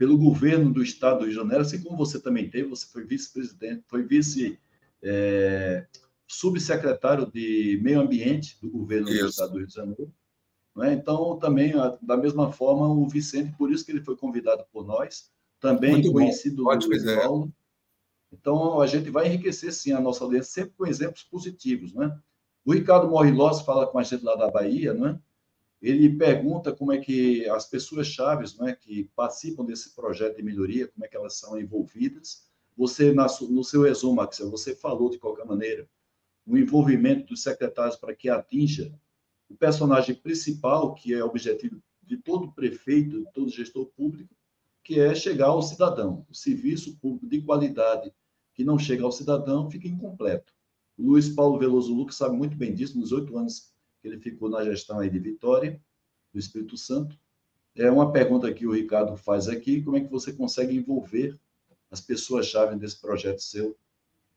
pelo 0.00 0.16
governo 0.16 0.72
do 0.72 0.82
Estado 0.82 1.18
do 1.18 1.24
Rio 1.24 1.34
de 1.34 1.36
Janeiro, 1.36 1.60
assim 1.60 1.82
como 1.82 1.94
você 1.94 2.18
também 2.18 2.48
teve, 2.48 2.70
você 2.70 2.86
foi 2.86 3.04
vice-presidente, 3.04 3.84
foi 3.86 4.02
vice. 4.02 4.58
É, 5.02 5.86
subsecretário 6.26 7.30
de 7.30 7.78
Meio 7.82 8.00
Ambiente 8.00 8.56
do 8.62 8.70
governo 8.70 9.10
Isso. 9.10 9.24
do 9.24 9.28
Estado 9.28 9.52
do 9.52 9.58
Rio 9.58 9.66
de 9.66 9.74
Janeiro. 9.74 10.14
Né? 10.74 10.94
Então, 10.94 11.38
também, 11.38 11.74
da 12.00 12.16
mesma 12.16 12.50
forma, 12.50 12.88
o 12.88 13.06
Vicente, 13.08 13.54
por 13.58 13.70
isso 13.70 13.84
que 13.84 13.92
ele 13.92 14.00
foi 14.00 14.16
convidado 14.16 14.64
por 14.72 14.86
nós, 14.86 15.30
também 15.58 15.92
Muito 15.92 16.12
conhecido 16.12 16.56
do 16.56 16.62
Luiz 16.64 17.04
Paulo. 17.16 17.52
Então, 18.32 18.80
a 18.80 18.86
gente 18.86 19.10
vai 19.10 19.26
enriquecer, 19.26 19.70
sim, 19.70 19.92
a 19.92 20.00
nossa 20.00 20.24
audiência, 20.24 20.62
sempre 20.62 20.72
com 20.78 20.86
exemplos 20.86 21.24
positivos. 21.24 21.92
Né? 21.92 22.18
O 22.64 22.72
Ricardo 22.72 23.06
Morrilós 23.06 23.60
fala 23.60 23.86
com 23.86 23.98
a 23.98 24.02
gente 24.02 24.24
lá 24.24 24.34
da 24.34 24.50
Bahia, 24.50 24.94
né? 24.94 25.20
Ele 25.80 26.16
pergunta 26.16 26.74
como 26.74 26.92
é 26.92 26.98
que 26.98 27.48
as 27.48 27.66
pessoas 27.66 28.06
chaves 28.06 28.56
né, 28.58 28.76
que 28.78 29.04
participam 29.16 29.64
desse 29.64 29.94
projeto 29.94 30.36
de 30.36 30.42
melhoria, 30.42 30.88
como 30.88 31.04
é 31.04 31.08
que 31.08 31.16
elas 31.16 31.38
são 31.38 31.58
envolvidas. 31.58 32.44
Você, 32.76 33.12
no 33.12 33.64
seu 33.64 33.82
resumo, 33.82 34.20
Axel, 34.20 34.50
você 34.50 34.74
falou, 34.74 35.10
de 35.10 35.18
qualquer 35.18 35.46
maneira, 35.46 35.88
o 36.46 36.56
envolvimento 36.56 37.28
dos 37.28 37.42
secretários 37.42 37.96
para 37.96 38.14
que 38.14 38.28
atinja 38.28 38.92
o 39.48 39.54
personagem 39.54 40.14
principal, 40.14 40.94
que 40.94 41.14
é 41.14 41.24
o 41.24 41.28
objetivo 41.28 41.82
de 42.02 42.16
todo 42.16 42.52
prefeito, 42.52 43.24
de 43.24 43.32
todo 43.32 43.50
gestor 43.50 43.86
público, 43.86 44.34
que 44.82 45.00
é 45.00 45.14
chegar 45.14 45.48
ao 45.48 45.62
cidadão. 45.62 46.26
O 46.28 46.34
serviço 46.34 46.98
público 46.98 47.26
de 47.26 47.40
qualidade 47.42 48.12
que 48.54 48.64
não 48.64 48.78
chega 48.78 49.04
ao 49.04 49.12
cidadão 49.12 49.70
fica 49.70 49.88
incompleto. 49.88 50.52
O 50.96 51.02
Luiz 51.02 51.28
Paulo 51.28 51.58
Veloso 51.58 51.94
Lucas 51.94 52.16
sabe 52.16 52.36
muito 52.36 52.56
bem 52.56 52.74
disso, 52.74 52.98
nos 52.98 53.12
oito 53.12 53.36
anos 53.38 53.72
que 54.00 54.08
ele 54.08 54.18
ficou 54.18 54.48
na 54.48 54.64
gestão 54.64 54.98
aí 54.98 55.10
de 55.10 55.18
Vitória, 55.18 55.80
do 56.32 56.38
Espírito 56.38 56.76
Santo. 56.76 57.18
É 57.74 57.90
uma 57.90 58.12
pergunta 58.12 58.52
que 58.52 58.66
o 58.66 58.72
Ricardo 58.72 59.16
faz 59.16 59.48
aqui, 59.48 59.82
como 59.82 59.96
é 59.96 60.00
que 60.00 60.10
você 60.10 60.32
consegue 60.32 60.76
envolver 60.76 61.38
as 61.90 62.00
pessoas-chave 62.00 62.76
desse 62.76 63.00
projeto 63.00 63.40
seu, 63.40 63.76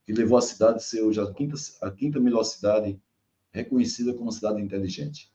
que 0.05 0.13
levou 0.13 0.37
a 0.37 0.41
cidade 0.41 0.77
a 0.77 0.79
ser 0.79 1.01
hoje 1.01 1.21
a 1.21 1.31
quinta, 1.31 1.55
a 1.81 1.91
quinta 1.91 2.19
melhor 2.19 2.43
cidade 2.43 2.99
reconhecida 3.51 4.13
como 4.13 4.31
cidade 4.31 4.61
inteligente? 4.61 5.31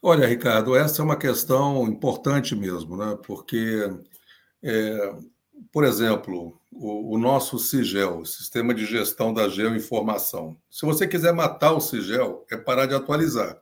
Olha, 0.00 0.26
Ricardo, 0.26 0.76
essa 0.76 1.02
é 1.02 1.04
uma 1.04 1.18
questão 1.18 1.86
importante 1.88 2.54
mesmo, 2.54 2.96
né? 2.96 3.18
porque, 3.26 3.90
é, 4.62 5.16
por 5.72 5.84
exemplo, 5.84 6.60
o, 6.72 7.14
o, 7.14 7.18
nosso 7.18 7.58
CIGEL, 7.58 8.24
Sistema 8.24 8.74
de 8.74 8.86
Gestão 8.86 9.32
da 9.32 9.48
Geoinformação, 9.48 10.56
se 10.70 10.84
você 10.84 11.06
quiser 11.06 11.32
matar 11.32 11.72
o 11.72 11.80
CIGEL, 11.80 12.46
é 12.50 12.56
parar 12.56 12.86
de 12.86 12.94
atualizar. 12.94 13.60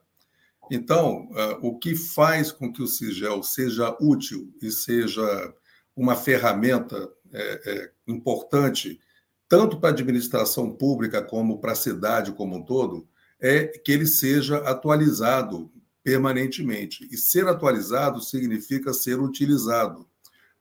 Então, 0.70 1.28
é, 1.34 1.58
o 1.62 1.78
que 1.78 1.94
faz 1.94 2.50
com 2.50 2.72
que 2.72 2.82
o 2.82 2.86
CIGEL 2.86 3.42
seja 3.42 3.96
útil 4.00 4.52
e 4.60 4.70
seja 4.70 5.54
uma 5.94 6.14
ferramenta 6.14 7.08
é, 7.32 7.60
é, 7.64 7.92
importante 8.06 9.00
tanto 9.48 9.78
para 9.78 9.90
a 9.90 9.92
administração 9.92 10.70
pública 10.70 11.22
como 11.22 11.58
para 11.60 11.72
a 11.72 11.76
cidade 11.76 12.32
como 12.32 12.56
um 12.56 12.62
todo, 12.62 13.08
é 13.40 13.66
que 13.66 13.92
ele 13.92 14.06
seja 14.06 14.58
atualizado 14.58 15.70
permanentemente. 16.02 17.06
E 17.10 17.16
ser 17.16 17.46
atualizado 17.46 18.20
significa 18.20 18.92
ser 18.92 19.20
utilizado. 19.20 20.08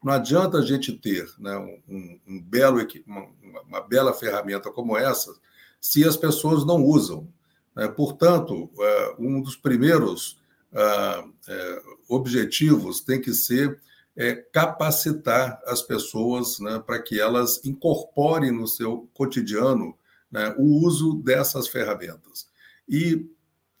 Não 0.06 0.12
adianta 0.12 0.58
a 0.58 0.62
gente 0.62 0.92
ter 0.92 1.28
né, 1.36 1.58
um, 1.88 2.20
um, 2.28 2.40
belo, 2.40 2.78
uma, 3.04 3.26
uma, 3.68 3.80
bela 3.80 4.12
ferramenta 4.14 4.70
como 4.70 4.96
essa 4.96 5.34
se 5.80 6.04
as 6.04 6.16
pessoas 6.16 6.64
não 6.64 6.80
usam. 6.80 7.26
Né? 7.74 7.88
Portanto, 7.88 8.70
é, 8.78 9.16
um 9.18 9.42
dos 9.42 9.56
primeiros 9.56 10.38
ah, 10.72 11.24
é, 11.48 11.82
objetivos 12.08 13.00
tem 13.00 13.20
que 13.20 13.34
ser 13.34 13.80
é, 14.16 14.36
capacitar 14.36 15.60
as 15.66 15.82
pessoas 15.82 16.60
né, 16.60 16.78
para 16.78 17.02
que 17.02 17.20
elas 17.20 17.60
incorporem 17.64 18.52
no 18.52 18.68
seu 18.68 19.10
cotidiano 19.12 19.92
né, 20.30 20.54
o 20.56 20.86
uso 20.86 21.14
dessas 21.14 21.66
ferramentas. 21.66 22.46
E, 22.88 23.28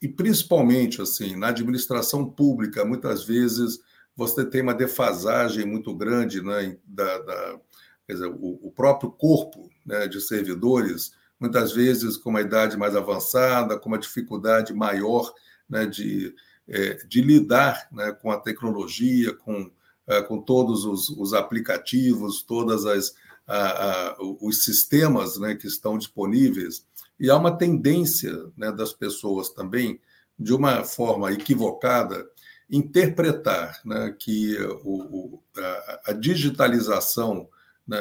e, 0.02 0.08
principalmente, 0.08 1.00
assim, 1.00 1.36
na 1.36 1.50
administração 1.50 2.28
pública, 2.28 2.84
muitas 2.84 3.22
vezes 3.22 3.78
você 4.16 4.44
tem 4.44 4.62
uma 4.62 4.74
defasagem 4.74 5.66
muito 5.66 5.94
grande 5.94 6.42
né, 6.42 6.76
da, 6.84 7.18
da 7.18 7.60
dizer, 8.08 8.26
o, 8.26 8.58
o 8.62 8.72
próprio 8.72 9.10
corpo 9.10 9.68
né, 9.84 10.08
de 10.08 10.20
servidores, 10.20 11.12
muitas 11.38 11.72
vezes 11.72 12.16
com 12.16 12.30
uma 12.30 12.40
idade 12.40 12.76
mais 12.76 12.96
avançada, 12.96 13.78
com 13.78 13.88
uma 13.88 13.98
dificuldade 13.98 14.72
maior 14.72 15.32
né, 15.68 15.84
de, 15.84 16.34
é, 16.66 16.94
de 17.06 17.20
lidar 17.20 17.88
né, 17.92 18.12
com 18.12 18.30
a 18.30 18.38
tecnologia, 18.40 19.34
com 19.34 19.70
é, 20.06 20.22
com 20.22 20.40
todos 20.40 20.84
os, 20.84 21.08
os 21.10 21.34
aplicativos, 21.34 22.42
todas 22.42 22.86
as 22.86 23.14
a, 23.48 24.16
os 24.40 24.64
sistemas 24.64 25.38
né, 25.38 25.54
que 25.54 25.68
estão 25.68 25.96
disponíveis, 25.96 26.84
e 27.18 27.30
há 27.30 27.36
uma 27.36 27.56
tendência 27.56 28.32
né, 28.56 28.72
das 28.72 28.92
pessoas 28.92 29.50
também, 29.50 30.00
de 30.38 30.52
uma 30.52 30.82
forma 30.82 31.32
equivocada, 31.32 32.28
interpretar 32.70 33.80
né, 33.84 34.14
que 34.18 34.56
o, 34.84 34.90
o, 34.90 35.42
a, 35.56 36.00
a, 36.06 36.12
digitalização, 36.12 37.48
né, 37.86 37.98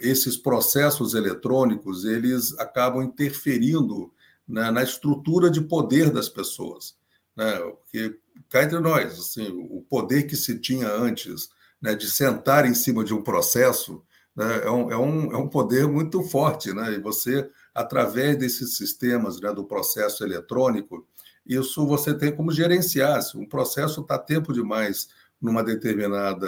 esses 0.00 0.36
processos 0.36 1.14
eletrônicos, 1.14 2.04
eles 2.04 2.56
acabam 2.58 3.02
interferindo 3.02 4.12
né, 4.46 4.70
na 4.70 4.82
estrutura 4.82 5.50
de 5.50 5.60
poder 5.60 6.10
das 6.10 6.28
pessoas. 6.28 6.96
Né, 7.36 7.58
porque 7.58 8.16
cá 8.48 8.62
entre 8.62 8.78
nós, 8.78 9.18
assim, 9.18 9.48
o 9.70 9.84
poder 9.88 10.24
que 10.24 10.36
se 10.36 10.58
tinha 10.58 10.88
antes 10.88 11.50
né, 11.80 11.94
de 11.94 12.10
sentar 12.10 12.66
em 12.66 12.74
cima 12.74 13.04
de 13.04 13.14
um 13.14 13.22
processo 13.22 14.02
né, 14.38 14.60
é, 14.64 14.70
um, 14.70 14.90
é, 14.92 14.96
um, 14.96 15.32
é 15.32 15.36
um 15.36 15.48
poder 15.48 15.88
muito 15.88 16.22
forte, 16.22 16.72
né? 16.72 16.92
E 16.92 17.00
você, 17.00 17.50
através 17.74 18.38
desses 18.38 18.76
sistemas 18.76 19.40
né, 19.40 19.52
do 19.52 19.64
processo 19.64 20.22
eletrônico, 20.22 21.04
isso 21.48 21.86
você 21.86 22.12
tem 22.12 22.34
como 22.34 22.52
gerenciar. 22.52 23.22
Se 23.22 23.36
um 23.36 23.48
processo 23.48 24.02
está 24.02 24.18
tempo 24.18 24.52
demais 24.52 25.08
numa 25.40 25.64
determinada 25.64 26.46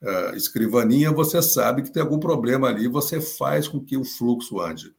uh, 0.00 0.36
escrivaninha, 0.36 1.10
você 1.10 1.42
sabe 1.42 1.82
que 1.82 1.90
tem 1.90 2.02
algum 2.02 2.20
problema 2.20 2.68
ali, 2.68 2.86
você 2.86 3.20
faz 3.20 3.66
com 3.66 3.80
que 3.80 3.96
o 3.96 4.04
fluxo 4.04 4.60
ande. 4.60 4.94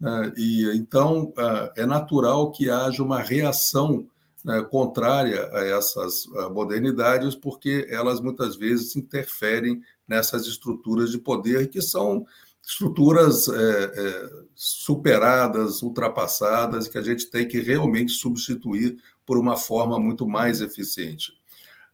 Uh, 0.00 0.32
e 0.36 0.76
então 0.76 1.32
uh, 1.36 1.72
é 1.74 1.84
natural 1.84 2.52
que 2.52 2.70
haja 2.70 3.02
uma 3.02 3.20
reação 3.20 4.06
né, 4.44 4.62
contrária 4.70 5.50
a 5.52 5.64
essas 5.64 6.26
modernidades, 6.52 7.34
porque 7.34 7.86
elas 7.90 8.20
muitas 8.20 8.54
vezes 8.54 8.94
interferem 8.94 9.82
nessas 10.06 10.46
estruturas 10.46 11.10
de 11.10 11.18
poder 11.18 11.68
que 11.68 11.82
são 11.82 12.24
estruturas 12.68 13.48
é, 13.48 13.84
é, 13.84 14.30
superadas, 14.54 15.80
ultrapassadas, 15.82 16.86
que 16.86 16.98
a 16.98 17.02
gente 17.02 17.30
tem 17.30 17.48
que 17.48 17.60
realmente 17.60 18.12
substituir 18.12 18.98
por 19.24 19.38
uma 19.38 19.56
forma 19.56 19.98
muito 19.98 20.28
mais 20.28 20.60
eficiente. 20.60 21.32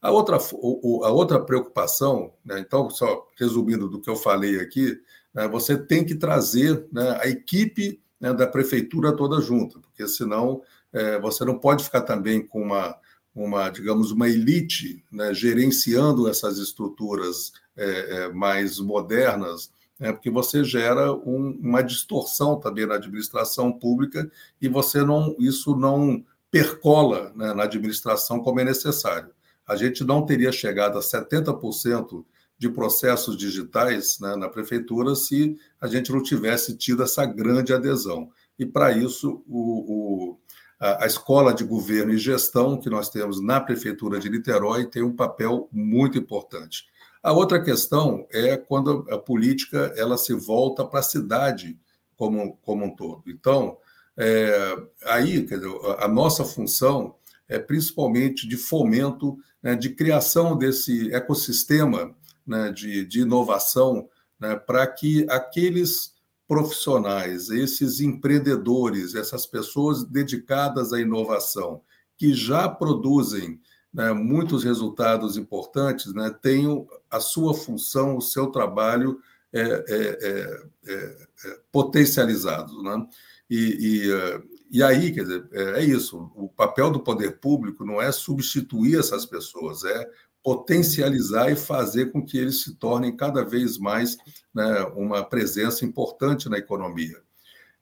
A 0.01 0.11
outra, 0.11 0.35
a 0.35 1.09
outra 1.09 1.39
preocupação, 1.39 2.33
né, 2.43 2.59
então, 2.59 2.89
só 2.89 3.25
resumindo 3.39 3.87
do 3.87 4.01
que 4.01 4.09
eu 4.09 4.17
falei 4.17 4.59
aqui, 4.59 4.99
né, 5.33 5.47
você 5.47 5.77
tem 5.77 6.03
que 6.03 6.13
trazer 6.13 6.85
né, 6.91 7.17
a 7.21 7.27
equipe 7.29 8.01
né, 8.19 8.33
da 8.33 8.45
prefeitura 8.45 9.15
toda 9.15 9.39
junta, 9.39 9.79
porque 9.79 10.05
senão 10.09 10.61
é, 10.91 11.17
você 11.21 11.45
não 11.45 11.57
pode 11.57 11.85
ficar 11.85 12.01
também 12.01 12.45
com 12.45 12.61
uma, 12.61 12.97
uma 13.33 13.69
digamos, 13.69 14.11
uma 14.11 14.27
elite 14.27 15.01
né, 15.09 15.33
gerenciando 15.33 16.27
essas 16.27 16.57
estruturas 16.57 17.53
é, 17.77 17.85
é, 17.85 18.29
mais 18.33 18.77
modernas 18.77 19.71
né, 19.99 20.11
porque 20.11 20.29
você 20.29 20.63
gera 20.63 21.13
um, 21.13 21.57
uma 21.61 21.81
distorção 21.81 22.59
também 22.59 22.85
na 22.85 22.95
administração 22.95 23.71
pública 23.71 24.29
e 24.61 24.67
você 24.67 25.03
não 25.03 25.35
isso 25.39 25.75
não 25.75 26.23
percola 26.51 27.31
né, 27.35 27.53
na 27.53 27.63
administração 27.63 28.39
como 28.39 28.59
é 28.59 28.63
necessário. 28.63 29.29
A 29.67 29.75
gente 29.75 30.03
não 30.03 30.25
teria 30.25 30.51
chegado 30.51 30.97
a 30.97 31.01
70% 31.01 32.23
de 32.57 32.69
processos 32.69 33.35
digitais 33.35 34.19
né, 34.19 34.35
na 34.35 34.47
prefeitura 34.47 35.15
se 35.15 35.57
a 35.79 35.87
gente 35.87 36.11
não 36.11 36.23
tivesse 36.23 36.77
tido 36.77 37.03
essa 37.03 37.25
grande 37.25 37.73
adesão. 37.73 38.29
E 38.57 38.65
para 38.65 38.91
isso, 38.91 39.43
o, 39.47 40.31
o, 40.31 40.39
a, 40.79 41.05
Escola 41.05 41.53
de 41.53 41.63
Governo 41.63 42.13
e 42.13 42.17
Gestão 42.17 42.79
que 42.79 42.89
nós 42.89 43.09
temos 43.09 43.41
na 43.41 43.59
Prefeitura 43.59 44.19
de 44.19 44.29
Niterói 44.29 44.85
tem 44.85 45.03
um 45.03 45.15
papel 45.15 45.67
muito 45.71 46.17
importante. 46.17 46.85
A 47.25 47.33
outra 47.33 47.59
questão 47.59 48.27
é 48.29 48.55
quando 48.55 49.03
a 49.09 49.17
política 49.17 49.91
ela 49.97 50.15
se 50.15 50.31
volta 50.31 50.85
para 50.85 50.99
a 50.99 51.03
cidade 51.03 51.75
como, 52.15 52.55
como 52.57 52.85
um 52.85 52.95
todo. 52.95 53.23
Então, 53.25 53.79
é, 54.15 54.77
aí 55.05 55.41
dizer, 55.41 55.67
a 55.97 56.07
nossa 56.07 56.45
função 56.45 57.15
é 57.49 57.57
principalmente 57.57 58.47
de 58.47 58.55
fomento, 58.55 59.39
né, 59.63 59.75
de 59.75 59.89
criação 59.89 60.55
desse 60.55 61.11
ecossistema 61.15 62.15
né, 62.45 62.71
de, 62.71 63.03
de 63.03 63.21
inovação 63.21 64.07
né, 64.39 64.55
para 64.55 64.85
que 64.85 65.25
aqueles 65.27 66.13
profissionais, 66.47 67.49
esses 67.49 68.01
empreendedores, 68.01 69.15
essas 69.15 69.47
pessoas 69.47 70.03
dedicadas 70.03 70.93
à 70.93 71.01
inovação, 71.01 71.81
que 72.15 72.35
já 72.35 72.69
produzem 72.69 73.59
né, 73.95 74.11
muitos 74.11 74.65
resultados 74.65 75.37
importantes, 75.37 76.13
né, 76.13 76.29
tenham 76.41 76.85
a 77.15 77.19
sua 77.19 77.53
função, 77.53 78.17
o 78.17 78.21
seu 78.21 78.47
trabalho 78.47 79.19
é, 79.53 79.61
é, 79.61 80.17
é, 80.21 80.67
é, 80.87 81.59
potencializado. 81.71 82.81
Né? 82.83 83.07
E, 83.49 83.57
e, 83.57 84.11
eh, 84.11 84.41
e, 84.71 84.83
aí, 84.83 85.13
quer 85.13 85.23
dizer, 85.23 85.47
é, 85.51 85.79
é 85.79 85.83
isso. 85.83 86.31
O 86.35 86.49
papel 86.49 86.91
do 86.91 86.99
poder 86.99 87.39
público 87.39 87.85
não 87.85 88.01
é 88.01 88.11
substituir 88.11 88.99
essas 88.99 89.25
pessoas, 89.25 89.83
é 89.83 90.09
potencializar 90.43 91.51
e 91.51 91.55
fazer 91.55 92.11
com 92.11 92.23
que 92.23 92.37
eles 92.37 92.63
se 92.63 92.75
tornem 92.75 93.15
cada 93.15 93.43
vez 93.43 93.77
mais 93.77 94.17
né, 94.53 94.83
uma 94.95 95.23
presença 95.23 95.85
importante 95.85 96.49
na 96.49 96.57
economia. 96.57 97.21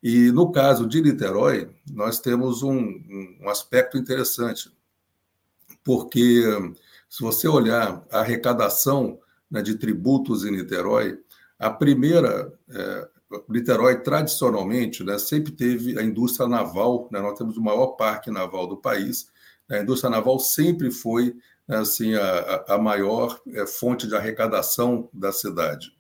E 0.02 0.32
no 0.32 0.52
caso 0.52 0.88
de 0.88 1.02
Niterói, 1.02 1.70
nós 1.90 2.20
temos 2.20 2.62
um, 2.62 3.38
um 3.42 3.50
aspecto 3.50 3.98
interessante 3.98 4.72
porque 5.84 6.44
se 7.10 7.22
você 7.22 7.48
olhar 7.48 8.04
a 8.10 8.20
arrecadação 8.20 9.20
né, 9.54 9.62
de 9.62 9.76
tributos 9.76 10.44
em 10.44 10.52
Niterói, 10.52 11.20
a 11.60 11.70
primeira, 11.70 12.52
é, 12.72 13.08
Niterói 13.48 14.02
tradicionalmente 14.02 15.04
né, 15.04 15.20
sempre 15.20 15.52
teve 15.52 15.98
a 16.00 16.04
indústria 16.04 16.48
naval, 16.48 17.08
né, 17.12 17.22
nós 17.22 17.38
temos 17.38 17.56
o 17.56 17.62
maior 17.62 17.90
parque 17.92 18.32
naval 18.32 18.66
do 18.66 18.78
país, 18.78 19.32
a 19.70 19.78
indústria 19.78 20.10
naval 20.10 20.40
sempre 20.40 20.90
foi 20.90 21.36
né, 21.68 21.78
assim 21.78 22.16
a, 22.16 22.66
a 22.70 22.78
maior 22.80 23.40
é, 23.50 23.68
fonte 23.68 24.08
de 24.08 24.16
arrecadação 24.16 25.08
da 25.14 25.32
cidade. 25.32 25.96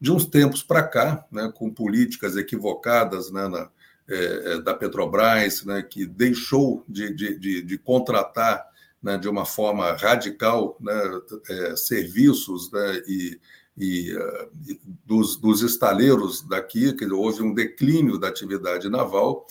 De 0.00 0.12
uns 0.12 0.24
tempos 0.24 0.62
para 0.62 0.84
cá, 0.84 1.26
né, 1.30 1.52
com 1.54 1.70
políticas 1.70 2.36
equivocadas 2.36 3.32
né, 3.32 3.48
na, 3.48 3.68
é, 4.08 4.14
é, 4.52 4.60
da 4.60 4.74
Petrobras, 4.74 5.64
né, 5.64 5.82
que 5.82 6.06
deixou 6.06 6.84
de, 6.88 7.12
de, 7.12 7.36
de, 7.36 7.62
de 7.62 7.78
contratar 7.78 8.64
né, 9.02 9.18
de 9.18 9.28
uma 9.28 9.44
forma 9.44 9.92
radical 9.92 10.76
né, 10.80 11.20
é, 11.48 11.76
serviços 11.76 12.70
né, 12.70 13.02
e, 13.06 13.40
e, 13.76 14.16
uh, 14.16 14.50
e 14.68 14.80
dos, 15.04 15.36
dos, 15.36 15.62
estaleiros 15.62 16.42
daqui, 16.42 16.92
que 16.92 17.04
houve 17.06 17.42
um 17.42 17.52
declínio 17.52 18.18
da 18.18 18.28
atividade 18.28 18.88
naval, 18.88 19.46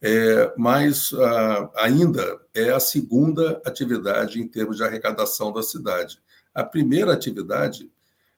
é, 0.00 0.52
mas 0.56 1.12
uh, 1.12 1.70
ainda 1.76 2.40
é 2.54 2.70
a 2.70 2.80
segunda 2.80 3.60
atividade 3.64 4.40
em 4.40 4.48
termos 4.48 4.76
de 4.76 4.84
arrecadação 4.84 5.52
da 5.52 5.62
cidade. 5.62 6.18
A 6.54 6.62
primeira 6.64 7.12
atividade 7.12 7.90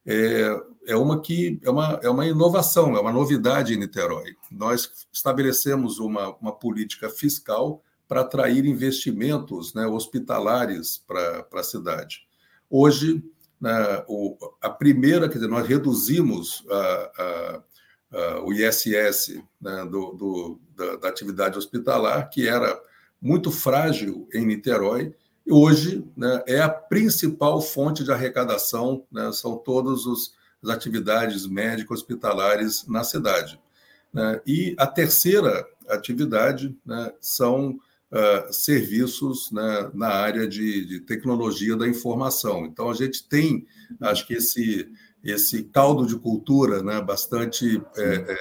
é, 0.06 0.56
é 0.86 0.96
uma 0.96 1.20
que 1.20 1.60
é 1.62 1.70
uma, 1.70 2.00
é 2.02 2.08
uma 2.08 2.26
inovação, 2.26 2.96
é 2.96 3.00
uma 3.00 3.12
novidade 3.12 3.74
em 3.74 3.76
Niterói. 3.76 4.36
Nós 4.50 5.06
estabelecemos 5.12 5.98
uma, 5.98 6.34
uma 6.36 6.52
política 6.52 7.10
fiscal 7.10 7.82
para 8.08 8.20
atrair 8.20 8.64
investimentos 8.64 9.74
né, 9.74 9.86
hospitalares 9.86 10.98
para 11.06 11.46
a 11.52 11.62
cidade. 11.62 12.26
Hoje, 12.70 13.22
né, 13.60 14.04
o, 14.06 14.36
a 14.60 14.70
primeira, 14.70 15.28
quer 15.28 15.34
dizer, 15.34 15.48
nós 15.48 15.66
reduzimos 15.66 16.64
a, 16.70 17.10
a, 17.18 17.62
a, 18.12 18.40
o 18.42 18.52
ISS 18.52 19.42
né, 19.60 19.84
do, 19.90 20.12
do, 20.12 20.60
da, 20.76 20.96
da, 20.96 21.08
atividade 21.08 21.58
hospitalar, 21.58 22.28
que 22.30 22.46
era 22.46 22.78
muito 23.20 23.50
frágil 23.50 24.28
em 24.32 24.46
Niterói, 24.46 25.14
e 25.44 25.52
hoje 25.52 26.04
né, 26.16 26.42
é 26.46 26.60
a 26.60 26.68
principal 26.68 27.60
fonte 27.60 28.04
de 28.04 28.12
arrecadação, 28.12 29.04
né, 29.10 29.32
são 29.32 29.56
todas 29.56 30.00
as 30.62 30.70
atividades 30.70 31.46
médico-hospitalares 31.46 32.86
na 32.86 33.02
cidade. 33.04 33.60
Né. 34.12 34.40
E 34.46 34.74
a 34.78 34.86
terceira 34.86 35.66
atividade 35.88 36.76
né, 36.84 37.12
são 37.20 37.78
uh, 38.12 38.52
serviços 38.52 39.50
né, 39.50 39.90
na 39.94 40.08
área 40.08 40.46
de, 40.46 40.84
de, 40.84 41.00
tecnologia 41.00 41.76
da 41.76 41.88
informação. 41.88 42.66
Então, 42.66 42.90
a 42.90 42.94
gente 42.94 43.28
tem, 43.28 43.66
acho 44.00 44.26
que, 44.26 44.34
esse, 44.34 44.88
esse 45.22 45.64
caldo 45.64 46.06
de 46.06 46.16
cultura 46.16 46.82
né, 46.82 47.00
bastante 47.00 47.82
é, 47.96 48.14
é, 48.32 48.38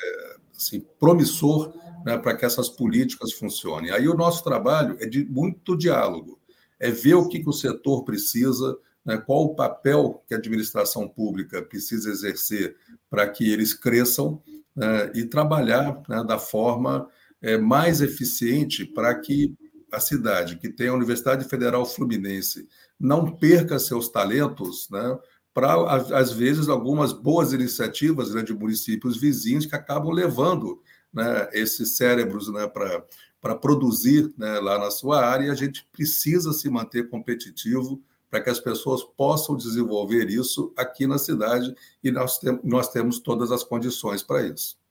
assim, 0.55 0.85
promissor 0.99 1.73
né, 2.05 2.17
para 2.17 2.35
que 2.35 2.45
essas 2.45 2.69
políticas 2.69 3.33
funcionem. 3.33 3.91
Aí, 3.91 4.07
o 4.07 4.15
nosso 4.15 4.43
trabalho 4.43 4.95
é 4.99 5.05
de 5.05 5.25
muito 5.25 5.75
diálogo, 5.75 6.39
é 6.79 6.91
ver 6.91 7.15
o 7.15 7.27
que, 7.27 7.39
que 7.39 7.49
o 7.49 7.53
setor 7.53 8.03
precisa, 8.03 8.77
né, 9.03 9.17
qual 9.17 9.45
o 9.45 9.55
papel 9.55 10.23
que 10.27 10.33
a 10.33 10.37
administração 10.37 11.07
pública 11.07 11.61
precisa 11.61 12.09
exercer 12.09 12.75
para 13.09 13.27
que 13.27 13.51
eles 13.51 13.73
cresçam 13.73 14.41
né, 14.75 15.11
e 15.15 15.25
trabalhar 15.25 16.01
né, 16.07 16.23
da 16.23 16.37
forma 16.37 17.07
é, 17.45 17.59
mais 17.59 18.01
eficiente 18.01 18.83
para 18.83 19.13
que 19.13 19.55
a 19.91 19.99
cidade, 19.99 20.57
que 20.57 20.67
tem 20.67 20.87
a 20.87 20.93
Universidade 20.95 21.47
Federal 21.47 21.85
Fluminense, 21.85 22.67
não 22.99 23.37
perca 23.37 23.77
seus 23.77 24.09
talentos, 24.09 24.89
né, 24.89 25.19
para, 25.53 25.95
às 25.95 26.31
vezes, 26.31 26.67
algumas 26.67 27.13
boas 27.13 27.53
iniciativas 27.53 28.33
né, 28.33 28.41
de 28.41 28.51
municípios 28.51 29.15
vizinhos 29.15 29.67
que 29.67 29.75
acabam 29.75 30.11
levando 30.11 30.81
né, 31.13 31.47
esses 31.53 31.95
cérebros 31.95 32.51
né, 32.51 32.67
para 32.67 33.55
produzir 33.55 34.33
né, 34.35 34.59
lá 34.59 34.79
na 34.79 34.89
sua 34.89 35.23
área, 35.23 35.45
e 35.45 35.51
a 35.51 35.55
gente 35.55 35.87
precisa 35.91 36.51
se 36.51 36.67
manter 36.67 37.09
competitivo 37.09 38.01
para 38.27 38.41
que 38.41 38.49
as 38.49 38.59
pessoas 38.59 39.03
possam 39.15 39.55
desenvolver 39.55 40.29
isso 40.29 40.73
aqui 40.75 41.05
na 41.05 41.19
cidade, 41.19 41.73
e 42.03 42.09
nós, 42.09 42.39
tem, 42.39 42.59
nós 42.63 42.89
temos 42.89 43.19
todas 43.19 43.51
as 43.51 43.63
condições 43.63 44.23
para 44.23 44.45
isso. 44.47 44.83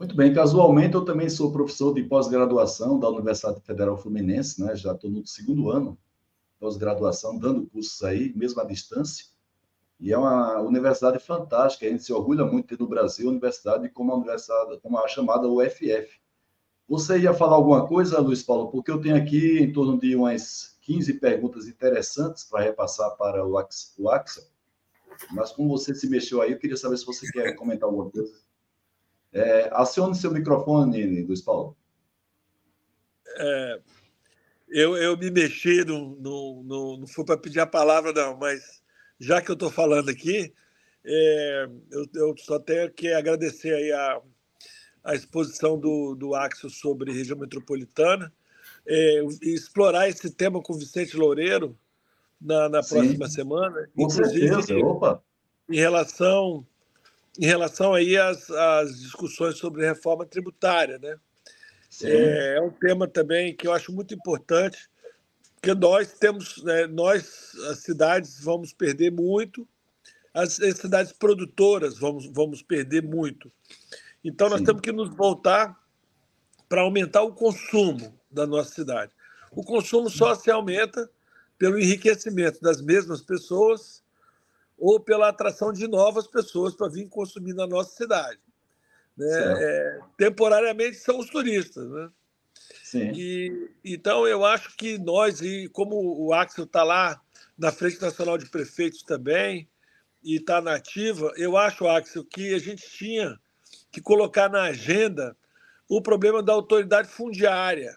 Muito 0.00 0.16
bem, 0.16 0.32
casualmente 0.32 0.94
eu 0.94 1.04
também 1.04 1.28
sou 1.28 1.52
professor 1.52 1.92
de 1.92 2.02
pós-graduação 2.02 2.98
da 2.98 3.06
Universidade 3.10 3.60
Federal 3.60 3.98
Fluminense, 3.98 4.58
né? 4.58 4.74
já 4.74 4.92
estou 4.92 5.10
no 5.10 5.26
segundo 5.26 5.68
ano 5.68 5.98
pós-graduação, 6.58 7.38
dando 7.38 7.66
cursos 7.66 8.02
aí, 8.02 8.32
mesmo 8.34 8.62
à 8.62 8.64
distância. 8.64 9.26
E 10.00 10.10
é 10.10 10.16
uma 10.16 10.58
universidade 10.62 11.18
fantástica, 11.18 11.84
a 11.84 11.90
gente 11.90 12.02
se 12.02 12.14
orgulha 12.14 12.46
muito 12.46 12.66
de 12.66 12.78
ter 12.78 12.82
no 12.82 12.88
Brasil 12.88 13.28
universidade 13.28 13.90
como 13.90 14.12
a 14.12 14.16
universidade, 14.16 14.80
como 14.80 14.96
a 14.96 15.06
chamada 15.06 15.46
UFF. 15.46 16.18
Você 16.88 17.18
ia 17.18 17.34
falar 17.34 17.56
alguma 17.56 17.86
coisa, 17.86 18.20
Luiz 18.20 18.42
Paulo? 18.42 18.70
Porque 18.70 18.90
eu 18.90 19.02
tenho 19.02 19.16
aqui 19.16 19.58
em 19.58 19.70
torno 19.70 20.00
de 20.00 20.16
umas 20.16 20.78
15 20.80 21.12
perguntas 21.20 21.68
interessantes 21.68 22.44
para 22.44 22.62
repassar 22.62 23.14
para 23.18 23.46
o 23.46 23.58
Axel. 23.58 24.44
Mas 25.30 25.52
como 25.52 25.68
você 25.68 25.94
se 25.94 26.08
mexeu 26.08 26.40
aí, 26.40 26.52
eu 26.52 26.58
queria 26.58 26.78
saber 26.78 26.96
se 26.96 27.04
você 27.04 27.30
quer 27.30 27.54
comentar 27.54 27.86
alguma 27.86 28.10
coisa. 28.10 28.32
É, 29.32 29.70
acione 29.72 30.14
seu 30.14 30.30
microfone, 30.32 31.22
Luiz 31.22 31.40
Paulo. 31.40 31.76
É, 33.36 33.80
eu, 34.68 34.96
eu 34.96 35.16
me 35.16 35.30
mexi, 35.30 35.84
não, 35.84 36.16
não, 36.20 36.62
não, 36.64 36.96
não 36.98 37.06
foi 37.06 37.24
para 37.24 37.36
pedir 37.36 37.60
a 37.60 37.66
palavra, 37.66 38.12
não, 38.12 38.36
mas 38.36 38.82
já 39.18 39.40
que 39.40 39.50
eu 39.50 39.54
estou 39.54 39.70
falando 39.70 40.08
aqui, 40.08 40.52
é, 41.04 41.68
eu, 41.90 42.06
eu, 42.14 42.34
só 42.38 42.58
tenho 42.58 42.90
que 42.90 43.12
agradecer 43.12 43.74
aí 43.74 43.92
a, 43.92 44.20
a 45.04 45.14
exposição 45.14 45.78
do, 45.78 46.14
do 46.14 46.34
Axel 46.34 46.70
sobre 46.70 47.12
região 47.12 47.38
metropolitana, 47.38 48.32
é, 48.86 49.22
explorar 49.42 50.08
esse 50.08 50.30
tema 50.30 50.62
com 50.62 50.72
o 50.72 50.78
Vicente 50.78 51.16
Loureiro 51.16 51.76
na, 52.40 52.68
na 52.68 52.82
próxima 52.82 53.28
semana, 53.28 53.88
com 53.94 54.02
inclusive 54.02 54.48
certeza. 54.48 54.86
Opa. 54.86 55.22
em 55.68 55.76
relação 55.76 56.66
em 57.40 57.46
relação 57.46 57.94
aí 57.94 58.18
às, 58.18 58.50
às 58.50 59.00
discussões 59.00 59.56
sobre 59.56 59.86
reforma 59.86 60.26
tributária, 60.26 60.98
né? 60.98 61.16
É, 62.02 62.56
é, 62.56 62.60
um 62.60 62.70
tema 62.70 63.08
também 63.08 63.56
que 63.56 63.66
eu 63.66 63.72
acho 63.72 63.90
muito 63.90 64.14
importante, 64.14 64.90
porque 65.54 65.74
nós 65.74 66.12
temos, 66.12 66.62
né, 66.62 66.86
nós 66.86 67.52
as 67.70 67.78
cidades 67.78 68.44
vamos 68.44 68.72
perder 68.74 69.10
muito, 69.10 69.66
as, 70.34 70.60
as 70.60 70.76
cidades 70.76 71.12
produtoras 71.12 71.98
vamos 71.98 72.26
vamos 72.26 72.62
perder 72.62 73.02
muito. 73.02 73.50
Então, 74.22 74.50
nós 74.50 74.60
Sim. 74.60 74.66
temos 74.66 74.82
que 74.82 74.92
nos 74.92 75.08
voltar 75.08 75.76
para 76.68 76.82
aumentar 76.82 77.22
o 77.22 77.32
consumo 77.32 78.14
da 78.30 78.46
nossa 78.46 78.72
cidade. 78.74 79.10
O 79.50 79.64
consumo 79.64 80.10
só 80.10 80.34
se 80.34 80.50
aumenta 80.50 81.10
pelo 81.58 81.78
enriquecimento 81.78 82.60
das 82.60 82.82
mesmas 82.82 83.22
pessoas 83.22 84.04
ou 84.80 84.98
pela 84.98 85.28
atração 85.28 85.72
de 85.72 85.86
novas 85.86 86.26
pessoas 86.26 86.74
para 86.74 86.88
vir 86.88 87.08
consumir 87.08 87.52
na 87.52 87.66
nossa 87.66 87.94
cidade. 87.94 88.40
Né? 89.16 89.28
É, 89.28 90.00
temporariamente 90.16 90.96
são 90.96 91.18
os 91.18 91.28
turistas. 91.28 91.88
Né? 91.90 92.10
Sim. 92.82 93.12
E, 93.14 93.70
então, 93.84 94.26
eu 94.26 94.44
acho 94.44 94.74
que 94.76 94.98
nós, 94.98 95.42
e 95.42 95.68
como 95.68 95.96
o 95.96 96.32
Axel 96.32 96.64
está 96.64 96.82
lá 96.82 97.20
na 97.56 97.70
Frente 97.70 98.00
Nacional 98.00 98.38
de 98.38 98.48
Prefeitos 98.48 99.02
também, 99.02 99.68
e 100.22 100.36
está 100.36 100.60
na 100.60 100.74
ativa, 100.74 101.32
eu 101.36 101.56
acho, 101.56 101.86
Axel, 101.86 102.24
que 102.24 102.54
a 102.54 102.58
gente 102.58 102.88
tinha 102.90 103.38
que 103.90 104.00
colocar 104.00 104.48
na 104.48 104.62
agenda 104.62 105.36
o 105.88 106.00
problema 106.00 106.42
da 106.42 106.52
autoridade 106.52 107.08
fundiária. 107.08 107.96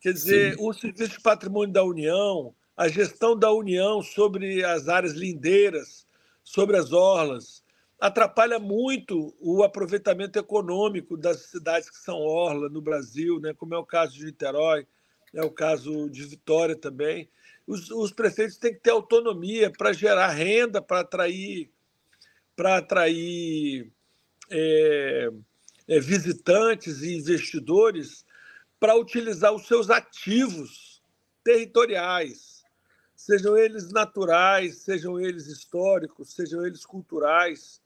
Quer 0.00 0.12
dizer, 0.12 0.54
Sim. 0.54 0.64
o 0.64 0.72
Serviço 0.72 1.12
de 1.12 1.20
Patrimônio 1.20 1.72
da 1.72 1.82
União, 1.82 2.54
a 2.76 2.88
gestão 2.88 3.36
da 3.36 3.50
União 3.50 4.02
sobre 4.02 4.62
as 4.64 4.88
áreas 4.88 5.14
lindeiras, 5.14 6.05
sobre 6.46 6.76
as 6.76 6.92
orlas, 6.92 7.64
atrapalha 8.00 8.60
muito 8.60 9.34
o 9.40 9.64
aproveitamento 9.64 10.38
econômico 10.38 11.16
das 11.16 11.46
cidades 11.46 11.90
que 11.90 11.96
são 11.96 12.20
orla 12.20 12.68
no 12.68 12.80
Brasil, 12.80 13.40
né? 13.40 13.52
como 13.52 13.74
é 13.74 13.78
o 13.78 13.84
caso 13.84 14.14
de 14.14 14.24
Niterói, 14.24 14.86
é 15.34 15.42
o 15.42 15.50
caso 15.50 16.08
de 16.08 16.24
Vitória 16.24 16.76
também. 16.76 17.28
Os, 17.66 17.90
os 17.90 18.12
prefeitos 18.12 18.56
têm 18.56 18.72
que 18.72 18.80
ter 18.80 18.90
autonomia 18.90 19.72
para 19.76 19.92
gerar 19.92 20.28
renda, 20.28 20.80
para 20.80 21.00
atrair, 21.00 21.68
para 22.54 22.76
atrair 22.76 23.90
é, 24.48 25.28
é, 25.88 25.98
visitantes 25.98 27.02
e 27.02 27.16
investidores 27.16 28.24
para 28.78 28.94
utilizar 28.94 29.52
os 29.52 29.66
seus 29.66 29.90
ativos 29.90 31.02
territoriais, 31.42 32.55
sejam 33.16 33.56
eles 33.56 33.90
naturais, 33.90 34.78
sejam 34.78 35.18
eles 35.20 35.46
históricos, 35.46 36.34
sejam 36.34 36.64
eles 36.66 36.84
culturais. 36.84 37.80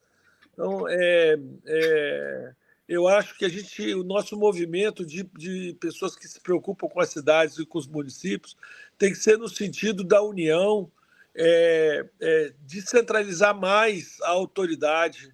Então, 0.52 0.86
é, 0.88 1.38
é, 1.66 2.52
eu 2.88 3.08
acho 3.08 3.38
que 3.38 3.44
a 3.44 3.48
gente, 3.48 3.94
o 3.94 4.04
nosso 4.04 4.36
movimento 4.36 5.06
de, 5.06 5.22
de 5.38 5.76
pessoas 5.80 6.16
que 6.16 6.28
se 6.28 6.40
preocupam 6.40 6.88
com 6.88 7.00
as 7.00 7.08
cidades 7.08 7.58
e 7.58 7.64
com 7.64 7.78
os 7.78 7.86
municípios 7.86 8.56
tem 8.98 9.10
que 9.12 9.18
ser 9.18 9.38
no 9.38 9.48
sentido 9.48 10.04
da 10.04 10.20
união, 10.20 10.90
é, 11.34 12.04
é, 12.20 12.52
descentralizar 12.66 13.58
mais 13.58 14.20
a 14.22 14.30
autoridade, 14.30 15.32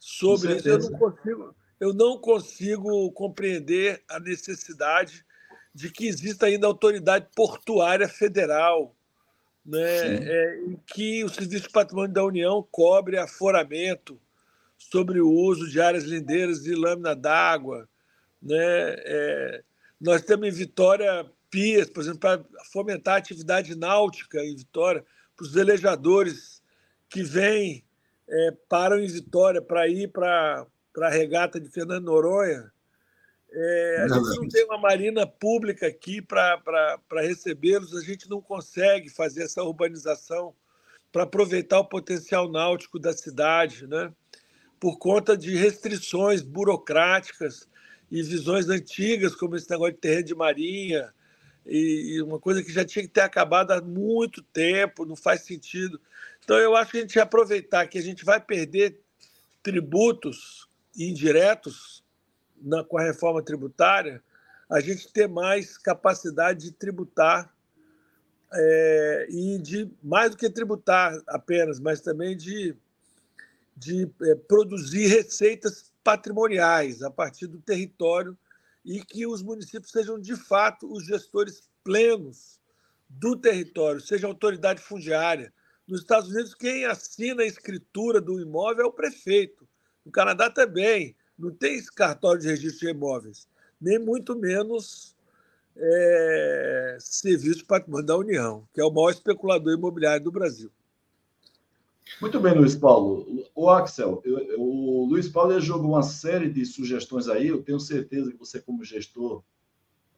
sobre 0.00 0.56
isso. 0.56 0.68
Eu 0.68 0.78
não, 0.78 0.98
consigo, 0.98 1.54
eu 1.78 1.94
não 1.94 2.18
consigo 2.18 3.12
compreender 3.12 4.02
a 4.08 4.18
necessidade 4.18 5.24
de 5.74 5.90
que 5.90 6.08
exista 6.08 6.46
ainda 6.46 6.66
autoridade 6.66 7.28
portuária 7.36 8.08
federal, 8.08 8.96
né, 9.64 9.80
é, 9.80 10.60
em 10.66 10.76
que 10.86 11.24
o 11.24 11.28
Serviço 11.28 11.64
de 11.64 11.72
Patrimônio 11.72 12.12
da 12.12 12.24
União 12.24 12.66
cobre 12.70 13.18
aforamento 13.18 14.20
sobre 14.78 15.20
o 15.20 15.30
uso 15.30 15.68
de 15.68 15.80
áreas 15.80 16.04
lindeiras 16.04 16.62
de 16.62 16.74
lâmina 16.74 17.14
d'água. 17.14 17.88
Né, 18.42 18.56
é, 18.58 19.62
nós 20.00 20.22
temos 20.22 20.48
em 20.48 20.50
Vitória 20.50 21.30
pias, 21.50 21.90
por 21.90 22.00
exemplo, 22.00 22.20
para 22.20 22.44
fomentar 22.72 23.14
a 23.14 23.18
atividade 23.18 23.74
náutica 23.74 24.42
em 24.42 24.56
Vitória, 24.56 25.04
para 25.36 25.44
os 25.44 25.52
velejadores 25.52 26.62
que 27.08 27.22
vêm 27.22 27.84
é, 28.28 28.52
param 28.68 28.98
em 29.00 29.08
Vitória 29.08 29.60
para 29.60 29.88
ir 29.88 30.08
para 30.08 30.66
a 31.02 31.08
regata 31.08 31.60
de 31.60 31.68
Fernando 31.68 32.04
Noronha. 32.04 32.72
É, 33.52 34.02
a 34.04 34.08
gente 34.08 34.40
não 34.40 34.48
tem 34.48 34.64
uma 34.64 34.78
marina 34.78 35.26
pública 35.26 35.86
aqui 35.86 36.22
para 36.22 37.00
recebê-los, 37.12 37.96
a 37.96 38.00
gente 38.00 38.28
não 38.30 38.40
consegue 38.40 39.08
fazer 39.08 39.42
essa 39.42 39.62
urbanização 39.62 40.54
para 41.10 41.24
aproveitar 41.24 41.80
o 41.80 41.84
potencial 41.84 42.48
náutico 42.48 42.98
da 42.98 43.12
cidade, 43.12 43.86
né? 43.86 44.12
por 44.80 44.98
conta 44.98 45.36
de 45.36 45.54
restrições 45.56 46.40
burocráticas 46.40 47.68
e 48.10 48.22
visões 48.22 48.68
antigas, 48.68 49.34
como 49.34 49.54
esse 49.54 49.68
negócio 49.68 49.92
de 49.92 50.00
terreno 50.00 50.24
de 50.24 50.34
marinha, 50.34 51.12
e 51.66 52.20
uma 52.22 52.38
coisa 52.38 52.62
que 52.62 52.72
já 52.72 52.84
tinha 52.84 53.02
que 53.02 53.12
ter 53.12 53.20
acabado 53.20 53.72
há 53.72 53.82
muito 53.82 54.42
tempo, 54.42 55.04
não 55.04 55.14
faz 55.14 55.42
sentido. 55.42 56.00
Então, 56.42 56.56
eu 56.56 56.74
acho 56.74 56.92
que 56.92 56.98
a 56.98 57.00
gente 57.02 57.20
aproveitar 57.20 57.86
que 57.86 57.98
a 57.98 58.02
gente 58.02 58.24
vai 58.24 58.40
perder 58.40 58.98
tributos 59.62 60.66
indiretos 60.96 62.02
na, 62.60 62.84
com 62.84 62.98
a 62.98 63.02
reforma 63.02 63.42
tributária, 63.42 64.22
a 64.68 64.80
gente 64.80 65.12
ter 65.12 65.28
mais 65.28 65.76
capacidade 65.76 66.60
de 66.60 66.72
tributar 66.72 67.52
é, 68.52 69.26
e 69.30 69.58
de 69.58 69.90
mais 70.02 70.30
do 70.30 70.36
que 70.36 70.48
tributar 70.50 71.20
apenas, 71.26 71.80
mas 71.80 72.00
também 72.00 72.36
de, 72.36 72.76
de 73.76 74.10
é, 74.22 74.34
produzir 74.34 75.06
receitas 75.08 75.92
patrimoniais 76.02 77.02
a 77.02 77.10
partir 77.10 77.46
do 77.46 77.60
território 77.60 78.36
e 78.84 79.04
que 79.04 79.26
os 79.26 79.42
municípios 79.42 79.92
sejam 79.92 80.18
de 80.18 80.36
fato 80.36 80.90
os 80.90 81.04
gestores 81.04 81.68
plenos 81.84 82.58
do 83.08 83.36
território, 83.36 84.00
seja 84.00 84.26
autoridade 84.26 84.80
fundiária, 84.80 85.52
nos 85.90 86.02
Estados 86.02 86.30
Unidos, 86.30 86.54
quem 86.54 86.84
assina 86.84 87.42
a 87.42 87.46
escritura 87.46 88.20
do 88.20 88.40
imóvel 88.40 88.84
é 88.84 88.88
o 88.88 88.92
prefeito. 88.92 89.68
No 90.06 90.12
Canadá 90.12 90.48
também. 90.48 91.16
Não 91.40 91.50
tem 91.50 91.82
cartório 91.96 92.40
de 92.40 92.48
registro 92.48 92.86
de 92.86 92.94
imóveis, 92.94 93.48
nem 93.80 93.98
muito 93.98 94.36
menos 94.36 95.16
é, 95.74 96.96
Serviço 97.00 97.58
de 97.58 97.64
Patrimônio 97.64 98.06
da 98.06 98.16
União, 98.16 98.68
que 98.74 98.80
é 98.80 98.84
o 98.84 98.90
maior 98.90 99.10
especulador 99.10 99.72
imobiliário 99.72 100.22
do 100.22 100.30
Brasil. 100.30 100.70
Muito 102.20 102.38
bem, 102.40 102.54
Luiz 102.54 102.76
Paulo. 102.76 103.26
O 103.54 103.70
Axel, 103.70 104.20
eu, 104.24 104.60
o 104.60 105.06
Luiz 105.06 105.28
Paulo 105.28 105.58
jogou 105.60 105.92
uma 105.92 106.02
série 106.02 106.50
de 106.50 106.66
sugestões 106.66 107.28
aí. 107.28 107.48
Eu 107.48 107.62
tenho 107.62 107.80
certeza 107.80 108.30
que 108.30 108.38
você, 108.38 108.60
como 108.60 108.84
gestor, 108.84 109.42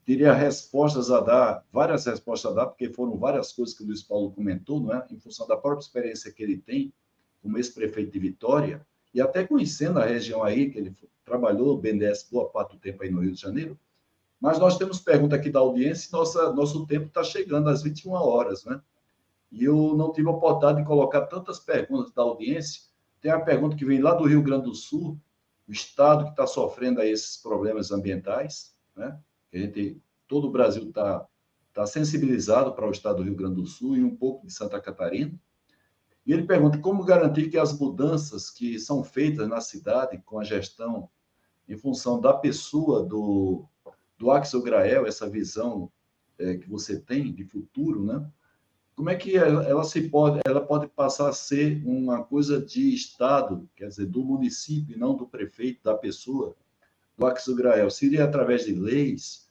teria 0.05 0.33
respostas 0.33 1.11
a 1.11 1.21
dar, 1.21 1.65
várias 1.73 2.05
respostas 2.07 2.51
a 2.51 2.55
dar, 2.55 2.67
porque 2.67 2.89
foram 2.89 3.17
várias 3.17 3.53
coisas 3.53 3.77
que 3.77 3.85
o 3.85 3.87
Luiz 3.87 4.03
Paulo 4.03 4.33
comentou, 4.33 4.81
não 4.81 4.93
é? 4.93 5.07
em 5.11 5.19
função 5.19 5.47
da 5.47 5.57
própria 5.57 5.85
experiência 5.85 6.33
que 6.33 6.43
ele 6.43 6.59
tem 6.59 6.93
como 7.41 7.59
ex-prefeito 7.59 8.11
de 8.11 8.19
Vitória, 8.19 8.85
e 9.15 9.21
até 9.21 9.45
conhecendo 9.45 9.99
a 9.99 10.05
região 10.05 10.43
aí, 10.43 10.71
que 10.71 10.79
ele 10.79 10.97
trabalhou, 11.25 11.79
BNDES, 11.79 12.29
boa 12.31 12.49
parte 12.49 12.73
do 12.73 12.81
tempo 12.81 13.03
aí 13.03 13.11
no 13.11 13.21
Rio 13.21 13.33
de 13.33 13.41
Janeiro. 13.41 13.79
Mas 14.41 14.59
nós 14.59 14.77
temos 14.77 14.99
pergunta 14.99 15.37
aqui 15.37 15.51
da 15.51 15.61
audiência 15.61 16.09
e 16.09 16.13
nossa, 16.13 16.53
nosso 16.53 16.87
tempo 16.87 17.07
está 17.07 17.23
chegando 17.23 17.69
às 17.69 17.83
21 17.83 18.13
horas, 18.13 18.65
né? 18.65 18.81
E 19.51 19.65
eu 19.65 19.95
não 19.95 20.13
tive 20.13 20.29
a 20.29 20.33
oportunidade 20.33 20.79
de 20.79 20.87
colocar 20.87 21.27
tantas 21.27 21.61
perguntas 21.61 22.11
da 22.13 22.23
audiência. 22.23 22.83
Tem 23.21 23.31
a 23.31 23.39
pergunta 23.39 23.77
que 23.77 23.85
vem 23.85 24.01
lá 24.01 24.15
do 24.15 24.25
Rio 24.25 24.43
Grande 24.43 24.65
do 24.65 24.75
Sul, 24.75 25.19
o 25.69 25.73
estado 25.73 26.25
que 26.25 26.31
está 26.31 26.47
sofrendo 26.47 27.01
aí 27.01 27.11
esses 27.11 27.37
problemas 27.37 27.93
ambientais, 27.93 28.75
né? 28.97 29.19
a 29.53 29.59
gente, 29.59 30.01
todo 30.27 30.49
o 30.49 30.51
Brasil 30.51 30.89
está 30.89 31.27
tá 31.73 31.87
sensibilizado 31.87 32.73
para 32.73 32.87
o 32.87 32.91
estado 32.91 33.19
do 33.19 33.23
Rio 33.23 33.37
Grande 33.37 33.57
do 33.57 33.67
Sul 33.67 33.97
e 33.97 34.03
um 34.03 34.17
pouco 34.17 34.47
de 34.47 34.53
Santa 34.53 34.81
Catarina. 34.81 35.39
E 36.25 36.33
ele 36.33 36.45
pergunta 36.45 36.79
como 36.79 37.05
garantir 37.05 37.51
que 37.51 37.59
as 37.59 37.77
mudanças 37.77 38.49
que 38.49 38.79
são 38.79 39.03
feitas 39.03 39.49
na 39.49 39.61
cidade 39.61 40.23
com 40.25 40.39
a 40.39 40.45
gestão 40.45 41.09
em 41.69 41.77
função 41.77 42.21
da 42.21 42.33
pessoa 42.33 43.03
do, 43.03 43.65
do 44.19 44.31
Axel 44.31 44.63
Grael, 44.63 45.07
essa 45.07 45.29
visão 45.29 45.91
é, 46.39 46.57
que 46.57 46.69
você 46.69 46.99
tem 46.99 47.33
de 47.33 47.45
futuro, 47.45 48.05
né? 48.05 48.25
Como 48.95 49.09
é 49.09 49.17
que 49.17 49.37
ela, 49.37 49.65
ela, 49.65 49.85
se 49.85 50.09
pode, 50.09 50.41
ela 50.45 50.61
pode 50.61 50.87
passar 50.87 51.29
a 51.29 51.33
ser 51.33 51.83
uma 51.87 52.23
coisa 52.23 52.61
de 52.61 52.95
Estado, 52.95 53.69
quer 53.75 53.89
dizer, 53.89 54.07
do 54.07 54.23
município, 54.23 54.99
não 54.99 55.17
do 55.17 55.27
prefeito, 55.27 55.83
da 55.83 55.95
pessoa, 55.95 56.55
do 57.17 57.27
Axel 57.27 57.57
Grael? 57.57 57.91
Seria 57.91 58.25
através 58.25 58.67
de 58.67 58.75
leis? 58.75 59.51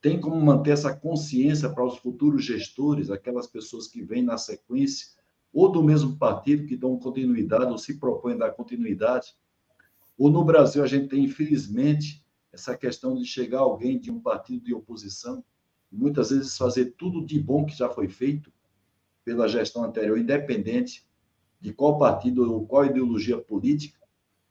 Tem 0.00 0.18
como 0.18 0.40
manter 0.40 0.70
essa 0.70 0.94
consciência 0.96 1.68
para 1.68 1.84
os 1.84 1.98
futuros 1.98 2.44
gestores, 2.44 3.10
aquelas 3.10 3.46
pessoas 3.46 3.86
que 3.86 4.02
vêm 4.02 4.22
na 4.22 4.38
sequência, 4.38 5.08
ou 5.52 5.70
do 5.70 5.82
mesmo 5.82 6.16
partido, 6.16 6.66
que 6.66 6.76
dão 6.76 6.98
continuidade, 6.98 7.70
ou 7.70 7.78
se 7.78 7.98
propõem 7.98 8.36
dar 8.36 8.52
continuidade? 8.52 9.34
Ou 10.16 10.30
no 10.30 10.44
Brasil 10.44 10.82
a 10.82 10.86
gente 10.86 11.08
tem, 11.08 11.24
infelizmente, 11.24 12.24
essa 12.52 12.76
questão 12.76 13.16
de 13.16 13.24
chegar 13.24 13.60
alguém 13.60 13.98
de 13.98 14.10
um 14.10 14.20
partido 14.20 14.64
de 14.64 14.74
oposição, 14.74 15.44
e 15.90 15.96
muitas 15.96 16.30
vezes 16.30 16.56
fazer 16.56 16.94
tudo 16.96 17.24
de 17.24 17.38
bom 17.38 17.66
que 17.66 17.76
já 17.76 17.88
foi 17.88 18.08
feito 18.08 18.52
pela 19.24 19.48
gestão 19.48 19.84
anterior, 19.84 20.18
independente 20.18 21.06
de 21.60 21.72
qual 21.72 21.98
partido 21.98 22.50
ou 22.50 22.66
qual 22.66 22.86
ideologia 22.86 23.38
política. 23.38 24.00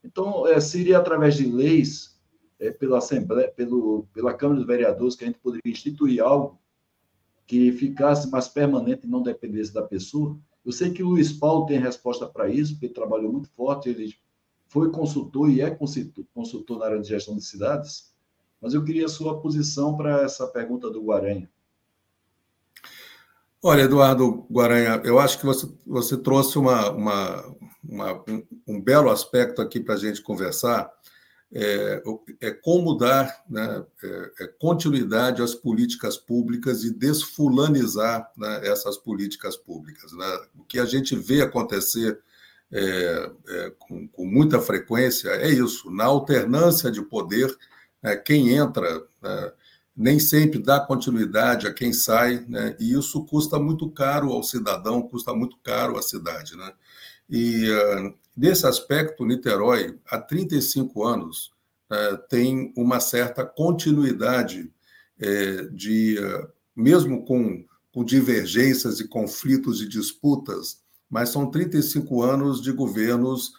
Então, 0.03 0.47
é, 0.47 0.59
seria 0.59 0.97
através 0.97 1.35
de 1.35 1.45
leis, 1.45 2.19
é, 2.59 2.71
pela 2.71 2.99
Assembleia, 2.99 3.51
pelo, 3.51 4.07
pela 4.13 4.33
Câmara 4.33 4.59
dos 4.59 4.67
Vereadores, 4.67 5.15
que 5.15 5.23
a 5.23 5.27
gente 5.27 5.39
poderia 5.39 5.71
instituir 5.71 6.21
algo 6.23 6.59
que 7.45 7.71
ficasse 7.73 8.29
mais 8.29 8.47
permanente 8.47 9.05
e 9.05 9.09
não 9.09 9.21
dependesse 9.21 9.73
da 9.73 9.83
pessoa. 9.83 10.39
Eu 10.65 10.71
sei 10.71 10.91
que 10.91 11.03
o 11.03 11.09
Luiz 11.09 11.31
Paulo 11.31 11.65
tem 11.65 11.79
resposta 11.79 12.27
para 12.27 12.49
isso, 12.49 12.73
porque 12.73 12.87
ele 12.87 12.93
trabalhou 12.93 13.31
muito 13.31 13.49
forte, 13.49 13.89
ele 13.89 14.15
foi 14.67 14.89
consultor 14.91 15.49
e 15.49 15.61
é 15.61 15.69
consultor, 16.33 16.79
na 16.79 16.85
área 16.85 17.01
de 17.01 17.07
gestão 17.07 17.35
de 17.35 17.43
cidades, 17.43 18.13
mas 18.61 18.73
eu 18.73 18.83
queria 18.83 19.05
a 19.05 19.09
sua 19.09 19.41
posição 19.41 19.97
para 19.97 20.21
essa 20.21 20.47
pergunta 20.47 20.89
do 20.89 21.03
Guaranha. 21.03 21.49
Olha, 23.63 23.81
Eduardo 23.81 24.45
Guaranha, 24.49 25.01
eu 25.03 25.19
acho 25.19 25.39
que 25.39 25.45
você, 25.45 25.67
você 25.85 26.17
trouxe 26.17 26.57
uma, 26.57 26.89
uma, 26.91 27.55
uma 27.83 28.13
um, 28.27 28.43
um, 28.67 28.81
belo 28.81 29.09
aspecto 29.09 29.61
aqui 29.61 29.79
para 29.79 29.95
a 29.95 29.97
gente 29.97 30.21
conversar, 30.21 30.91
é, 31.53 32.01
é 32.39 32.51
como 32.51 32.95
dar 32.95 33.43
né, 33.49 33.83
é, 34.03 34.31
é 34.41 34.47
continuidade 34.47 35.41
às 35.41 35.53
políticas 35.53 36.17
públicas 36.17 36.83
e 36.83 36.93
desfulanizar 36.93 38.31
né, 38.37 38.67
essas 38.67 38.97
políticas 38.97 39.57
públicas. 39.57 40.13
Né? 40.13 40.39
O 40.57 40.63
que 40.63 40.79
a 40.79 40.85
gente 40.85 41.15
vê 41.15 41.41
acontecer 41.41 42.19
é, 42.71 43.31
é, 43.49 43.73
com, 43.77 44.07
com, 44.07 44.25
muita 44.25 44.61
frequência 44.61 45.29
é 45.29 45.49
isso: 45.49 45.91
na 45.91 46.05
alternância 46.05 46.89
de 46.89 47.01
poder, 47.01 47.53
é, 48.01 48.15
quem 48.15 48.55
entra 48.55 49.03
né, 49.21 49.51
nem 49.93 50.19
sempre 50.19 50.57
dá 50.57 50.79
continuidade 50.79 51.67
a 51.67 51.73
quem 51.73 51.91
sai, 51.91 52.45
né, 52.47 52.77
e 52.79 52.93
isso 52.97 53.25
custa 53.25 53.59
muito 53.59 53.89
caro 53.91 54.31
ao 54.31 54.41
cidadão, 54.41 55.01
custa 55.01 55.33
muito 55.33 55.57
caro 55.57 55.97
à 55.97 56.01
cidade. 56.01 56.55
E 57.31 57.71
uh, 57.71 58.13
nesse 58.35 58.67
aspecto, 58.67 59.25
Niterói, 59.25 59.97
há 60.05 60.19
35 60.19 61.05
anos, 61.05 61.53
uh, 61.89 62.17
tem 62.29 62.73
uma 62.75 62.99
certa 62.99 63.45
continuidade 63.45 64.69
uh, 65.17 65.69
de, 65.73 66.17
mesmo 66.75 67.25
com, 67.25 67.65
divergências 68.05 68.99
e 68.99 69.07
conflitos 69.07 69.81
e 69.81 69.87
disputas 69.87 70.79
mas 71.09 71.27
são 71.27 71.51
35 71.51 72.23
anos 72.23 72.61
de 72.61 72.71
governos 72.71 73.51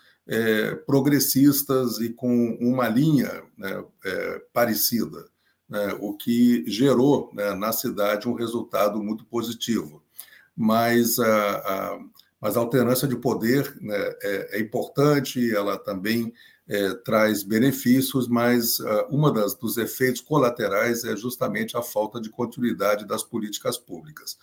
progressistas 0.87 1.99
e 2.01 2.09
com 2.09 2.57
uma 2.59 2.89
linha 2.89 3.43
né, 3.59 3.85
parecida, 4.55 5.27
né, 5.69 5.95
o 6.01 6.15
que 6.15 6.65
gerou 6.67 7.31
né, 7.35 7.53
na 7.53 7.71
cidade 7.73 8.27
um 8.27 8.33
resultado 8.33 9.03
muito 9.03 9.27
positivo. 9.27 10.03
Mas 10.57 11.19
a, 11.19 11.57
a, 11.59 12.01
mas 12.43 12.57
a 12.57 12.61
alternância 12.61 13.07
de 13.07 13.15
poder 13.15 13.73
né, 13.81 13.97
é, 14.21 14.57
é, 14.57 14.61
importante, 14.61 15.55
ela 15.55 15.79
também 15.79 16.35
é, 16.67 16.93
traz 16.95 17.45
benefícios, 17.45 18.27
mas 18.27 18.81
uh, 18.81 19.07
uma 19.11 19.33
das, 19.33 19.55
dos 19.55 19.77
efeitos 19.77 20.21
colaterais 20.21 21.05
é 21.05 21.17
justamente 21.17 21.77
a 21.77 21.83
falta 21.83 22.21
de 22.21 22.29
continuidade 22.29 23.07
das 23.07 23.23
políticas 23.23 23.79
públicas. 23.79 24.37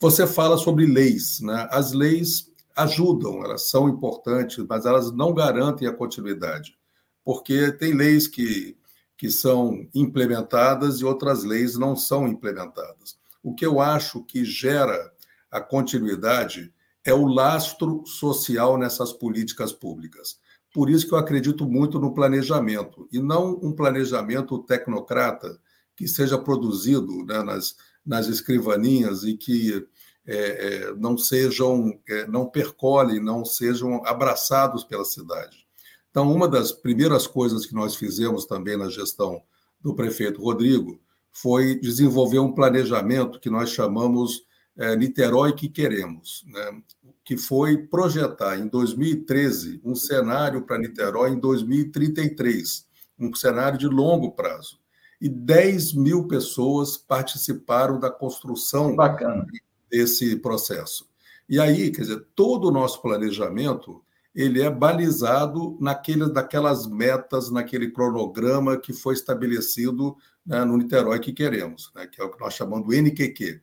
Você 0.00 0.26
fala 0.26 0.56
sobre 0.56 0.86
leis, 0.86 1.40
né? 1.40 1.68
As 1.70 1.92
leis 1.92 2.50
ajudam, 2.74 3.44
elas 3.44 3.68
são 3.68 3.86
importantes, 3.86 4.64
mas 4.66 4.86
elas 4.86 5.12
não 5.12 5.34
garantem 5.34 5.86
a 5.86 5.92
continuidade, 5.92 6.78
porque 7.22 7.70
tem 7.72 7.92
leis 7.92 8.26
que, 8.26 8.78
que 9.14 9.30
são 9.30 9.86
implementadas 9.94 11.00
e 11.00 11.04
outras 11.04 11.44
leis 11.44 11.76
não 11.76 11.94
são 11.96 12.26
implementadas. 12.26 13.18
O 13.42 13.54
que 13.54 13.66
eu 13.66 13.78
acho 13.78 14.24
que 14.24 14.42
gera 14.42 15.12
a 15.50 15.60
continuidade 15.60 16.72
é 17.04 17.12
o 17.12 17.26
lastro 17.26 18.04
social 18.06 18.78
nessas 18.78 19.12
políticas 19.12 19.72
públicas. 19.72 20.38
Por 20.72 20.88
isso 20.88 21.06
que 21.06 21.14
eu 21.14 21.18
acredito 21.18 21.66
muito 21.66 21.98
no 21.98 22.14
planejamento, 22.14 23.08
e 23.12 23.18
não 23.18 23.58
um 23.62 23.72
planejamento 23.72 24.58
tecnocrata 24.60 25.60
que 25.96 26.08
seja 26.08 26.38
produzido 26.38 27.24
né, 27.24 27.42
nas, 27.42 27.76
nas 28.04 28.26
escrivaninhas 28.28 29.24
e 29.24 29.36
que 29.36 29.86
é, 30.26 30.36
é, 30.36 30.94
não 30.94 31.18
sejam, 31.18 31.98
é, 32.08 32.26
não 32.26 32.46
percolhem, 32.46 33.20
não 33.20 33.44
sejam 33.44 34.04
abraçados 34.06 34.84
pela 34.84 35.04
cidade. 35.04 35.66
Então, 36.10 36.32
uma 36.32 36.48
das 36.48 36.72
primeiras 36.72 37.26
coisas 37.26 37.66
que 37.66 37.74
nós 37.74 37.96
fizemos 37.96 38.46
também 38.46 38.76
na 38.76 38.88
gestão 38.88 39.42
do 39.80 39.94
prefeito 39.94 40.42
Rodrigo 40.42 41.00
foi 41.32 41.78
desenvolver 41.80 42.38
um 42.38 42.52
planejamento 42.52 43.40
que 43.40 43.50
nós 43.50 43.70
chamamos 43.70 44.44
é, 44.76 44.96
Niterói 44.96 45.52
que 45.52 45.68
Queremos, 45.68 46.44
né? 46.46 46.82
que 47.24 47.36
foi 47.36 47.78
projetar 47.78 48.58
em 48.58 48.66
2013 48.68 49.80
um 49.84 49.94
cenário 49.94 50.62
para 50.62 50.78
Niterói 50.78 51.30
em 51.30 51.38
2033, 51.38 52.86
um 53.18 53.34
cenário 53.34 53.78
de 53.78 53.86
longo 53.86 54.32
prazo. 54.32 54.80
E 55.20 55.28
10 55.28 55.94
mil 55.94 56.26
pessoas 56.26 56.96
participaram 56.96 58.00
da 58.00 58.10
construção 58.10 58.96
Bacana 58.96 59.46
desse 59.88 60.36
processo. 60.36 61.08
E 61.48 61.60
aí, 61.60 61.90
quer 61.90 62.02
dizer, 62.02 62.26
todo 62.34 62.68
o 62.68 62.72
nosso 62.72 63.00
planejamento 63.02 64.02
ele 64.34 64.62
é 64.62 64.70
balizado 64.70 65.76
naquele, 65.78 66.32
daquelas 66.32 66.86
metas, 66.86 67.50
naquele 67.50 67.90
cronograma 67.90 68.78
que 68.78 68.92
foi 68.92 69.12
estabelecido 69.12 70.16
né, 70.44 70.64
no 70.64 70.78
Niterói 70.78 71.20
que 71.20 71.32
queremos, 71.32 71.92
né, 71.94 72.06
que 72.06 72.20
é 72.20 72.24
o 72.24 72.30
que 72.30 72.40
nós 72.40 72.54
chamamos 72.54 72.86
do 72.86 72.94
NQQ. 72.94 73.60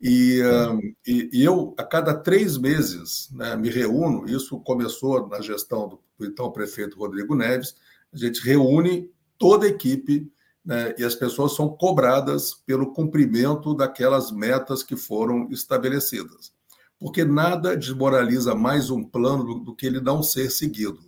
E, 0.00 0.42
um, 0.42 0.78
e, 1.06 1.30
e, 1.32 1.44
eu, 1.44 1.74
a 1.78 1.84
cada 1.84 2.14
três 2.14 2.58
meses, 2.58 3.30
né, 3.32 3.56
me 3.56 3.70
reúno, 3.70 4.28
isso 4.28 4.60
começou 4.60 5.26
na 5.28 5.40
gestão 5.40 5.88
do, 5.88 6.00
do 6.18 6.26
então 6.26 6.52
prefeito 6.52 6.98
Rodrigo 6.98 7.34
Neves, 7.34 7.74
a 8.12 8.16
gente 8.16 8.40
reúne 8.40 9.10
toda 9.38 9.66
a 9.66 9.68
equipe 9.68 10.30
né, 10.64 10.94
e 10.98 11.04
as 11.04 11.14
pessoas 11.14 11.54
são 11.54 11.68
cobradas 11.68 12.54
pelo 12.66 12.92
cumprimento 12.92 13.74
daquelas 13.74 14.30
metas 14.30 14.82
que 14.82 14.96
foram 14.96 15.48
estabelecidas. 15.50 16.52
Porque 16.98 17.24
nada 17.24 17.76
desmoraliza 17.76 18.54
mais 18.54 18.90
um 18.90 19.04
plano 19.04 19.44
do, 19.44 19.54
do, 19.60 19.76
que 19.76 19.86
ele 19.86 20.00
não 20.00 20.22
ser 20.22 20.50
seguido. 20.50 20.98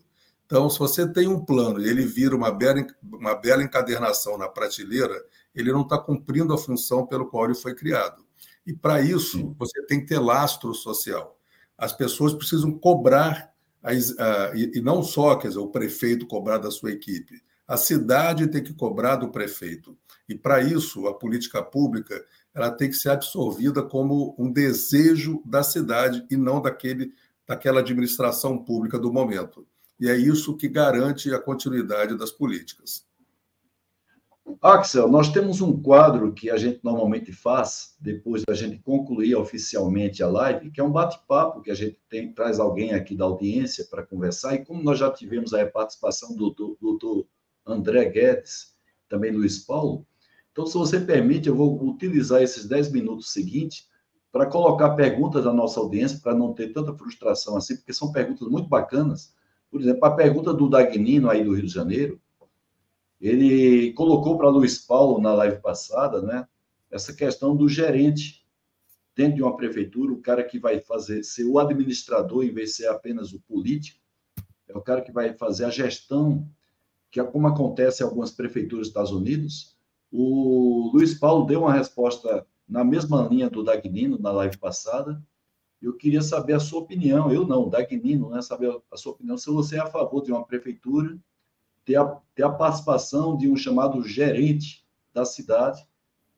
Então, 0.47 0.69
se 0.71 0.79
você 0.79 1.11
tem 1.11 1.29
um 1.29 1.45
plano 1.45 1.81
e 1.81 1.89
ele 1.89 2.07
vira 2.07 2.37
uma 2.37 2.51
bela, 2.51 2.87
uma 3.03 3.35
bela 3.35 3.63
encadernação 3.63 4.39
na 4.39 4.49
prateleira, 4.49 5.15
ele 5.55 5.73
não 5.73 5.83
está 5.83 5.99
cumprindo 5.99 6.55
a 6.55 6.59
função 6.59 7.07
pelo 7.07 7.27
qual 7.27 7.47
ele 7.47 7.55
foi 7.55 7.75
criado. 7.75 8.28
E 8.69 8.75
para 8.75 9.01
isso, 9.01 9.57
você 9.59 9.83
tem 9.87 9.99
que 9.99 10.09
ter 10.09 10.19
lastro 10.19 10.75
social. 10.75 11.39
As 11.79 11.91
pessoas 11.91 12.35
precisam 12.35 12.71
cobrar, 12.71 13.51
as, 13.83 14.11
uh, 14.11 14.55
e, 14.55 14.73
e 14.75 14.81
não 14.83 15.03
só 15.03 15.37
quer 15.37 15.49
dizer, 15.49 15.61
o 15.61 15.71
prefeito 15.71 16.27
cobrar 16.27 16.59
da 16.59 16.71
sua 16.71 16.93
equipe, 16.93 17.43
a 17.67 17.79
cidade 17.79 18.47
tem 18.47 18.63
que 18.63 18.75
cobrar 18.75 19.17
do 19.17 19.31
prefeito. 19.31 19.97
E 20.29 20.35
para 20.35 20.61
isso, 20.61 21.07
a 21.07 21.15
política 21.15 21.63
pública 21.63 22.23
ela 22.55 22.71
tem 22.71 22.91
que 22.91 22.97
ser 22.97 23.09
absorvida 23.09 23.83
como 23.83 24.37
um 24.39 24.53
desejo 24.53 25.41
da 25.47 25.63
cidade 25.63 26.27
e 26.31 26.37
não 26.37 26.61
daquele, 26.61 27.15
daquela 27.47 27.81
administração 27.81 28.63
pública 28.63 28.99
do 28.99 29.11
momento. 29.11 29.67
E 29.99 30.11
é 30.11 30.17
isso 30.17 30.59
que 30.59 30.69
garante 30.69 31.33
a 31.33 31.41
continuidade 31.41 32.19
das 32.19 32.31
políticas. 32.31 33.08
Axel, 34.61 35.09
nós 35.09 35.31
temos 35.31 35.61
um 35.61 35.81
quadro 35.81 36.33
que 36.33 36.51
a 36.51 36.57
gente 36.57 36.81
normalmente 36.83 37.33
faz 37.33 37.97
depois 38.01 38.43
da 38.47 38.55
gente 38.55 38.79
concluir 38.79 39.37
oficialmente 39.37 40.23
a 40.23 40.29
live, 40.29 40.71
que 40.71 40.81
é 40.81 40.85
um 40.85 40.91
bate-papo 40.91 41.61
que 41.61 41.71
a 41.71 41.75
gente 41.75 42.01
tem, 42.09 42.33
traz 42.33 42.59
alguém 42.59 42.93
aqui 42.93 43.15
da 43.15 43.25
audiência 43.25 43.87
para 43.91 44.03
conversar. 44.03 44.55
E 44.55 44.65
como 44.65 44.83
nós 44.83 44.99
já 44.99 45.11
tivemos 45.11 45.53
a 45.55 45.67
participação 45.67 46.35
do 46.35 46.51
doutor 46.81 47.27
André 47.67 48.07
Guedes, 48.07 48.75
também 49.09 49.33
Luiz 49.33 49.59
Paulo. 49.59 50.07
Então, 50.53 50.67
se 50.67 50.75
você 50.75 50.99
permite, 50.99 51.49
eu 51.49 51.55
vou 51.55 51.81
utilizar 51.89 52.43
esses 52.43 52.67
10 52.67 52.91
minutos 52.91 53.33
seguintes 53.33 53.89
para 54.33 54.47
colocar 54.47 54.91
perguntas 54.91 55.45
da 55.45 55.53
nossa 55.53 55.81
audiência, 55.81 56.21
para 56.23 56.35
não 56.35 56.53
ter 56.53 56.73
tanta 56.73 56.95
frustração 56.95 57.57
assim, 57.57 57.77
porque 57.77 57.93
são 57.93 58.13
perguntas 58.13 58.49
muito 58.49 58.69
bacanas. 58.69 59.35
Por 59.71 59.81
exemplo, 59.81 60.05
a 60.05 60.11
pergunta 60.11 60.53
do 60.53 60.69
Dagnino 60.69 61.31
aí 61.31 61.45
do 61.45 61.55
Rio 61.55 61.67
de 61.67 61.73
Janeiro, 61.73 62.21
ele 63.21 63.93
colocou 63.95 64.39
para 64.39 64.49
Luiz 64.49 64.79
Paulo 64.79 65.21
na 65.21 65.35
live 65.35 65.61
passada, 65.61 66.23
né, 66.23 66.47
essa 66.91 67.13
questão 67.13 67.57
do 67.57 67.69
gerente 67.69 68.47
dentro 69.15 69.37
de 69.37 69.43
uma 69.43 69.57
prefeitura, 69.57 70.13
o 70.13 70.21
cara 70.21 70.45
que 70.45 70.59
vai 70.59 70.79
fazer 70.81 71.25
ser 71.25 71.45
o 71.45 71.59
administrador 71.59 72.45
em 72.45 72.53
vez 72.53 72.71
de 72.71 72.77
ser 72.77 72.87
apenas 72.87 73.33
o 73.33 73.41
político, 73.41 74.01
é 74.69 74.77
o 74.77 74.81
cara 74.81 75.03
que 75.03 75.11
vai 75.11 75.33
fazer 75.33 75.65
a 75.65 75.71
gestão, 75.71 76.49
que 77.11 77.19
é 77.19 77.25
como 77.25 77.47
acontece 77.47 78.03
em 78.03 78.07
algumas 78.07 78.31
prefeituras 78.31 78.87
dos 78.87 78.89
Estados 78.89 79.11
Unidos. 79.11 79.77
O 80.13 80.91
Luiz 80.95 81.15
Paulo 81.15 81.47
deu 81.47 81.63
uma 81.63 81.73
resposta 81.73 82.47
na 82.69 82.85
mesma 82.85 83.27
linha 83.27 83.49
do 83.49 83.65
Dagnino 83.65 84.19
na 84.19 84.31
live 84.31 84.59
passada. 84.59 85.21
Eu 85.81 85.95
queria 85.95 86.21
saber 86.21 86.53
a 86.53 86.61
sua 86.61 86.81
opinião. 86.81 87.33
Eu 87.33 87.47
não, 87.47 87.69
Dagnino, 87.69 88.31
né? 88.31 88.43
Saber 88.43 88.79
a 88.91 88.97
sua 88.97 89.13
opinião. 89.13 89.39
Se 89.39 89.49
você 89.49 89.77
é 89.77 89.81
a 89.81 89.87
favor 89.87 90.23
de 90.23 90.31
uma 90.31 90.45
prefeitura 90.45 91.19
ter 91.89 91.97
a, 91.97 92.05
ter 92.35 92.43
a 92.43 92.51
participação 92.51 93.35
de 93.35 93.49
um 93.49 93.57
chamado 93.57 94.03
gerente 94.07 94.87
da 95.15 95.25
cidade, 95.25 95.89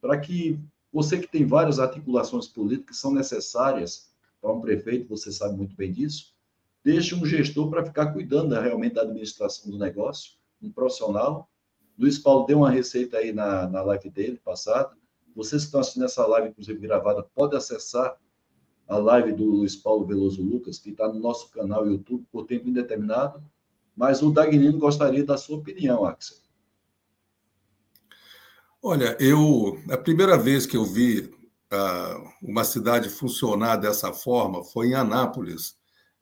para 0.01 0.17
que 0.17 0.57
você 0.93 1.19
que 1.19 1.27
tem 1.27 1.45
várias 1.45 1.81
articulações 1.81 2.47
políticas 2.47 2.97
que 2.97 3.03
são 3.03 3.13
necessárias 3.13 4.13
para 4.41 4.53
um 4.53 4.61
prefeito, 4.61 5.09
você 5.09 5.33
sabe 5.33 5.57
muito 5.57 5.75
bem 5.75 5.91
disso, 5.91 6.37
deixe 6.85 7.17
um 7.17 7.27
gestor 7.27 7.69
para 7.69 7.85
ficar 7.85 8.13
cuidando 8.13 8.55
realmente 8.55 8.95
da 8.95 9.03
administração 9.03 9.69
do 9.73 9.77
negócio, 9.77 10.35
um 10.63 10.71
profissional. 10.71 11.51
Luiz 11.99 12.17
Paulo 12.17 12.47
deu 12.47 12.59
uma 12.59 12.71
receita 12.71 13.17
aí 13.17 13.33
na, 13.33 13.69
na 13.69 13.83
live 13.83 14.09
dele, 14.09 14.41
passada. 14.45 14.97
Vocês 15.35 15.63
que 15.63 15.67
estão 15.67 15.81
assistindo 15.81 16.05
essa 16.05 16.25
live, 16.27 16.51
inclusive 16.51 16.79
gravada, 16.79 17.25
podem 17.35 17.59
acessar 17.59 18.17
a 18.87 18.97
live 18.99 19.33
do 19.33 19.45
Luiz 19.45 19.75
Paulo 19.75 20.07
Veloso 20.07 20.43
Lucas, 20.43 20.79
que 20.79 20.91
está 20.91 21.09
no 21.09 21.19
nosso 21.19 21.51
canal 21.51 21.85
YouTube 21.87 22.25
por 22.31 22.47
tempo 22.47 22.69
indeterminado. 22.69 23.43
Mas 24.01 24.23
o 24.23 24.31
Dagnino 24.31 24.79
gostaria 24.79 25.23
da 25.23 25.37
sua 25.37 25.59
opinião, 25.59 26.07
Axel. 26.07 26.39
Olha, 28.83 29.15
eu 29.21 29.79
a 29.91 29.99
primeira 29.99 30.39
vez 30.39 30.65
que 30.65 30.75
eu 30.75 30.87
vi 30.87 31.21
uh, 31.21 32.31
uma 32.43 32.65
cidade 32.65 33.11
funcionar 33.11 33.77
dessa 33.77 34.11
forma 34.11 34.65
foi 34.65 34.87
em 34.87 34.95
Anápolis, 34.95 35.77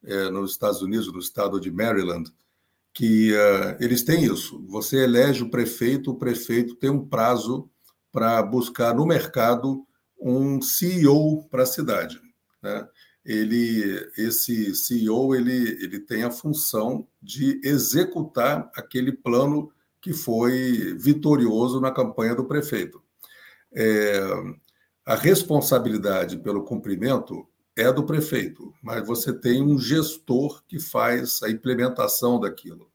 eh, 0.05 0.29
nos 0.29 0.51
Estados 0.51 0.83
Unidos, 0.83 1.13
no 1.13 1.21
estado 1.21 1.61
de 1.61 1.71
Maryland, 1.71 2.29
que 2.93 3.33
uh, 3.33 3.77
eles 3.79 4.03
têm 4.03 4.25
isso. 4.25 4.61
Você 4.67 5.05
elege 5.05 5.45
o 5.45 5.51
prefeito, 5.51 6.11
o 6.11 6.19
prefeito 6.19 6.75
tem 6.75 6.91
um 6.91 7.07
prazo 7.07 7.71
para 8.11 8.43
buscar 8.43 8.93
no 8.93 9.07
mercado 9.07 9.87
um 10.21 10.61
CEO 10.61 11.45
para 11.49 11.63
a 11.63 11.67
cidade. 11.67 12.21
Né? 12.61 12.89
Ele, 13.29 14.11
esse 14.17 14.75
CEO 14.75 15.35
ele, 15.35 15.53
ele 15.83 16.01
tem 16.01 16.23
a 16.23 16.31
função 16.31 17.07
de 17.21 17.61
executar 17.63 18.71
aquele 18.75 19.13
plano 19.13 19.71
que 20.01 20.15
foi 20.15 20.97
vitorioso 20.99 21.79
na 21.79 21.91
campanha 21.91 22.35
do 22.35 22.47
prefeito. 22.47 23.03
É, 23.71 24.19
a 25.05 25.15
responsabilidade 25.15 26.39
pelo 26.39 26.65
cumprimento 26.65 27.47
é 27.77 27.93
do 27.93 28.03
prefeito, 28.03 28.73
mas 28.83 29.07
você 29.07 29.31
tem 29.31 29.63
um 29.63 29.79
gestor 29.79 30.63
que 30.67 30.81
faz 30.81 31.43
a 31.43 31.51
implementação 31.51 32.41
daquilo. 32.41 32.91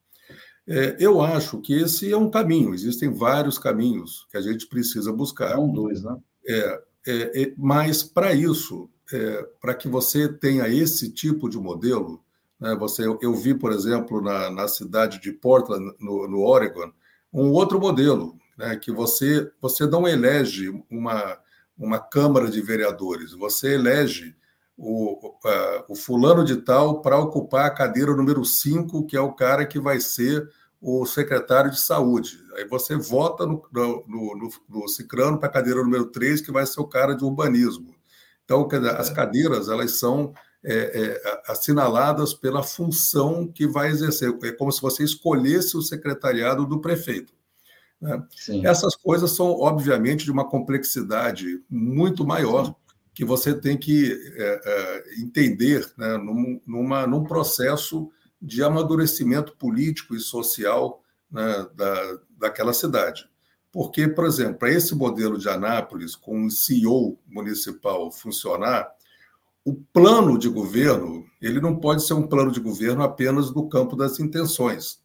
É, 0.68 0.98
eu 1.00 1.22
acho 1.22 1.62
que 1.62 1.74
esse 1.74 2.12
é 2.12 2.18
um 2.18 2.32
caminho, 2.32 2.74
existem 2.74 3.14
vários 3.14 3.60
caminhos 3.60 4.26
que 4.32 4.38
a 4.38 4.42
gente 4.42 4.66
precisa 4.66 5.14
buscar. 5.14 5.52
É 5.52 5.58
um 5.58 5.72
dois, 5.72 6.02
né? 6.02 6.18
É, 6.48 6.82
é, 7.06 7.44
é 7.44 7.54
mas 7.56 8.02
para 8.02 8.34
isso, 8.34 8.90
é, 9.12 9.48
para 9.60 9.76
que 9.76 9.88
você 9.88 10.28
tenha 10.28 10.68
esse 10.68 11.12
tipo 11.12 11.50
de 11.50 11.58
modelo, 11.58 12.24
né, 12.60 12.76
você, 12.76 13.06
eu, 13.06 13.18
eu, 13.22 13.34
vi, 13.34 13.54
por 13.54 13.72
exemplo, 13.72 14.22
na, 14.22 14.50
na 14.50 14.68
cidade 14.68 15.20
de 15.20 15.32
Portland, 15.32 15.94
no, 16.00 16.28
no 16.28 16.42
Oregon, 16.42 16.92
um 17.32 17.52
outro 17.52 17.80
modelo, 17.80 18.38
né, 18.58 18.76
que 18.78 18.92
você, 18.92 19.52
você 19.62 19.86
não 19.86 20.08
elege 20.08 20.70
uma, 20.90 21.38
uma 21.78 22.00
Câmara 22.00 22.50
de 22.50 22.62
Vereadores, 22.62 23.34
você 23.34 23.74
elege 23.74 24.36
o, 24.78 25.28
uh, 25.28 25.84
o 25.88 25.96
fulano 25.96 26.44
de 26.44 26.58
tal 26.58 27.02
para 27.02 27.18
ocupar 27.18 27.66
a 27.66 27.74
cadeira 27.74 28.16
número 28.16 28.44
5, 28.44 29.06
que 29.06 29.16
é 29.16 29.22
o 29.22 29.34
cara 29.34 29.66
que 29.66 29.80
vai 29.80 30.00
ser 30.00 30.50
o 30.82 31.06
secretário 31.06 31.72
de 31.72 31.80
saúde. 31.80 32.40
Aí 32.56 32.66
você 32.66 32.96
vota 32.96 33.46
no, 33.46 33.64
no, 33.72 34.06
no, 34.08 34.50
no 34.68 34.88
Cicrano 34.88 35.40
para 35.40 35.48
a 35.48 35.52
cadeira 35.52 35.82
número 35.82 36.06
3, 36.08 36.42
que 36.42 36.52
vai 36.52 36.66
ser 36.66 36.82
o 36.82 36.88
cara 36.88 37.16
de 37.16 37.24
urbanismo. 37.24 37.93
Então, 38.44 38.68
as 38.98 39.10
é. 39.10 39.14
cadeiras 39.14 39.70
elas 39.70 40.00
são 40.00 40.34
é, 40.64 40.74
é, 40.74 41.42
assinaladas 41.48 42.34
pela 42.34 42.64
função 42.64 43.48
que 43.48 43.68
vai 43.68 43.90
exercer. 43.90 44.34
É 44.44 44.52
como 44.52 44.72
se 44.72 44.82
você 44.82 45.04
escolhesse 45.04 45.78
o 45.78 45.82
secretariado 45.82 46.66
do 46.66 46.80
prefeito. 46.80 47.34
Né? 48.02 48.22
Essas 48.64 48.96
coisas 48.96 49.32
são, 49.32 49.48
obviamente, 49.48 50.26
de 50.26 50.32
uma 50.32 50.48
complexidade 50.48 51.64
muito 51.70 52.26
maior 52.26 52.66
Sim 52.66 52.76
que 53.14 53.24
você 53.24 53.54
tem 53.54 53.78
que 53.78 54.12
é, 54.36 54.62
é, 54.66 55.22
entender 55.22 55.88
né, 55.98 56.18
num, 56.18 56.60
numa, 56.66 57.06
num 57.06 57.24
processo 57.24 58.10
de 58.42 58.64
amadurecimento 58.64 59.56
político 59.56 60.16
e 60.16 60.20
social 60.20 61.02
né, 61.32 61.68
da, 61.76 62.20
daquela 62.38 62.74
cidade. 62.74 63.30
Porque, 63.74 64.08
por 64.08 64.26
exemplo, 64.26 64.60
para 64.60 64.72
esse 64.72 64.94
modelo 64.94 65.36
de 65.36 65.50
Anápolis, 65.50 66.16
com 66.16 66.46
um 66.46 66.50
CEO 66.50 67.18
municipal 67.26 68.12
funcionar, 68.12 68.88
o 69.66 69.74
plano 69.74 70.38
de 70.38 70.48
governo 70.48 71.26
ele 71.42 71.60
não 71.60 71.78
pode 71.78 72.06
ser 72.06 72.14
um 72.14 72.28
plano 72.28 72.52
de 72.52 72.60
governo 72.60 73.02
apenas 73.02 73.50
do 73.50 73.68
campo 73.68 73.96
das 73.96 74.20
intenções. 74.20 75.02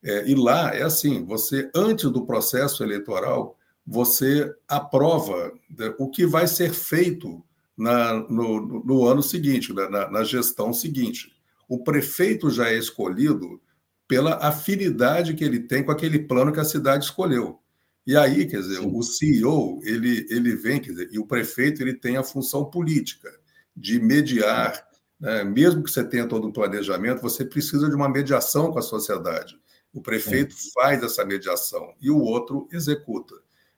É, 0.00 0.30
e 0.30 0.34
lá 0.36 0.72
é 0.72 0.82
assim: 0.82 1.24
você, 1.24 1.68
antes 1.74 2.08
do 2.08 2.24
processo 2.24 2.84
eleitoral, 2.84 3.58
você 3.84 4.54
aprova 4.68 5.52
né, 5.76 5.92
o 5.98 6.08
que 6.08 6.24
vai 6.24 6.46
ser 6.46 6.72
feito 6.72 7.42
na, 7.76 8.14
no, 8.14 8.84
no, 8.84 9.08
ano 9.08 9.24
seguinte, 9.24 9.72
né, 9.72 9.88
na, 9.88 10.08
na 10.08 10.22
gestão 10.22 10.72
seguinte. 10.72 11.32
O 11.68 11.82
prefeito 11.82 12.48
já 12.48 12.68
é 12.68 12.78
escolhido 12.78 13.60
pela 14.06 14.36
afinidade 14.36 15.34
que 15.34 15.42
ele 15.42 15.58
tem 15.58 15.82
com 15.82 15.90
aquele 15.90 16.20
plano 16.20 16.52
que 16.52 16.60
a 16.60 16.64
cidade 16.64 17.06
escolheu. 17.06 17.58
E 18.06 18.16
aí, 18.16 18.46
quer 18.46 18.60
dizer, 18.60 18.80
Sim. 18.80 18.90
o 18.92 19.02
CEO, 19.02 19.80
ele, 19.82 20.26
ele 20.28 20.54
vem, 20.54 20.80
quer 20.80 20.90
dizer, 20.90 21.08
e 21.10 21.18
o 21.18 21.26
prefeito 21.26 21.82
ele 21.82 21.94
tem 21.94 22.16
a 22.16 22.22
função 22.22 22.64
política 22.64 23.30
de 23.74 23.98
mediar, 23.98 24.86
né? 25.18 25.42
mesmo 25.42 25.82
que 25.82 25.90
você 25.90 26.04
tenha 26.04 26.28
todo 26.28 26.46
um 26.46 26.52
planejamento, 26.52 27.22
você 27.22 27.44
precisa 27.44 27.88
de 27.88 27.94
uma 27.94 28.08
mediação 28.08 28.70
com 28.70 28.78
a 28.78 28.82
sociedade. 28.82 29.58
O 29.92 30.02
prefeito 30.02 30.54
Sim. 30.54 30.70
faz 30.74 31.02
essa 31.02 31.24
mediação 31.24 31.94
e 32.00 32.10
o 32.10 32.18
outro 32.18 32.68
executa. 32.72 33.34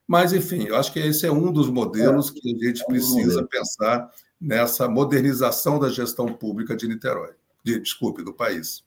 Mas, 0.07 0.33
enfim, 0.33 0.64
eu 0.64 0.77
acho 0.77 0.93
que 0.93 1.01
esse 1.01 1.27
é 1.27 1.31
um 1.31 1.53
dos 1.53 1.68
modelos 1.68 2.31
é, 2.31 2.33
que 2.33 2.55
a 2.55 2.66
gente 2.66 2.85
precisa 2.87 3.45
pensar 3.47 4.11
nessa 4.41 4.89
modernização 4.89 5.79
da 5.79 5.89
gestão 5.89 6.33
pública 6.33 6.77
de 6.77 6.87
Niterói, 6.87 7.33
de, 7.62 7.81
desculpe, 7.81 8.22
do 8.22 8.33
país. 8.33 8.86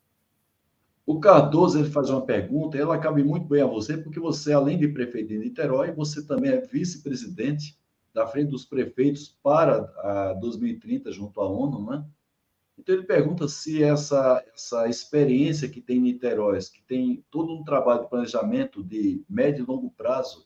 O 1.10 1.20
Cardoso 1.20 1.80
ele 1.80 1.90
faz 1.90 2.08
uma 2.12 2.24
pergunta, 2.24 2.78
ela 2.78 2.96
cabe 2.96 3.24
muito 3.24 3.48
bem 3.48 3.64
a 3.64 3.66
você, 3.66 3.98
porque 3.98 4.20
você, 4.20 4.54
além 4.54 4.78
de 4.78 4.88
prefeito 4.90 5.30
de 5.30 5.40
Niterói, 5.40 5.92
você 5.92 6.24
também 6.24 6.52
é 6.52 6.62
vice-presidente 6.62 7.76
da 8.14 8.28
frente 8.28 8.52
dos 8.52 8.64
prefeitos 8.64 9.36
para 9.42 9.92
a 10.04 10.34
2030 10.34 11.12
junto 11.12 11.42
à 11.42 11.50
ONU, 11.50 11.84
né? 11.90 12.06
Então 12.78 12.94
ele 12.94 13.08
pergunta 13.08 13.48
se 13.48 13.82
essa, 13.82 14.46
essa 14.54 14.88
experiência 14.88 15.68
que 15.68 15.82
tem 15.82 15.98
em 15.98 16.02
Niterói, 16.02 16.60
que 16.60 16.84
tem 16.84 17.26
todo 17.32 17.56
um 17.56 17.64
trabalho 17.64 18.04
de 18.04 18.10
planejamento 18.12 18.84
de 18.84 19.24
médio 19.28 19.64
e 19.64 19.68
longo 19.68 19.90
prazo, 19.90 20.46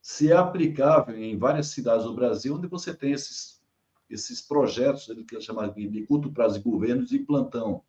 se 0.00 0.32
é 0.32 0.36
aplicável 0.36 1.22
em 1.22 1.36
várias 1.36 1.66
cidades 1.66 2.06
do 2.06 2.14
Brasil, 2.14 2.54
onde 2.54 2.66
você 2.66 2.94
tem 2.94 3.12
esses, 3.12 3.60
esses 4.08 4.40
projetos, 4.40 5.06
ele 5.10 5.22
que 5.22 5.38
chama 5.38 5.68
de 5.68 6.06
curto 6.06 6.32
prazo 6.32 6.56
de 6.56 6.64
governos 6.64 7.10
de 7.10 7.18
plantão. 7.18 7.84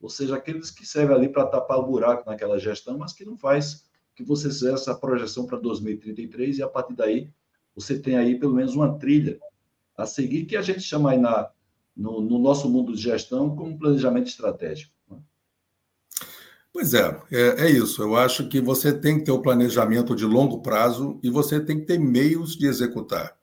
Ou 0.00 0.08
seja, 0.08 0.36
aqueles 0.36 0.70
que 0.70 0.86
servem 0.86 1.14
ali 1.16 1.28
para 1.28 1.46
tapar 1.46 1.78
o 1.78 1.86
buraco 1.86 2.28
naquela 2.28 2.58
gestão, 2.58 2.98
mas 2.98 3.12
que 3.12 3.24
não 3.24 3.36
faz 3.36 3.84
que 4.14 4.24
você 4.24 4.48
fizer 4.48 4.72
essa 4.72 4.94
projeção 4.94 5.46
para 5.46 5.58
2033 5.58 6.58
e 6.58 6.62
a 6.62 6.68
partir 6.68 6.94
daí 6.94 7.30
você 7.74 7.98
tem 7.98 8.16
aí 8.16 8.38
pelo 8.38 8.54
menos 8.54 8.74
uma 8.74 8.98
trilha 8.98 9.38
a 9.96 10.06
seguir 10.06 10.46
que 10.46 10.56
a 10.56 10.62
gente 10.62 10.80
chama 10.80 11.12
aí 11.12 11.18
na, 11.18 11.50
no, 11.96 12.20
no 12.20 12.38
nosso 12.38 12.68
mundo 12.68 12.94
de 12.94 13.02
gestão 13.02 13.54
como 13.54 13.78
planejamento 13.78 14.28
estratégico. 14.28 14.92
Pois 16.72 16.94
é, 16.94 17.20
é, 17.32 17.66
é, 17.66 17.70
isso. 17.70 18.00
Eu 18.00 18.16
acho 18.16 18.48
que 18.48 18.60
você 18.60 18.92
tem 18.92 19.18
que 19.18 19.24
ter 19.24 19.32
o 19.32 19.42
planejamento 19.42 20.14
de 20.14 20.24
longo 20.24 20.62
prazo 20.62 21.18
e 21.22 21.28
você 21.28 21.58
tem 21.60 21.80
que 21.80 21.86
ter 21.86 21.98
meios 21.98 22.56
de 22.56 22.66
executar. 22.66 23.36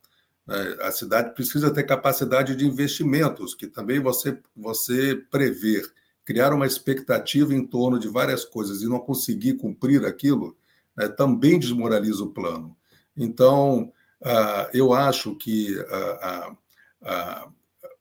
Né? 0.47 0.77
A 0.81 0.91
cidade 0.91 1.33
precisa 1.33 1.71
ter 1.71 1.83
capacidade 1.83 2.55
de 2.55 2.65
investimentos, 2.65 3.53
que 3.53 3.67
também 3.67 3.99
você, 3.99 4.39
você 4.55 5.15
prever, 5.29 5.83
criar 6.27 6.53
uma 6.53 6.67
expectativa 6.67 7.55
em 7.55 7.65
torno 7.65 7.97
de 7.97 8.09
várias 8.09 8.43
coisas 8.43 8.81
e 8.81 8.85
não 8.85 8.99
conseguir 8.99 9.53
cumprir 9.53 10.05
aquilo, 10.05 10.57
né, 10.93 11.07
também 11.07 11.57
desmoraliza 11.57 12.21
o 12.21 12.33
plano. 12.33 12.75
Então, 13.15 13.93
uh, 14.21 14.69
eu 14.73 14.91
acho 14.91 15.35
que 15.35 15.79
a, 15.89 16.53
a, 17.01 17.49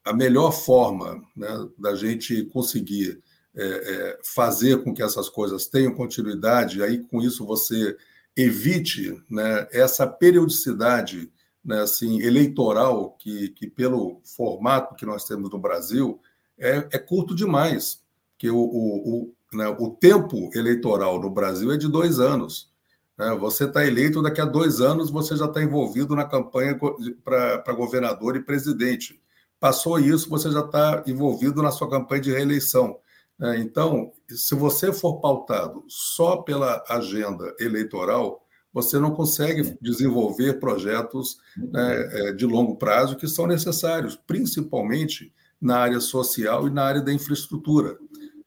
a 0.07 0.13
melhor 0.13 0.51
forma 0.51 1.23
né, 1.37 1.49
da 1.79 1.95
gente 1.95 2.43
conseguir 2.47 3.23
é, 3.55 3.65
é, 3.65 4.19
fazer 4.25 4.83
com 4.83 4.93
que 4.93 5.05
essas 5.05 5.29
coisas 5.29 5.69
tenham 5.69 5.95
continuidade, 5.95 6.81
e 6.81 6.83
aí 6.83 6.99
com 6.99 7.23
isso 7.23 7.47
você 7.47 7.97
evite 8.37 9.23
né, 9.31 9.69
essa 9.71 10.05
periodicidade 10.05 11.31
né, 11.65 11.81
assim, 11.81 12.21
eleitoral 12.23 13.13
que, 13.13 13.51
que, 13.51 13.69
pelo 13.69 14.21
formato 14.25 14.97
que 14.97 15.07
nós 15.07 15.25
temos 15.25 15.49
no 15.49 15.61
Brasil, 15.61 16.21
é, 16.59 16.89
é 16.91 16.99
curto 16.99 17.33
demais. 17.33 18.05
Porque 18.37 18.51
o, 18.51 18.59
o, 18.59 19.25
o, 19.25 19.35
né, 19.57 19.67
o 19.81 19.91
tempo 19.91 20.51
eleitoral 20.55 21.19
no 21.19 21.31
Brasil 21.31 21.73
é 21.73 21.79
de 21.79 21.89
dois 21.89 22.21
anos. 22.21 22.71
Né? 23.19 23.35
Você 23.41 23.65
está 23.65 23.85
eleito, 23.85 24.23
daqui 24.23 24.41
a 24.41 24.45
dois 24.45 24.81
anos 24.81 25.11
você 25.11 25.35
já 25.35 25.47
está 25.47 25.63
envolvido 25.63 26.15
na 26.15 26.25
campanha 26.25 26.79
para 27.25 27.73
governador 27.73 28.37
e 28.37 28.45
presidente. 28.45 29.21
Passou 29.59 29.99
isso, 29.99 30.29
você 30.29 30.51
já 30.51 30.61
está 30.61 31.03
envolvido 31.07 31.63
na 31.63 31.71
sua 31.71 31.89
campanha 31.89 32.21
de 32.21 32.31
reeleição. 32.31 32.99
Né? 33.39 33.59
Então, 33.59 34.13
se 34.29 34.55
você 34.55 34.93
for 34.93 35.21
pautado 35.21 35.83
só 35.89 36.37
pela 36.39 36.85
agenda 36.89 37.55
eleitoral, 37.59 38.43
você 38.73 38.99
não 38.99 39.13
consegue 39.13 39.79
desenvolver 39.81 40.61
projetos 40.61 41.39
né, 41.57 42.29
é, 42.29 42.33
de 42.35 42.45
longo 42.45 42.77
prazo 42.77 43.17
que 43.17 43.27
são 43.27 43.47
necessários, 43.47 44.17
principalmente 44.27 45.33
na 45.59 45.79
área 45.79 46.01
social 46.01 46.67
e 46.67 46.71
na 46.71 46.85
área 46.85 47.01
da 47.01 47.13
infraestrutura. 47.13 47.97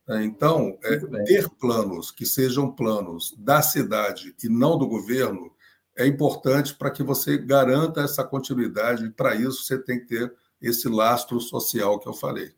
Né? 0.10 0.26
Então, 0.26 0.76
é, 0.84 0.98
ter 1.24 1.48
planos 1.48 2.10
que 2.10 2.26
sejam 2.26 2.72
planos 2.72 3.36
da 3.38 3.62
cidade 3.62 4.36
e 4.44 4.50
não 4.50 4.76
do 4.76 4.88
governo 4.88 5.52
é 5.96 6.08
importante 6.08 6.74
para 6.74 6.90
que 6.90 7.04
você 7.04 7.38
garanta 7.38 8.02
essa 8.02 8.24
continuidade, 8.24 9.06
e 9.06 9.12
para 9.12 9.36
isso 9.36 9.64
você 9.64 9.78
tem 9.78 10.00
que 10.00 10.08
ter 10.08 10.34
esse 10.60 10.90
lastro 10.90 11.40
social 11.40 12.00
que 12.00 12.08
eu 12.08 12.14
falei. 12.14 12.52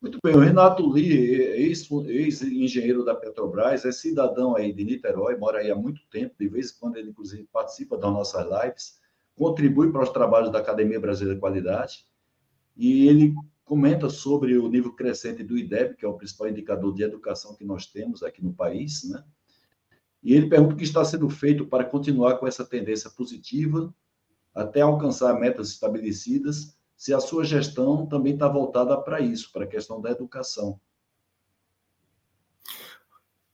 Muito 0.00 0.18
bem, 0.22 0.34
o 0.34 0.38
Renato 0.38 0.88
Lee, 0.88 1.10
ex-engenheiro 1.10 3.04
da 3.04 3.14
Petrobras, 3.14 3.84
é 3.84 3.92
cidadão 3.92 4.56
aí 4.56 4.72
de 4.72 4.84
Niterói, 4.84 5.36
mora 5.36 5.58
aí 5.58 5.70
há 5.70 5.74
muito 5.74 6.02
tempo, 6.10 6.34
de 6.38 6.48
vez 6.48 6.70
em 6.70 6.78
quando 6.78 6.96
ele, 6.96 7.10
inclusive, 7.10 7.48
participa 7.52 7.98
das 7.98 8.12
nossas 8.12 8.46
lives, 8.46 8.98
contribui 9.34 9.90
para 9.90 10.04
os 10.04 10.10
trabalhos 10.10 10.50
da 10.52 10.60
Academia 10.60 11.00
Brasileira 11.00 11.34
de 11.34 11.40
Qualidade, 11.40 12.06
e 12.76 13.08
ele 13.08 13.34
comenta 13.64 14.10
sobre 14.10 14.56
o 14.58 14.68
nível 14.68 14.92
crescente 14.92 15.42
do 15.42 15.56
IDEB, 15.56 15.96
que 15.96 16.04
é 16.04 16.08
o 16.08 16.14
principal 16.14 16.48
indicador 16.48 16.94
de 16.94 17.02
educação 17.02 17.54
que 17.54 17.64
nós 17.64 17.86
temos 17.86 18.22
aqui 18.22 18.44
no 18.44 18.52
país, 18.52 19.04
né? 19.04 19.24
E 20.22 20.34
ele 20.34 20.48
pergunta 20.48 20.74
o 20.74 20.76
que 20.76 20.84
está 20.84 21.04
sendo 21.04 21.28
feito 21.28 21.66
para 21.66 21.84
continuar 21.84 22.38
com 22.38 22.46
essa 22.46 22.64
tendência 22.64 23.10
positiva 23.10 23.94
até 24.54 24.80
alcançar 24.80 25.38
metas 25.38 25.70
estabelecidas 25.70 26.76
se 26.96 27.12
a 27.12 27.20
sua 27.20 27.44
gestão 27.44 28.06
também 28.06 28.34
está 28.34 28.48
voltada 28.48 28.96
para 28.96 29.20
isso, 29.20 29.50
para 29.52 29.64
a 29.64 29.68
questão 29.68 30.00
da 30.00 30.10
educação. 30.10 30.80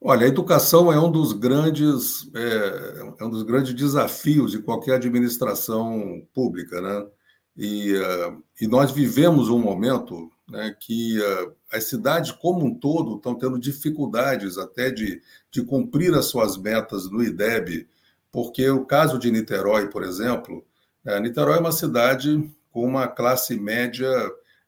Olha, 0.01 0.25
a 0.25 0.29
educação 0.29 0.93
é 0.93 0.99
um 0.99 1.11
dos 1.11 1.33
grandes 1.33 2.31
é, 2.35 3.23
é 3.23 3.25
um 3.25 3.31
dos 3.31 3.43
grandes 3.43 3.75
desafios 3.75 4.53
de 4.53 4.63
qualquer 4.63 4.95
administração 4.95 6.27
pública, 6.33 6.81
né? 6.81 7.11
E, 7.57 7.95
uh, 7.95 8.43
e 8.61 8.67
nós 8.67 8.91
vivemos 8.91 9.49
um 9.49 9.59
momento 9.59 10.31
né, 10.49 10.75
que 10.79 11.19
uh, 11.19 11.55
as 11.73 11.85
cidades 11.85 12.33
como 12.33 12.65
um 12.65 12.75
todo 12.75 13.17
estão 13.17 13.35
tendo 13.35 13.59
dificuldades 13.59 14.59
até 14.59 14.91
de, 14.91 15.21
de 15.51 15.63
cumprir 15.63 16.15
as 16.15 16.27
suas 16.27 16.57
metas 16.57 17.11
no 17.11 17.23
IDEB, 17.23 17.89
porque 18.33 18.69
o 18.71 18.85
caso 18.85 19.19
de 19.19 19.31
Niterói, 19.31 19.89
por 19.89 20.03
exemplo, 20.03 20.65
é, 21.05 21.19
Niterói 21.21 21.57
é 21.57 21.61
uma 21.61 21.73
cidade 21.73 22.51
com 22.71 22.85
uma 22.85 23.09
classe 23.09 23.59
média 23.59 24.09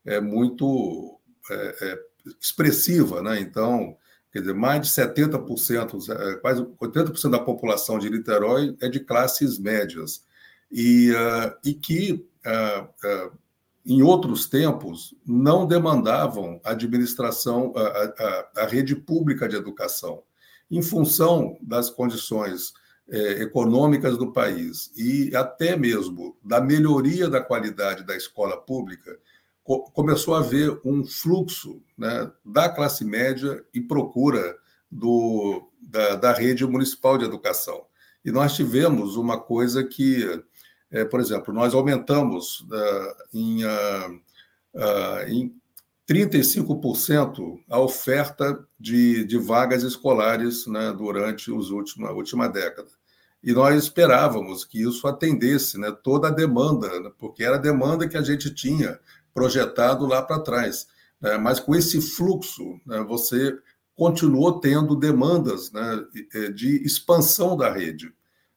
é, 0.05 0.21
muito 0.21 1.19
é, 1.51 1.77
é, 1.81 1.99
expressiva, 2.41 3.23
né? 3.23 3.41
Então, 3.41 3.97
quer 4.33 4.41
dizer, 4.41 4.55
mais 4.55 4.83
de 4.83 4.93
70%, 4.93 6.11
é, 6.11 6.37
quase 6.37 6.63
80% 6.63 7.31
da 7.31 7.39
população 7.39 7.99
de 7.99 8.11
Niterói 8.11 8.77
é 8.81 8.89
de 8.89 9.01
classes 9.01 9.59
médias. 9.59 10.25
E, 10.71 11.13
uh, 11.13 11.55
e 11.63 11.75
que, 11.75 12.27
em 13.85 14.03
outros 14.03 14.47
tempos, 14.47 15.15
não 15.27 15.67
demandavam 15.67 16.61
a 16.65 16.71
administração, 16.71 17.73
a, 17.77 17.81
a, 17.81 18.63
a 18.63 18.67
rede 18.67 18.95
pública 18.95 19.49
de 19.49 19.57
educação. 19.57 20.23
Em 20.71 20.83
função 20.83 21.57
das 21.61 21.91
condições 21.91 22.73
é, 23.09 23.43
econômicas 23.43 24.17
do 24.17 24.33
país 24.33 24.91
e 24.97 25.35
até 25.35 25.77
mesmo 25.77 26.37
da 26.43 26.61
melhoria 26.61 27.29
da 27.29 27.41
qualidade 27.41 28.05
da 28.05 28.17
escola 28.17 28.57
pública, 28.57 29.19
co 29.63 29.91
começou 29.91 30.35
a 30.35 30.39
haver 30.39 30.81
um 30.85 31.05
fluxo 31.05 31.83
né, 31.97 32.31
da 32.45 32.69
classe 32.69 33.05
média 33.05 33.63
em 33.75 33.83
procura 33.83 34.57
do, 34.91 35.69
da, 35.81 36.17
da, 36.17 36.33
rede 36.33 36.67
municipal 36.67 37.19
de 37.19 37.25
educação. 37.25 37.85
E 38.25 38.31
nós 38.31 38.55
tivemos 38.55 39.17
uma 39.17 39.39
coisa 39.39 39.83
que, 39.83 40.43
é, 40.93 41.07
por 41.07 41.21
exemplo, 41.21 41.55
nós 41.55 41.73
aumentamos 41.73 42.61
uh, 42.61 43.15
em, 43.33 43.65
uh, 43.65 44.21
uh, 44.75 45.27
em 45.27 45.57
35% 46.07 47.61
a 47.71 47.81
oferta 47.81 48.63
de, 48.79 49.25
de 49.25 49.39
vagas 49.39 49.83
escolares 49.85 50.67
né, 50.67 50.93
durante 50.93 51.51
os 51.51 51.71
últimos, 51.71 52.11
a 52.11 52.13
última 52.13 52.47
década. 52.47 52.91
E 53.43 53.53
nós 53.53 53.83
esperávamos 53.83 54.67
que 54.67 54.83
isso 54.83 55.09
atendesse 55.09 55.81
né, 55.81 55.91
toda 56.05 56.29
a 56.29 56.31
demanda, 56.31 57.01
né, 57.01 57.11
porque 57.19 57.43
era 57.43 57.57
a 57.57 57.61
demanda 57.61 58.07
que 58.07 58.19
a 58.19 58.23
gente 58.23 58.55
tinha 58.55 59.01
projetado 59.33 60.07
lá 60.07 60.21
para 60.21 60.41
trás. 60.41 60.87
Né, 61.19 61.39
mas 61.39 61.59
com 61.59 61.75
esse 61.75 62.03
fluxo, 62.03 62.79
né, 62.85 63.03
você 63.09 63.59
continuou 63.97 64.61
tendo 64.61 64.95
demandas 64.95 65.71
de 66.55 66.83
expansão 66.85 67.57
da 67.57 67.71
rede. 67.71 68.13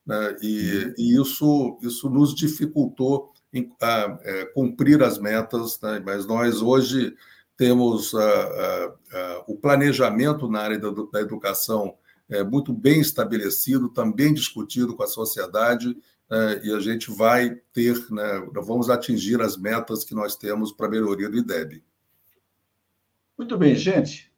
Né, 0.05 0.37
e, 0.41 0.93
e, 0.97 1.19
isso, 1.19 1.79
isso 1.81 2.09
nos 2.09 2.35
dificultou 2.35 3.33
em, 3.51 3.71
a, 3.81 4.19
é, 4.21 4.45
cumprir 4.45 5.01
as 5.01 5.17
metas, 5.17 5.79
né, 5.81 6.01
mas 6.05 6.25
nós 6.27 6.61
hoje 6.61 7.15
temos 7.57 8.13
a, 8.13 8.85
a, 9.13 9.43
o 9.47 9.55
planejamento 9.55 10.47
na 10.47 10.59
área 10.59 10.77
da, 10.77 10.91
da 11.11 11.21
educação 11.21 11.95
é, 12.29 12.43
muito 12.43 12.73
bem 12.73 12.99
estabelecido, 12.99 13.89
também 13.89 14.33
discutido 14.33 14.95
com 14.95 15.03
a 15.03 15.07
sociedade, 15.07 15.95
é, 16.29 16.67
e 16.67 16.73
a 16.73 16.79
gente 16.79 17.11
vai 17.11 17.55
ter, 17.71 17.95
né, 18.11 18.47
vamos 18.53 18.89
atingir 18.89 19.41
as 19.41 19.57
metas 19.57 20.03
que 20.03 20.15
nós 20.15 20.35
temos 20.35 20.71
para 20.71 20.87
a 20.87 20.89
melhoria 20.89 21.29
do 21.29 21.37
IDEB. 21.37 21.83
Muito 23.37 23.57
bem, 23.57 23.75
gente. 23.75 24.31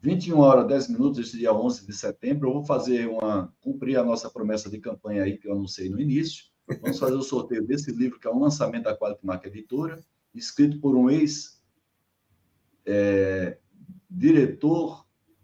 21 0.00 0.38
horas 0.38 0.68
10 0.68 0.90
minutos, 0.90 1.18
esse 1.18 1.38
dia 1.38 1.52
11 1.52 1.86
de 1.86 1.92
setembro, 1.92 2.48
eu 2.48 2.54
vou 2.54 2.64
fazer 2.64 3.08
uma, 3.08 3.52
cumprir 3.60 3.98
a 3.98 4.04
nossa 4.04 4.30
promessa 4.30 4.70
de 4.70 4.78
campanha 4.78 5.24
aí, 5.24 5.36
que 5.36 5.48
eu 5.48 5.52
anunciei 5.52 5.88
no 5.88 6.00
início. 6.00 6.44
Vamos 6.82 6.98
fazer 6.98 7.14
o 7.14 7.22
sorteio 7.22 7.66
desse 7.66 7.90
livro, 7.90 8.20
que 8.20 8.28
é 8.28 8.30
um 8.30 8.38
lançamento 8.38 8.84
da 8.84 8.96
Quality 8.96 9.26
Mark 9.26 9.44
Editora, 9.46 9.98
escrito 10.34 10.78
por 10.80 10.94
um 10.94 11.10
ex-diretor 11.10 11.58
é, 12.86 13.58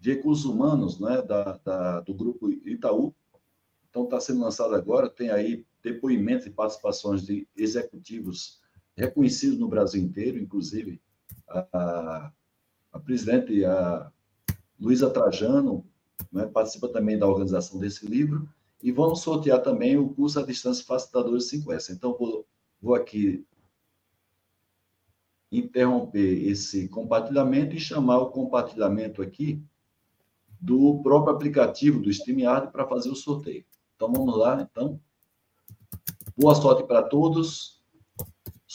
de 0.00 0.14
recursos 0.14 0.44
humanos 0.44 1.00
né, 1.00 1.20
da, 1.22 1.58
da, 1.64 2.00
do 2.00 2.14
grupo 2.14 2.50
Itaú. 2.50 3.14
Então, 3.90 4.04
está 4.04 4.20
sendo 4.20 4.40
lançado 4.40 4.74
agora, 4.74 5.08
tem 5.08 5.30
aí 5.30 5.64
depoimentos 5.82 6.46
e 6.46 6.50
participações 6.50 7.26
de 7.26 7.48
executivos 7.56 8.60
reconhecidos 8.96 9.58
no 9.58 9.68
Brasil 9.68 10.00
inteiro, 10.00 10.38
inclusive 10.38 11.00
a, 11.48 12.32
a 12.92 13.00
presidente 13.00 13.64
a 13.64 14.12
Luísa 14.80 15.10
Trajano 15.10 15.84
né, 16.32 16.46
participa 16.46 16.88
também 16.88 17.18
da 17.18 17.26
organização 17.26 17.78
desse 17.78 18.06
livro, 18.06 18.48
e 18.82 18.92
vamos 18.92 19.20
sortear 19.20 19.62
também 19.62 19.96
o 19.96 20.10
curso 20.10 20.38
à 20.38 20.42
distância 20.42 20.84
Facilitadores 20.84 21.50
5S. 21.50 21.90
Então, 21.90 22.14
vou, 22.18 22.46
vou 22.80 22.94
aqui 22.94 23.46
interromper 25.50 26.48
esse 26.48 26.88
compartilhamento 26.88 27.74
e 27.74 27.80
chamar 27.80 28.18
o 28.18 28.30
compartilhamento 28.30 29.22
aqui 29.22 29.62
do 30.60 31.00
próprio 31.02 31.34
aplicativo 31.34 32.00
do 32.00 32.10
StreamYard 32.10 32.72
para 32.72 32.86
fazer 32.86 33.10
o 33.10 33.14
sorteio. 33.14 33.64
Então 33.94 34.12
vamos 34.12 34.36
lá, 34.36 34.60
então. 34.60 35.00
Boa 36.36 36.54
sorte 36.54 36.84
para 36.84 37.02
todos. 37.02 37.83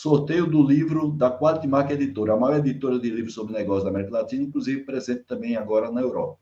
Sorteio 0.01 0.49
do 0.49 0.63
livro 0.63 1.11
da 1.11 1.37
Mark 1.67 1.91
Editora, 1.91 2.31
a 2.31 2.37
maior 2.37 2.59
editora 2.59 2.97
de 2.97 3.09
livros 3.09 3.33
sobre 3.33 3.51
negócios 3.51 3.83
da 3.83 3.89
América 3.89 4.13
Latina, 4.13 4.45
inclusive 4.45 4.85
presente 4.85 5.23
também 5.23 5.57
agora 5.57 5.91
na 5.91 5.99
Europa. 5.99 6.39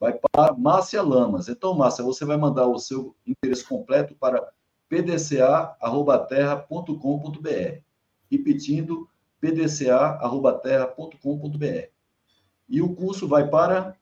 Vai 0.00 0.18
para 0.18 0.52
Márcia 0.52 1.00
Lamas. 1.00 1.48
Então, 1.48 1.74
Márcia, 1.74 2.02
você 2.02 2.24
vai 2.24 2.36
mandar 2.36 2.66
o 2.66 2.76
seu 2.76 3.14
endereço 3.24 3.68
completo 3.68 4.16
para 4.16 4.52
pdca@terra.com.br. 4.88 7.82
Repetindo, 8.28 9.08
pdca@terra.com.br. 9.40 11.88
E 12.68 12.82
o 12.82 12.96
curso 12.96 13.28
vai 13.28 13.48
para 13.48 13.96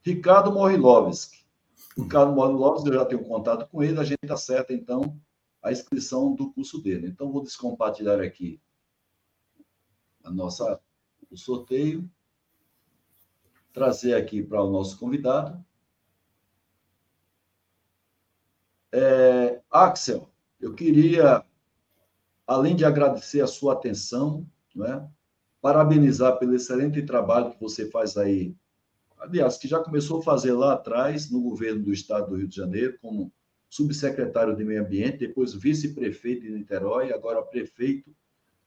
Ricardo 0.00 0.52
Morilovski. 0.52 1.44
Ricardo 1.98 2.32
Morilovski, 2.32 2.88
eu 2.88 2.94
já 2.94 3.04
tenho 3.04 3.24
contato 3.24 3.68
com 3.68 3.82
ele, 3.82 3.98
a 3.98 4.04
gente 4.04 4.30
acerta, 4.30 4.72
então, 4.72 5.20
a 5.64 5.72
inscrição 5.72 6.34
do 6.34 6.52
curso 6.52 6.80
dele. 6.80 7.08
Então, 7.08 7.32
vou 7.32 7.42
descompartilhar 7.42 8.20
aqui 8.20 8.60
a 10.22 10.30
nossa 10.30 10.78
o 11.30 11.36
sorteio, 11.36 12.08
trazer 13.72 14.14
aqui 14.14 14.42
para 14.42 14.62
o 14.62 14.70
nosso 14.70 14.98
convidado. 14.98 15.64
É, 18.92 19.60
Axel, 19.70 20.30
eu 20.60 20.74
queria, 20.74 21.44
além 22.46 22.76
de 22.76 22.84
agradecer 22.84 23.40
a 23.40 23.46
sua 23.46 23.72
atenção, 23.72 24.46
né, 24.76 25.10
parabenizar 25.60 26.38
pelo 26.38 26.54
excelente 26.54 27.02
trabalho 27.02 27.50
que 27.52 27.60
você 27.60 27.90
faz 27.90 28.16
aí, 28.16 28.54
aliás, 29.18 29.56
que 29.56 29.66
já 29.66 29.82
começou 29.82 30.20
a 30.20 30.22
fazer 30.22 30.52
lá 30.52 30.74
atrás, 30.74 31.30
no 31.30 31.40
governo 31.40 31.84
do 31.84 31.92
estado 31.92 32.28
do 32.28 32.36
Rio 32.36 32.46
de 32.46 32.54
Janeiro, 32.54 32.98
como 33.00 33.32
subsecretário 33.74 34.54
de 34.54 34.64
Meio 34.64 34.82
Ambiente, 34.82 35.18
depois 35.18 35.52
vice-prefeito 35.52 36.42
de 36.42 36.52
Niterói, 36.52 37.12
agora 37.12 37.42
prefeito, 37.42 38.14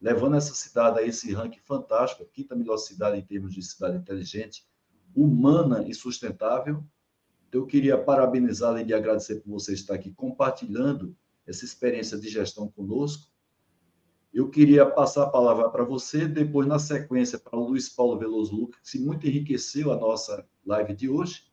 levando 0.01 0.35
essa 0.35 0.53
cidade 0.53 0.99
a 0.99 1.01
esse 1.01 1.31
ranking 1.31 1.61
fantástico, 1.61 2.23
a 2.23 2.25
quinta 2.25 2.53
melhor 2.53 2.75
cidade 2.75 3.17
em 3.17 3.21
termos 3.21 3.53
de 3.53 3.61
cidade 3.61 3.95
inteligente, 3.95 4.67
humana 5.15 5.87
e 5.87 5.93
sustentável. 5.93 6.83
Então, 7.47 7.61
eu 7.61 7.65
queria 7.65 7.97
parabenizá-la 7.97 8.81
e 8.81 8.93
agradecer 8.93 9.35
por 9.35 9.51
você 9.51 9.71
estar 9.71 9.93
aqui 9.93 10.11
compartilhando 10.11 11.15
essa 11.47 11.63
experiência 11.63 12.17
de 12.19 12.27
gestão 12.27 12.67
conosco. 12.67 13.31
Eu 14.33 14.49
queria 14.49 14.85
passar 14.85 15.23
a 15.23 15.29
palavra 15.29 15.69
para 15.69 15.85
você, 15.85 16.27
depois, 16.27 16.67
na 16.67 16.79
sequência, 16.79 17.39
para 17.39 17.57
o 17.57 17.65
Luiz 17.65 17.87
Paulo 17.87 18.19
Veloso 18.19 18.53
Lucas, 18.53 18.81
que 18.91 18.99
muito 18.99 19.25
enriqueceu 19.25 19.89
a 19.89 19.95
nossa 19.95 20.45
live 20.65 20.93
de 20.93 21.07
hoje, 21.07 21.46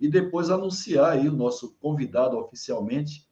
e 0.00 0.08
depois 0.08 0.48
anunciar 0.48 1.12
aí 1.12 1.28
o 1.28 1.36
nosso 1.36 1.76
convidado 1.78 2.36
oficialmente, 2.38 3.28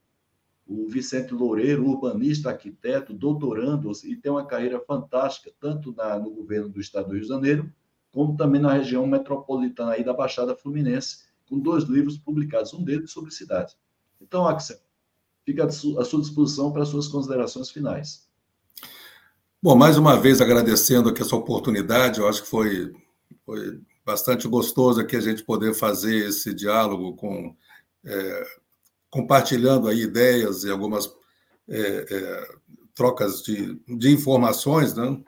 o 0.67 0.87
Vicente 0.87 1.33
Loureiro, 1.33 1.89
urbanista, 1.89 2.51
arquiteto, 2.51 3.15
doutorando, 3.15 3.91
e 4.05 4.15
tem 4.15 4.31
uma 4.31 4.45
carreira 4.45 4.79
fantástica, 4.87 5.51
tanto 5.59 5.95
na, 5.95 6.19
no 6.19 6.31
governo 6.31 6.69
do 6.69 6.79
Estado 6.79 7.07
do 7.07 7.15
Rio 7.15 7.23
de 7.23 7.29
Janeiro, 7.29 7.73
como 8.13 8.37
também 8.37 8.61
na 8.61 8.75
região 8.75 9.07
metropolitana 9.07 9.93
aí 9.93 10.05
da 10.05 10.13
Baixada 10.13 10.55
Fluminense, 10.55 11.25
com 11.49 11.59
dois 11.59 11.85
livros 11.85 12.19
publicados, 12.19 12.75
um 12.75 12.85
deles 12.85 13.11
sobre 13.11 13.31
cidade. 13.31 13.75
Então, 14.21 14.47
Axel, 14.47 14.77
fica 15.47 15.65
à 15.65 15.71
sua 15.71 16.21
disposição 16.21 16.71
para 16.71 16.83
as 16.83 16.91
suas 16.91 17.09
considerações 17.09 17.71
finais. 17.71 18.29
Bom, 19.63 19.75
mais 19.75 19.97
uma 19.97 20.21
vez 20.21 20.43
agradecendo 20.43 21.09
aqui 21.09 21.23
essa 21.23 21.35
oportunidade, 21.35 22.21
eu 22.21 22.29
acho 22.29 22.43
que 22.43 22.49
foi, 22.49 22.93
foi 23.47 23.81
bastante 24.09 24.49
gostoso 24.49 25.03
aqui 25.03 25.17
a 25.17 25.21
gente 25.21 25.45
poder 25.45 25.75
fazer 25.75 26.29
esse 26.29 26.55
diálogo 26.55 27.15
com 27.15 27.55
é, 28.03 28.47
compartilhando 29.11 29.87
aí 29.87 30.01
ideias 30.01 30.65
e 30.65 30.71
algumas 30.71 31.15
é, 31.69 32.07
é, 32.11 32.49
trocas 32.95 33.43
de, 33.43 33.79
de 33.87 34.11
informações, 34.11 34.95
né? 34.95 35.23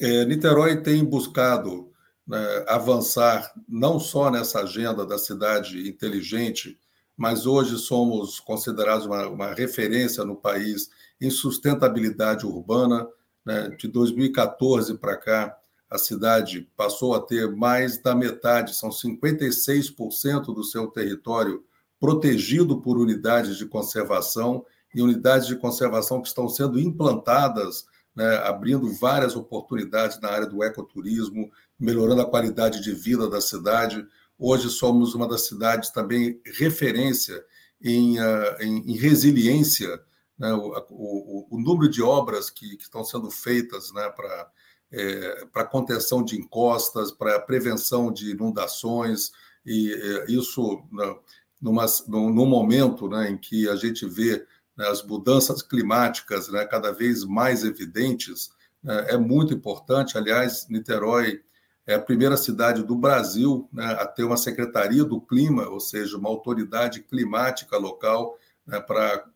É, 0.00 0.24
Niterói 0.24 0.82
tem 0.82 1.04
buscado 1.04 1.92
né, 2.26 2.64
avançar 2.66 3.52
não 3.68 4.00
só 4.00 4.30
nessa 4.30 4.60
agenda 4.60 5.04
da 5.04 5.18
cidade 5.18 5.86
inteligente, 5.86 6.78
mas 7.14 7.44
hoje 7.44 7.76
somos 7.76 8.40
considerados 8.40 9.04
uma, 9.04 9.28
uma 9.28 9.52
referência 9.52 10.24
no 10.24 10.34
país 10.34 10.88
em 11.20 11.28
sustentabilidade 11.28 12.46
urbana. 12.46 13.06
Né? 13.44 13.68
De 13.78 13.86
2014 13.86 14.96
para 14.96 15.18
cá, 15.18 15.58
a 15.92 15.98
cidade 15.98 16.66
passou 16.74 17.14
a 17.14 17.20
ter 17.20 17.54
mais 17.54 17.98
da 17.98 18.14
metade, 18.14 18.74
são 18.74 18.88
56% 18.88 20.46
do 20.46 20.64
seu 20.64 20.86
território 20.86 21.62
protegido 22.00 22.80
por 22.80 22.96
unidades 22.96 23.58
de 23.58 23.66
conservação 23.66 24.64
e 24.94 25.02
unidades 25.02 25.46
de 25.46 25.54
conservação 25.54 26.22
que 26.22 26.28
estão 26.28 26.48
sendo 26.48 26.80
implantadas, 26.80 27.84
né, 28.16 28.36
abrindo 28.38 28.90
várias 28.94 29.36
oportunidades 29.36 30.18
na 30.18 30.30
área 30.30 30.46
do 30.46 30.64
ecoturismo, 30.64 31.52
melhorando 31.78 32.22
a 32.22 32.28
qualidade 32.28 32.82
de 32.82 32.94
vida 32.94 33.28
da 33.28 33.42
cidade. 33.42 34.02
Hoje 34.38 34.70
somos 34.70 35.14
uma 35.14 35.28
das 35.28 35.42
cidades 35.42 35.90
também 35.90 36.40
referência 36.56 37.44
em, 37.82 38.18
uh, 38.18 38.56
em, 38.60 38.92
em 38.92 38.96
resiliência, 38.96 40.00
né? 40.38 40.54
o, 40.54 40.72
o, 40.88 41.48
o, 41.50 41.60
número 41.60 41.90
de 41.90 42.00
obras 42.00 42.48
que, 42.48 42.78
que 42.78 42.84
estão 42.84 43.04
sendo 43.04 43.30
feitas 43.30 43.92
né, 43.92 44.08
para 44.08 44.50
é, 44.92 45.46
para 45.46 45.64
contenção 45.64 46.22
de 46.22 46.38
encostas, 46.38 47.10
para 47.10 47.40
prevenção 47.40 48.12
de 48.12 48.32
inundações, 48.32 49.32
e 49.64 49.92
é, 49.92 50.30
isso 50.30 50.82
né, 50.92 51.16
numa, 51.60 51.86
num, 52.06 52.46
momento 52.46 53.08
né, 53.08 53.30
em 53.30 53.38
que 53.38 53.68
a 53.68 53.76
gente 53.76 54.06
vê 54.06 54.44
né, 54.76 54.86
as 54.88 55.02
mudanças 55.02 55.62
climáticas 55.62 56.48
né, 56.48 56.64
cada 56.66 56.92
vez 56.92 57.24
mais 57.24 57.64
evidentes, 57.64 58.50
né, 58.82 59.06
é 59.08 59.16
muito 59.16 59.54
importante. 59.54 60.18
Aliás, 60.18 60.66
Niterói 60.68 61.40
é 61.86 61.94
a 61.94 62.00
primeira 62.00 62.36
cidade 62.36 62.82
do 62.82 62.94
Brasil 62.94 63.68
né, 63.72 63.86
a 63.86 64.06
ter 64.06 64.24
uma 64.24 64.36
Secretaria 64.36 65.04
do 65.04 65.20
Clima, 65.20 65.68
ou 65.68 65.80
seja, 65.80 66.18
uma 66.18 66.28
autoridade 66.28 67.00
climática 67.02 67.76
local 67.78 68.38
para 68.86 69.26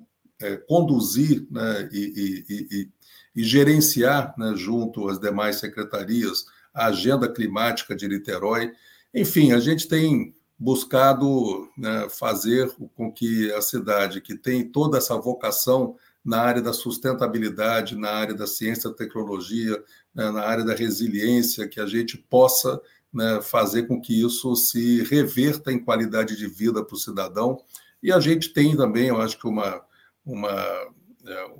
é, 0.40 0.56
conduzir 0.56 1.46
e, 1.90 2.44
e, 2.48 2.66
e, 2.70 2.90
e, 3.36 3.44
gerenciar, 3.44 4.34
né, 4.38 4.54
junto 4.56 5.08
às 5.08 5.20
demais 5.20 5.56
secretarias, 5.56 6.46
a 6.74 6.86
agenda 6.86 7.28
climática 7.28 7.94
de 7.94 8.08
Niterói. 8.08 8.72
Enfim, 9.14 9.52
a 9.52 9.60
gente 9.60 9.86
tem 9.86 10.34
buscado 10.58 11.68
né, 11.76 12.08
fazer 12.08 12.74
com 12.94 13.12
que 13.12 13.52
a 13.52 13.60
cidade, 13.60 14.22
que 14.22 14.36
tem 14.36 14.66
toda 14.66 14.98
essa 14.98 15.16
vocação 15.16 15.96
na 16.24 16.40
área 16.40 16.62
da 16.62 16.72
sustentabilidade, 16.72 17.94
na 17.94 18.10
área 18.10 18.34
da 18.34 18.46
ciência 18.46 18.90
tecnologia, 18.90 19.80
né, 20.14 20.30
na 20.30 20.42
área 20.42 20.64
da 20.64 20.74
resiliência, 20.74 21.68
que 21.68 21.78
a 21.78 21.86
gente 21.86 22.16
possa 22.16 22.80
né, 23.12 23.40
fazer 23.42 23.84
com 23.86 24.00
que 24.00 24.20
isso 24.24 24.56
se 24.56 25.02
reverta 25.04 25.72
em 25.72 25.78
qualidade 25.78 26.36
de 26.36 26.46
vida 26.46 26.84
para 26.84 26.94
o 26.94 26.98
cidadão. 26.98 27.62
E 28.02 28.10
a 28.12 28.18
gente 28.18 28.52
tem 28.52 28.76
também, 28.76 29.08
eu 29.08 29.20
acho 29.20 29.38
que 29.38 29.46
uma, 29.46 29.80
uma, 30.24 30.52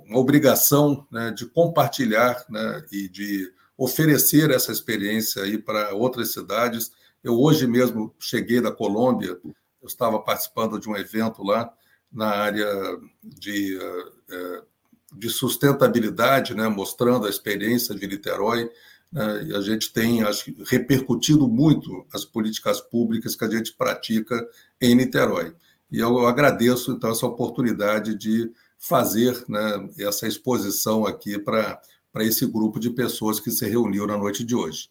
uma 0.05 0.19
obrigação 0.19 1.05
né, 1.11 1.31
de 1.31 1.45
compartilhar 1.45 2.45
né, 2.49 2.85
e 2.91 3.07
de 3.07 3.51
oferecer 3.77 4.49
essa 4.51 4.71
experiência 4.71 5.43
aí 5.43 5.57
para 5.57 5.93
outras 5.93 6.31
cidades. 6.31 6.91
Eu 7.23 7.39
hoje 7.39 7.67
mesmo 7.67 8.13
cheguei 8.19 8.61
da 8.61 8.71
Colômbia, 8.71 9.39
eu 9.43 9.87
estava 9.87 10.19
participando 10.19 10.79
de 10.79 10.89
um 10.89 10.95
evento 10.95 11.43
lá 11.43 11.71
na 12.11 12.27
área 12.27 12.67
de 13.23 13.77
é, 14.29 14.61
de 15.13 15.29
sustentabilidade, 15.29 16.53
né, 16.53 16.67
mostrando 16.67 17.27
a 17.27 17.29
experiência 17.29 17.95
de 17.95 18.07
Niterói. 18.07 18.69
Né, 19.11 19.45
e 19.45 19.55
a 19.55 19.61
gente 19.61 19.91
tem, 19.91 20.23
acho 20.23 20.53
repercutido 20.65 21.47
muito 21.47 22.05
as 22.13 22.25
políticas 22.25 22.81
públicas 22.81 23.35
que 23.35 23.45
a 23.45 23.49
gente 23.49 23.73
pratica 23.73 24.47
em 24.81 24.95
Niterói. 24.95 25.53
E 25.89 25.99
eu 25.99 26.27
agradeço, 26.27 26.91
então, 26.91 27.11
essa 27.11 27.25
oportunidade 27.25 28.15
de 28.15 28.51
fazer 28.77 29.43
né, 29.47 29.89
essa 29.99 30.27
exposição 30.27 31.05
aqui 31.05 31.37
para 31.39 31.81
esse 32.19 32.45
grupo 32.45 32.79
de 32.79 32.89
pessoas 32.89 33.39
que 33.39 33.51
se 33.51 33.65
reuniu 33.67 34.05
na 34.07 34.17
noite 34.17 34.43
de 34.43 34.55
hoje. 34.55 34.89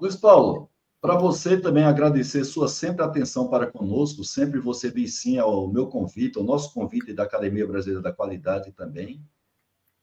Luiz 0.00 0.16
Paulo, 0.16 0.68
para 1.00 1.16
você 1.16 1.60
também 1.60 1.84
agradecer 1.84 2.44
sua 2.44 2.68
sempre 2.68 3.04
atenção 3.04 3.48
para 3.48 3.70
conosco, 3.70 4.24
sempre 4.24 4.58
você 4.58 4.90
diz 4.90 5.20
sim 5.20 5.38
ao 5.38 5.68
meu 5.68 5.86
convite, 5.86 6.38
ao 6.38 6.44
nosso 6.44 6.72
convite 6.72 7.12
da 7.12 7.24
Academia 7.24 7.66
Brasileira 7.66 8.02
da 8.02 8.12
Qualidade 8.12 8.72
também. 8.72 9.22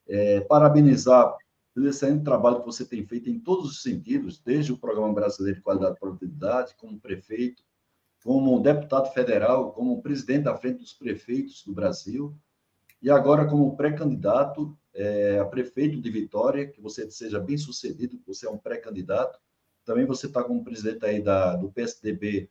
É, 0.07 0.41
parabenizar 0.41 1.35
pelo 1.73 1.87
excelente 1.87 2.23
trabalho 2.23 2.59
que 2.59 2.65
você 2.65 2.85
tem 2.85 3.05
feito 3.05 3.29
em 3.29 3.39
todos 3.39 3.71
os 3.71 3.81
sentidos, 3.81 4.39
desde 4.39 4.73
o 4.73 4.77
Programa 4.77 5.13
Brasileiro 5.13 5.57
de 5.57 5.63
Qualidade 5.63 5.95
e 5.95 5.99
Produtividade, 5.99 6.75
como 6.77 6.99
prefeito, 6.99 7.63
como 8.23 8.61
deputado 8.61 9.11
federal, 9.13 9.71
como 9.73 10.01
presidente 10.01 10.43
da 10.43 10.55
Frente 10.55 10.79
dos 10.79 10.93
Prefeitos 10.93 11.63
do 11.65 11.73
Brasil, 11.73 12.35
e 13.01 13.09
agora 13.09 13.47
como 13.47 13.75
pré-candidato 13.75 14.77
é, 14.93 15.39
a 15.39 15.45
prefeito 15.45 15.99
de 16.01 16.09
Vitória, 16.09 16.67
que 16.67 16.81
você 16.81 17.09
seja 17.09 17.39
bem 17.39 17.57
sucedido, 17.57 18.21
você 18.27 18.45
é 18.45 18.49
um 18.49 18.57
pré-candidato, 18.57 19.39
também 19.83 20.05
você 20.05 20.27
está 20.27 20.43
como 20.43 20.63
presidente 20.63 21.05
aí 21.05 21.21
da, 21.21 21.55
do 21.55 21.71
PSDB 21.71 22.49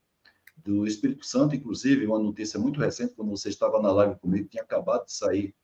do 0.57 0.87
Espírito 0.87 1.25
Santo, 1.25 1.55
inclusive, 1.55 2.07
uma 2.07 2.19
notícia 2.19 2.59
muito 2.59 2.81
recente, 2.81 3.15
quando 3.15 3.31
você 3.31 3.49
estava 3.49 3.81
na 3.81 3.93
live 3.93 4.17
comigo, 4.17 4.49
tinha 4.49 4.63
acabado 4.63 5.07
de 5.07 5.13
sair 5.13 5.55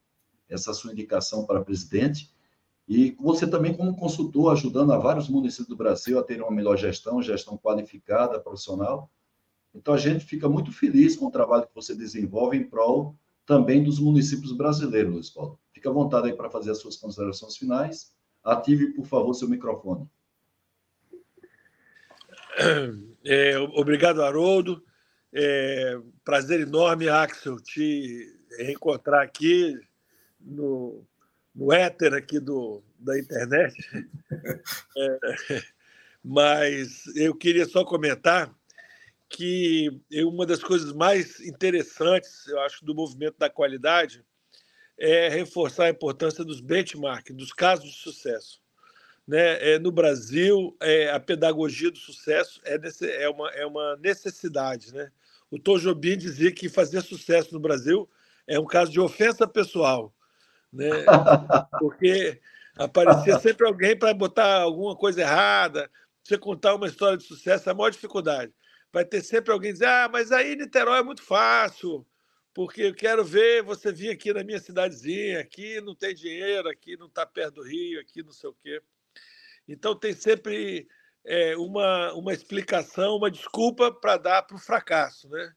essa 0.49 0.73
sua 0.73 0.93
indicação 0.93 1.45
para 1.45 1.65
presidente. 1.65 2.33
E 2.89 3.17
você 3.21 3.47
também, 3.47 3.77
como 3.77 3.97
consultor, 3.97 4.53
ajudando 4.53 4.93
a 4.93 4.99
vários 4.99 5.29
municípios 5.29 5.69
do 5.69 5.77
Brasil 5.77 6.19
a 6.19 6.23
terem 6.23 6.43
uma 6.43 6.53
melhor 6.53 6.77
gestão, 6.77 7.21
gestão 7.21 7.59
qualificada, 7.59 8.41
profissional. 8.41 9.11
Então, 9.77 9.93
a 9.93 9.99
gente 9.99 10.25
fica 10.25 10.49
muito 10.49 10.73
feliz 10.73 11.17
com 11.17 11.27
o 11.27 11.31
trabalho 11.31 11.67
que 11.67 11.75
você 11.75 11.95
desenvolve 11.95 12.57
em 12.57 12.65
prol 12.65 13.15
também 13.45 13.85
dos 13.85 14.01
municípios 14.01 14.53
brasileiros, 14.53 15.13
Luiz 15.13 15.31
Paulo. 15.31 15.61
Fique 15.73 15.87
à 15.87 15.91
vontade 15.93 16.29
aí 16.29 16.35
para 16.35 16.51
fazer 16.51 16.71
as 16.71 16.79
suas 16.79 16.97
considerações 16.97 17.57
finais. 17.57 18.13
Ative, 18.43 18.95
por 18.95 19.07
favor, 19.07 19.35
seu 19.35 19.49
microfone. 19.49 20.09
É, 23.29 23.59
obrigado, 23.59 24.23
Haroldo. 24.23 24.81
É, 25.33 25.99
prazer 26.25 26.61
enorme, 26.61 27.09
Axel, 27.09 27.59
te 27.59 28.25
reencontrar 28.57 29.21
aqui 29.21 29.77
no, 30.41 31.05
no 31.53 31.73
éter 31.73 32.15
aqui 32.15 32.39
do, 32.39 32.85
da 32.99 33.19
internet. 33.19 33.75
É, 34.97 35.63
mas 36.23 37.05
eu 37.17 37.35
queria 37.35 37.67
só 37.67 37.85
comentar 37.85 38.56
que 39.29 39.91
uma 40.25 40.47
das 40.47 40.63
coisas 40.63 40.93
mais 40.93 41.41
interessantes, 41.41 42.47
eu 42.47 42.61
acho, 42.61 42.85
do 42.85 42.95
movimento 42.95 43.37
da 43.39 43.51
qualidade 43.51 44.25
é 44.99 45.29
reforçar 45.29 45.85
a 45.85 45.91
importância 45.91 46.45
dos 46.45 46.61
benchmarks, 46.61 47.35
dos 47.35 47.53
casos 47.53 47.91
de 47.91 47.99
sucesso. 47.99 48.61
Né? 49.27 49.73
É, 49.73 49.79
no 49.79 49.91
Brasil, 49.91 50.77
é, 50.81 51.11
a 51.11 51.19
pedagogia 51.19 51.91
do 51.91 51.99
sucesso 51.99 52.61
é, 52.65 52.79
nesse, 52.79 53.11
é, 53.11 53.29
uma, 53.29 53.51
é 53.51 53.67
uma 53.67 53.97
necessidade. 53.97 54.95
Né? 54.95 55.11
O 55.51 55.59
Tom 55.59 55.79
Jobim 55.79 56.17
dizia 56.17 56.53
que 56.53 56.69
fazer 56.69 57.03
sucesso 57.03 57.53
no 57.53 57.61
Brasil 57.61 58.09
é 58.47 58.59
um 58.59 58.65
caso 58.65 58.93
de 58.93 59.01
ofensa 59.01 59.47
pessoal, 59.47 60.15
né? 60.73 60.89
porque 61.81 62.41
aparecia 62.77 63.39
sempre 63.41 63.67
alguém 63.67 63.99
para 63.99 64.15
botar 64.15 64.61
alguma 64.61 64.95
coisa 64.95 65.21
errada, 65.21 65.91
você 66.23 66.39
contar 66.39 66.77
uma 66.77 66.87
história 66.87 67.17
de 67.17 67.25
sucesso 67.25 67.69
é 67.69 67.73
a 67.73 67.75
maior 67.75 67.91
dificuldade. 67.91 68.53
Vai 68.93 69.05
ter 69.05 69.23
sempre 69.23 69.53
alguém 69.53 69.73
dizer, 69.73 69.87
ah, 69.87 70.09
mas 70.11 70.33
aí 70.33 70.57
Niterói 70.57 71.01
é 71.01 71.03
muito 71.03 71.23
fácil, 71.23 72.07
porque 72.55 72.83
eu 72.83 72.95
quero 72.95 73.25
ver 73.25 73.63
você 73.63 73.93
vir 73.93 74.11
aqui 74.11 74.33
na 74.33 74.43
minha 74.43 74.59
cidadezinha, 74.59 75.41
aqui 75.41 75.81
não 75.81 75.95
tem 75.95 76.15
dinheiro, 76.15 76.69
aqui 76.69 76.97
não 76.97 77.07
está 77.07 77.27
perto 77.27 77.57
do 77.57 77.63
Rio, 77.63 78.01
aqui 78.01 78.23
não 78.23 78.33
sei 78.33 78.49
o 78.49 78.55
quê. 78.55 78.81
Então 79.69 79.95
tem 79.95 80.15
sempre 80.15 80.89
é, 81.25 81.57
uma, 81.57 82.15
uma 82.15 82.33
explicação, 82.33 83.17
uma 83.17 83.31
desculpa 83.31 83.93
para 83.93 84.17
dar 84.17 84.43
para 84.43 84.57
o 84.57 84.61
fracasso. 84.61 85.29
Né? 85.29 85.53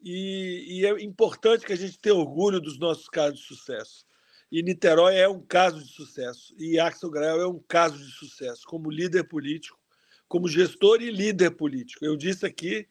E, 0.00 0.80
e, 0.80 0.86
é 0.86 1.02
importante 1.02 1.66
que 1.66 1.72
a 1.72 1.76
gente 1.76 1.98
tenha 1.98 2.14
orgulho 2.14 2.60
dos 2.60 2.78
nossos 2.78 3.08
casos 3.08 3.40
de 3.40 3.46
sucesso. 3.46 4.06
E 4.50 4.62
Niterói 4.62 5.16
é 5.16 5.28
um 5.28 5.42
caso 5.42 5.84
de 5.84 5.92
sucesso, 5.92 6.54
e 6.56 6.80
Axel 6.80 7.10
Grael 7.10 7.40
é 7.42 7.46
um 7.46 7.62
caso 7.68 7.98
de 7.98 8.10
sucesso, 8.10 8.62
como 8.66 8.90
líder 8.90 9.24
político, 9.24 9.78
como 10.28 10.48
gestor 10.48 11.00
e 11.00 11.10
líder 11.10 11.52
político. 11.52 12.04
Eu 12.04 12.16
disse 12.16 12.44
aqui 12.44 12.86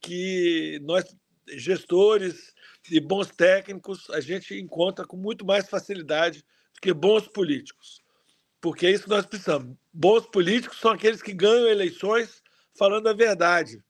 que 0.00 0.80
nós, 0.82 1.04
gestores 1.48 2.54
e 2.90 2.98
bons 2.98 3.28
técnicos, 3.30 4.08
a 4.10 4.20
gente 4.20 4.58
encontra 4.58 5.06
com 5.06 5.16
muito 5.16 5.44
mais 5.44 5.68
facilidade 5.68 6.40
do 6.74 6.80
que 6.80 6.92
bons 6.92 7.28
políticos 7.28 8.00
porque 8.60 8.86
é 8.86 8.90
isso 8.90 9.04
que 9.04 9.10
nós 9.10 9.26
precisamos. 9.26 9.76
Bons 9.92 10.26
políticos 10.26 10.78
são 10.78 10.90
aqueles 10.90 11.22
que 11.22 11.32
ganham 11.32 11.66
eleições 11.66 12.42
falando 12.76 13.08
a 13.08 13.12
verdade. 13.12 13.82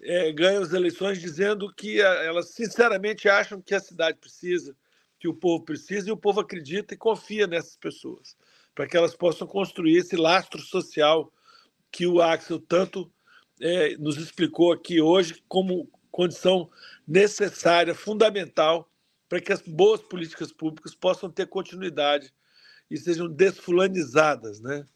É, 0.00 0.32
ganham 0.32 0.62
as 0.62 0.72
eleições 0.72 1.20
dizendo 1.20 1.72
que 1.72 2.00
elas 2.00 2.50
sinceramente 2.54 3.28
acham 3.28 3.60
que 3.60 3.74
a 3.74 3.80
cidade 3.80 4.18
precisa, 4.18 4.74
que 5.18 5.28
o 5.28 5.34
povo 5.34 5.64
precisa, 5.64 6.08
e 6.08 6.12
o 6.12 6.16
povo 6.16 6.40
acredita 6.40 6.94
e 6.94 6.96
confia 6.96 7.46
nessas 7.46 7.76
pessoas, 7.76 8.36
para 8.74 8.88
que 8.88 8.96
elas 8.96 9.14
possam 9.14 9.46
construir 9.46 9.98
esse 9.98 10.16
lastro 10.16 10.60
social 10.60 11.32
que 11.92 12.06
o 12.06 12.22
Axel 12.22 12.58
tanto 12.58 13.12
é, 13.60 13.96
nos 13.98 14.16
explicou 14.16 14.72
aqui 14.72 15.00
hoje 15.00 15.42
como 15.46 15.88
condição 16.10 16.70
necessária, 17.06 17.94
fundamental, 17.94 18.90
para 19.28 19.40
que 19.40 19.52
as 19.52 19.62
boas 19.62 20.00
políticas 20.00 20.50
públicas 20.50 20.94
possam 20.94 21.30
ter 21.30 21.46
continuidade 21.46 22.32
e 22.90 22.96
sejam 22.96 23.28
desfulanizadas. 23.28 24.60
Né? 24.60 24.86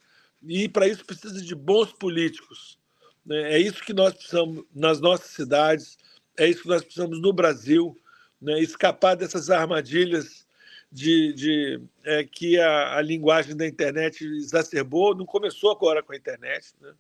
E 0.43 0.69
para 0.69 0.89
isso 0.89 1.05
precisa 1.05 1.41
de 1.41 1.55
bons 1.55 1.93
políticos. 1.93 2.79
Né? 3.25 3.55
É 3.55 3.59
isso 3.59 3.83
que 3.83 3.93
nós 3.93 4.15
precisamos 4.15 4.65
nas 4.75 5.01
nossas 5.01 5.31
cidades, 5.31 5.99
é 6.37 6.49
isso 6.49 6.63
que 6.63 6.69
nós 6.69 6.83
precisamos 6.83 7.21
no 7.21 7.33
Brasil, 7.33 7.97
né? 8.41 8.61
escapar 8.61 9.15
dessas 9.15 9.51
armadilhas 9.51 10.46
de, 10.91 11.33
de 11.33 11.81
é, 12.05 12.25
que 12.25 12.59
a, 12.59 12.97
a, 12.97 13.03
linguagem 13.03 13.57
da 13.57 13.67
internet 13.67 14.25
exacerbou, 14.25 15.15
não 15.15 15.27
começou 15.27 15.71
agora 15.71 16.03
com 16.03 16.13
a 16.13 16.17
internet. 16.17 16.75
Né? 16.81 16.95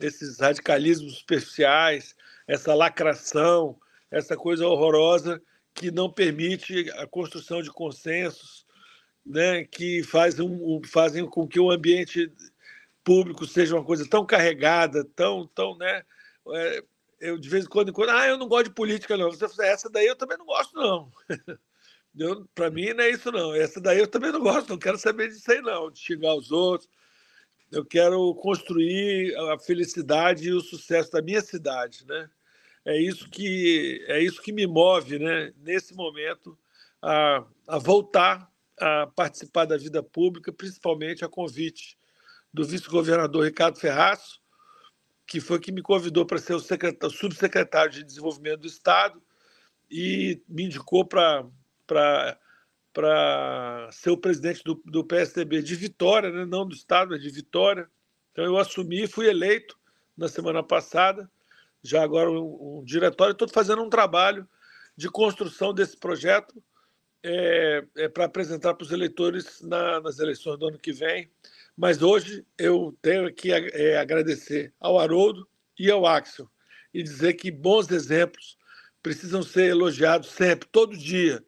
Esses 0.00 0.38
radicalismos 0.40 1.18
superficiais, 1.18 2.14
essa 2.46 2.74
lacração, 2.74 3.78
essa 4.10 4.36
coisa 4.36 4.66
horrorosa 4.66 5.40
que 5.72 5.90
não 5.90 6.10
permite 6.10 6.90
a 6.92 7.06
construção 7.06 7.62
de 7.62 7.70
consensos, 7.70 8.64
né, 9.26 9.64
que 9.64 10.02
faz 10.02 10.38
um, 10.38 10.80
fazem 10.84 11.26
com 11.26 11.48
que 11.48 11.58
o 11.58 11.70
ambiente 11.70 12.30
público 13.02 13.46
seja 13.46 13.74
uma 13.74 13.84
coisa 13.84 14.08
tão 14.08 14.24
carregada, 14.24 15.04
tão, 15.16 15.46
tão, 15.46 15.76
né? 15.76 16.02
É, 16.48 16.84
eu 17.20 17.38
de 17.38 17.48
vez 17.48 17.64
em 17.64 17.68
quando, 17.68 17.92
quando, 17.92 18.10
ah, 18.10 18.26
eu 18.26 18.36
não 18.36 18.46
gosto 18.46 18.68
de 18.68 18.74
política 18.74 19.16
não. 19.16 19.30
Você 19.30 19.46
essa 19.64 19.88
daí 19.88 20.06
eu 20.06 20.16
também 20.16 20.36
não 20.36 20.46
gosto 20.46 20.74
não. 20.74 21.10
Para 22.54 22.70
mim 22.70 22.92
não 22.92 23.04
é 23.04 23.10
isso 23.10 23.32
não. 23.32 23.54
Essa 23.54 23.80
daí 23.80 23.98
eu 23.98 24.06
também 24.06 24.30
não 24.30 24.40
gosto, 24.40 24.70
não 24.70 24.78
quero 24.78 24.98
saber 24.98 25.28
disso 25.28 25.50
aí 25.50 25.60
não, 25.60 25.90
de 25.90 25.98
xingar 25.98 26.34
os 26.34 26.52
outros. 26.52 26.88
Eu 27.72 27.84
quero 27.84 28.34
construir 28.36 29.34
a 29.36 29.58
felicidade 29.58 30.48
e 30.48 30.52
o 30.52 30.60
sucesso 30.60 31.10
da 31.10 31.20
minha 31.20 31.40
cidade, 31.40 32.06
né? 32.06 32.30
É 32.84 33.00
isso 33.00 33.28
que 33.30 34.04
é 34.06 34.22
isso 34.22 34.42
que 34.42 34.52
me 34.52 34.66
move, 34.66 35.18
né? 35.18 35.52
Nesse 35.56 35.94
momento 35.94 36.56
a, 37.02 37.44
a 37.66 37.78
voltar 37.78 38.48
a 38.78 39.06
participar 39.06 39.64
da 39.64 39.76
vida 39.76 40.02
pública, 40.02 40.52
principalmente 40.52 41.24
a 41.24 41.28
convite 41.28 41.96
do 42.52 42.64
vice-governador 42.64 43.44
Ricardo 43.44 43.78
Ferraço, 43.78 44.40
que 45.26 45.40
foi 45.40 45.58
que 45.58 45.72
me 45.72 45.82
convidou 45.82 46.24
para 46.24 46.38
ser 46.38 46.54
o, 46.54 46.58
o 46.58 47.10
subsecretário 47.10 47.92
de 47.92 48.04
Desenvolvimento 48.04 48.60
do 48.60 48.66
Estado 48.66 49.20
e 49.90 50.40
me 50.48 50.64
indicou 50.64 51.04
para 51.04 51.44
ser 53.92 54.10
o 54.10 54.16
presidente 54.16 54.62
do, 54.64 54.80
do 54.84 55.04
PSDB 55.04 55.62
de 55.62 55.74
Vitória, 55.74 56.30
né? 56.30 56.44
não 56.44 56.66
do 56.66 56.74
Estado, 56.74 57.10
mas 57.10 57.22
de 57.22 57.30
Vitória. 57.30 57.88
Então 58.32 58.44
eu 58.44 58.56
assumi 58.56 59.04
e 59.04 59.08
fui 59.08 59.28
eleito 59.28 59.78
na 60.16 60.28
semana 60.28 60.62
passada, 60.62 61.30
já 61.82 62.02
agora 62.02 62.30
um, 62.30 62.78
um 62.78 62.84
diretório, 62.84 63.32
estou 63.32 63.48
fazendo 63.48 63.82
um 63.82 63.90
trabalho 63.90 64.48
de 64.96 65.08
construção 65.08 65.74
desse 65.74 65.96
projeto 65.96 66.62
é, 67.24 67.84
é 67.96 68.08
para 68.08 68.26
apresentar 68.26 68.74
para 68.74 68.84
os 68.84 68.92
eleitores 68.92 69.62
na, 69.62 69.98
nas 70.00 70.18
eleições 70.18 70.58
do 70.58 70.68
ano 70.68 70.78
que 70.78 70.92
vem. 70.92 71.30
Mas 71.76 72.02
hoje 72.02 72.44
eu 72.58 72.96
tenho 73.00 73.32
que 73.32 73.50
é, 73.50 73.96
agradecer 73.96 74.72
ao 74.78 74.98
Haroldo 74.98 75.48
e 75.78 75.90
ao 75.90 76.06
Axel 76.06 76.48
e 76.92 77.02
dizer 77.02 77.32
que 77.34 77.50
bons 77.50 77.90
exemplos 77.90 78.56
precisam 79.02 79.42
ser 79.42 79.70
elogiados 79.70 80.30
sempre, 80.30 80.68
todo 80.70 80.96
dia. 80.96 81.42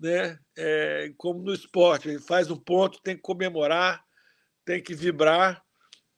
Né? 0.00 0.38
É, 0.56 1.12
como 1.18 1.42
no 1.42 1.52
esporte, 1.52 2.18
faz 2.18 2.50
um 2.50 2.56
ponto, 2.56 3.02
tem 3.02 3.14
que 3.14 3.22
comemorar, 3.22 4.02
tem 4.64 4.82
que 4.82 4.94
vibrar 4.94 5.62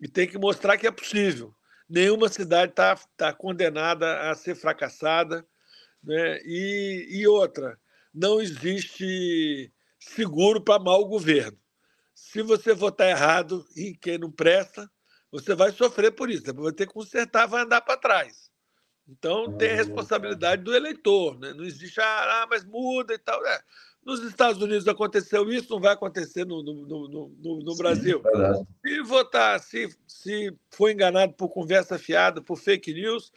e 0.00 0.09
tem 0.09 0.28
que 0.28 0.38
mostrar 0.38 0.78
que 0.78 0.86
é 0.86 0.90
possível. 0.90 1.52
Nenhuma 1.88 2.28
cidade 2.28 2.70
está 2.72 2.96
tá 3.16 3.32
condenada 3.32 4.30
a 4.30 4.34
ser 4.34 4.54
fracassada. 4.54 5.44
Né? 6.02 6.40
E, 6.44 7.09
e 7.10 7.26
outra, 7.26 7.78
não 8.14 8.40
existe 8.40 9.72
seguro 9.98 10.60
para 10.62 10.82
mau 10.82 11.06
governo. 11.06 11.59
Se 12.14 12.42
você 12.42 12.72
votar 12.72 13.09
errado 13.09 13.66
em 13.76 13.94
quem 13.94 14.18
não 14.18 14.30
presta, 14.30 14.90
você 15.30 15.54
vai 15.54 15.72
sofrer 15.72 16.12
por 16.12 16.30
isso. 16.30 16.44
Você 16.44 16.52
vai 16.52 16.72
ter 16.72 16.86
que 16.86 16.92
consertar, 16.92 17.46
vai 17.48 17.62
andar 17.62 17.80
para 17.80 17.96
trás. 17.96 18.51
Então 19.08 19.52
tem 19.56 19.72
a 19.72 19.76
responsabilidade 19.76 20.62
do 20.62 20.74
eleitor. 20.74 21.38
Né? 21.38 21.52
Não 21.52 21.64
existe, 21.64 22.00
ah, 22.00 22.46
mas 22.48 22.64
muda 22.64 23.14
e 23.14 23.18
tal. 23.18 23.44
É. 23.46 23.60
Nos 24.04 24.22
Estados 24.24 24.60
Unidos 24.60 24.88
aconteceu 24.88 25.50
isso, 25.52 25.70
não 25.70 25.80
vai 25.80 25.92
acontecer 25.92 26.44
no, 26.44 26.62
no, 26.62 26.74
no, 26.74 27.08
no, 27.08 27.60
no 27.60 27.72
Sim, 27.72 27.78
Brasil. 27.78 28.22
Se 28.84 29.00
votar, 29.02 29.60
se, 29.60 29.96
se 30.08 30.52
for 30.70 30.90
enganado 30.90 31.34
por 31.34 31.48
conversa 31.48 31.98
fiada, 31.98 32.40
por 32.42 32.56
fake 32.56 32.92
news, 32.92 33.32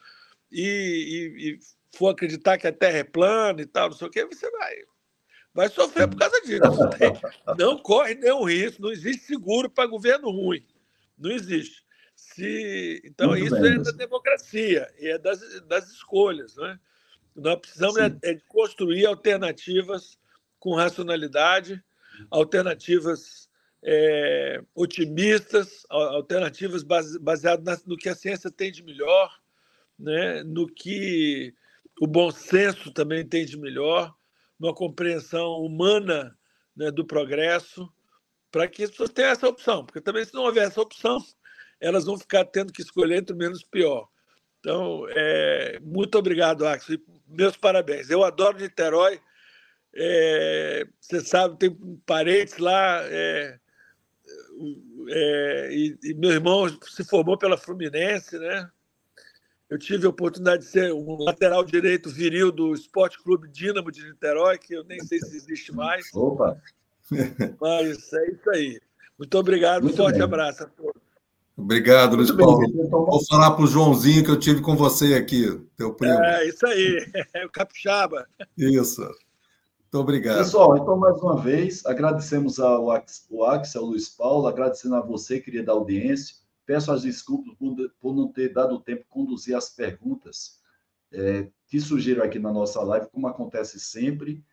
e, 0.51 0.61
e, 0.63 1.49
e 1.49 1.59
for 1.95 2.09
acreditar 2.09 2.57
que 2.57 2.65
a 2.65 2.71
Terra 2.71 2.97
é 2.97 3.03
plana 3.03 3.61
e 3.61 3.65
tal, 3.65 3.89
não 3.89 3.95
sei 3.95 4.07
o 4.07 4.11
quê, 4.11 4.25
você 4.25 4.49
vai, 4.49 4.75
vai 5.53 5.69
sofrer 5.69 6.07
por 6.07 6.17
causa 6.17 6.41
disso. 6.41 6.61
Não, 6.63 6.89
tem, 6.89 7.13
não 7.59 7.77
corre 7.77 8.15
nenhum 8.15 8.43
risco, 8.43 8.81
não 8.81 8.91
existe 8.91 9.25
seguro 9.25 9.69
para 9.69 9.87
governo 9.87 10.31
ruim. 10.31 10.65
Não 11.15 11.31
existe. 11.31 11.84
Se, 12.35 13.01
então, 13.05 13.29
Muito 13.29 13.45
isso 13.45 13.61
bem, 13.61 13.75
é 13.75 13.79
da 13.79 13.91
democracia 13.91 14.93
e 14.99 15.07
é 15.07 15.17
das, 15.17 15.39
das 15.61 15.89
escolhas. 15.89 16.57
Né? 16.57 16.77
Nós 17.33 17.59
precisamos 17.59 17.97
é, 17.97 18.13
é, 18.23 18.35
construir 18.49 19.05
alternativas 19.05 20.19
com 20.59 20.75
racionalidade, 20.75 21.81
alternativas 22.29 23.49
é, 23.81 24.61
otimistas, 24.73 25.85
alternativas 25.89 26.83
baseadas 26.83 27.85
no 27.85 27.95
que 27.95 28.09
a 28.09 28.15
ciência 28.15 28.51
tem 28.51 28.69
de 28.69 28.83
melhor, 28.83 29.33
né? 29.97 30.43
no 30.43 30.67
que 30.67 31.53
o 32.01 32.05
bom 32.05 32.31
senso 32.31 32.91
também 32.91 33.25
tem 33.25 33.45
de 33.45 33.57
melhor, 33.57 34.13
uma 34.59 34.75
compreensão 34.75 35.61
humana 35.61 36.37
né, 36.75 36.91
do 36.91 37.05
progresso, 37.05 37.89
para 38.51 38.67
que 38.67 38.83
as 38.83 38.91
pessoas 38.91 39.11
tenham 39.11 39.31
essa 39.31 39.47
opção, 39.47 39.85
porque 39.85 40.01
também 40.01 40.25
se 40.25 40.33
não 40.33 40.43
houver 40.43 40.67
essa 40.67 40.81
opção, 40.81 41.17
elas 41.79 42.05
vão 42.05 42.17
ficar 42.17 42.45
tendo 42.45 42.73
que 42.73 42.81
escolher 42.81 43.17
entre 43.17 43.35
o 43.35 43.37
menos 43.37 43.63
pior. 43.63 44.07
Então, 44.59 45.05
é, 45.09 45.79
muito 45.81 46.17
obrigado, 46.17 46.65
Axel. 46.65 46.97
Meus 47.27 47.55
parabéns. 47.55 48.09
Eu 48.09 48.23
adoro 48.23 48.57
Niterói. 48.57 49.19
É, 49.93 50.87
você 50.99 51.21
sabe, 51.21 51.57
tem 51.57 51.71
parentes 52.05 52.57
lá. 52.57 53.01
É, 53.03 53.59
é, 55.09 55.69
e, 55.71 55.97
e, 56.03 56.13
meu 56.15 56.31
irmão 56.31 56.67
se 56.83 57.03
formou 57.03 57.37
pela 57.37 57.57
Fluminense, 57.57 58.39
né? 58.39 58.69
Eu 59.69 59.77
tive 59.79 60.05
a 60.05 60.09
oportunidade 60.09 60.63
de 60.63 60.69
ser 60.69 60.93
um 60.93 61.23
lateral 61.23 61.63
direito 61.63 62.09
viril 62.09 62.51
do 62.51 62.73
Esporte 62.73 63.21
Clube 63.21 63.47
Dínamo 63.49 63.91
de 63.91 64.03
Niterói, 64.03 64.57
que 64.57 64.73
eu 64.73 64.83
nem 64.83 64.99
sei 64.99 65.19
se 65.19 65.35
existe 65.35 65.71
mais. 65.71 66.07
Opa! 66.13 66.59
Mas 67.59 68.13
é 68.13 68.31
isso 68.31 68.49
aí. 68.49 68.81
Muito 69.17 69.37
obrigado, 69.37 69.83
Muito 69.83 69.97
forte 69.97 70.15
bem. 70.15 70.23
abraço 70.23 70.63
a 70.63 70.67
todos. 70.67 71.04
Obrigado, 71.57 72.17
Luiz 72.17 72.31
Paulo. 72.31 72.63
Então, 72.65 73.05
Vou 73.05 73.25
falar 73.25 73.51
para 73.51 73.63
o 73.63 73.67
Joãozinho 73.67 74.23
que 74.23 74.29
eu 74.29 74.39
tive 74.39 74.61
com 74.61 74.75
você 74.75 75.13
aqui, 75.13 75.61
teu 75.77 75.93
primo. 75.93 76.13
É, 76.13 76.47
isso 76.47 76.65
aí, 76.67 77.05
é 77.33 77.45
o 77.45 77.49
Capixaba. 77.49 78.27
Isso. 78.57 79.01
Muito 79.01 79.99
obrigado. 79.99 80.39
Pessoal, 80.39 80.77
então, 80.77 80.97
mais 80.97 81.17
uma 81.21 81.37
vez, 81.37 81.85
agradecemos 81.85 82.59
ao, 82.59 82.91
Axel, 82.91 83.81
ao 83.81 83.85
Luiz 83.85 84.09
Paulo, 84.09 84.47
agradecendo 84.47 84.95
a 84.95 85.01
você, 85.01 85.39
querida 85.39 85.71
audiência. 85.71 86.35
Peço 86.65 86.91
as 86.91 87.03
desculpas 87.03 87.53
por, 87.55 87.73
por 88.01 88.13
não 88.13 88.27
ter 88.27 88.51
dado 88.51 88.79
tempo 88.81 89.03
de 89.03 89.09
conduzir 89.09 89.55
as 89.55 89.69
perguntas 89.69 90.59
é, 91.13 91.47
que 91.67 91.79
surgiram 91.79 92.23
aqui 92.23 92.39
na 92.39 92.51
nossa 92.51 92.81
live, 92.81 93.07
como 93.11 93.27
acontece 93.27 93.79
sempre, 93.79 94.43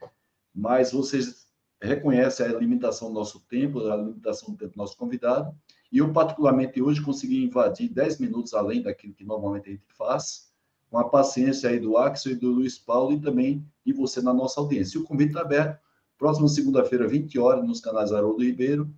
mas 0.55 0.93
vocês 0.93 1.49
reconhecem 1.81 2.47
a 2.47 2.53
limitação 2.53 3.09
do 3.09 3.15
nosso 3.15 3.41
tempo, 3.41 3.81
a 3.89 3.97
limitação 3.97 4.51
do 4.51 4.57
tempo 4.57 4.75
do 4.75 4.79
nosso 4.79 4.97
convidado, 4.97 5.53
e 5.93 5.99
eu, 5.99 6.11
particularmente, 6.11 6.81
hoje 6.81 7.03
consegui 7.03 7.45
invadir 7.45 7.91
10 7.91 8.19
minutos 8.19 8.55
além 8.55 8.81
daquilo 8.81 9.13
que 9.13 9.25
normalmente 9.25 9.69
a 9.69 9.73
gente 9.73 9.93
faz, 9.93 10.51
com 10.91 10.99
a 10.99 11.09
paciência 11.09 11.69
aí 11.69 11.79
do 11.79 11.99
Axel 11.99 12.33
e 12.33 12.35
do 12.35 12.51
Luiz 12.51 12.79
Paulo 12.79 13.13
e 13.13 13.21
também 13.21 13.63
de 13.85 13.93
você 13.93 14.23
na 14.23 14.33
nossa 14.33 14.59
audiência. 14.59 14.97
E 14.97 15.03
o 15.03 15.05
convite 15.05 15.29
está 15.29 15.43
aberto, 15.43 15.79
próxima 16.17 16.49
segunda-feira, 16.49 17.07
20 17.07 17.39
horas, 17.39 17.67
nos 17.67 17.81
canais 17.81 18.11
Haroldo 18.11 18.43
Ribeiro, 18.43 18.91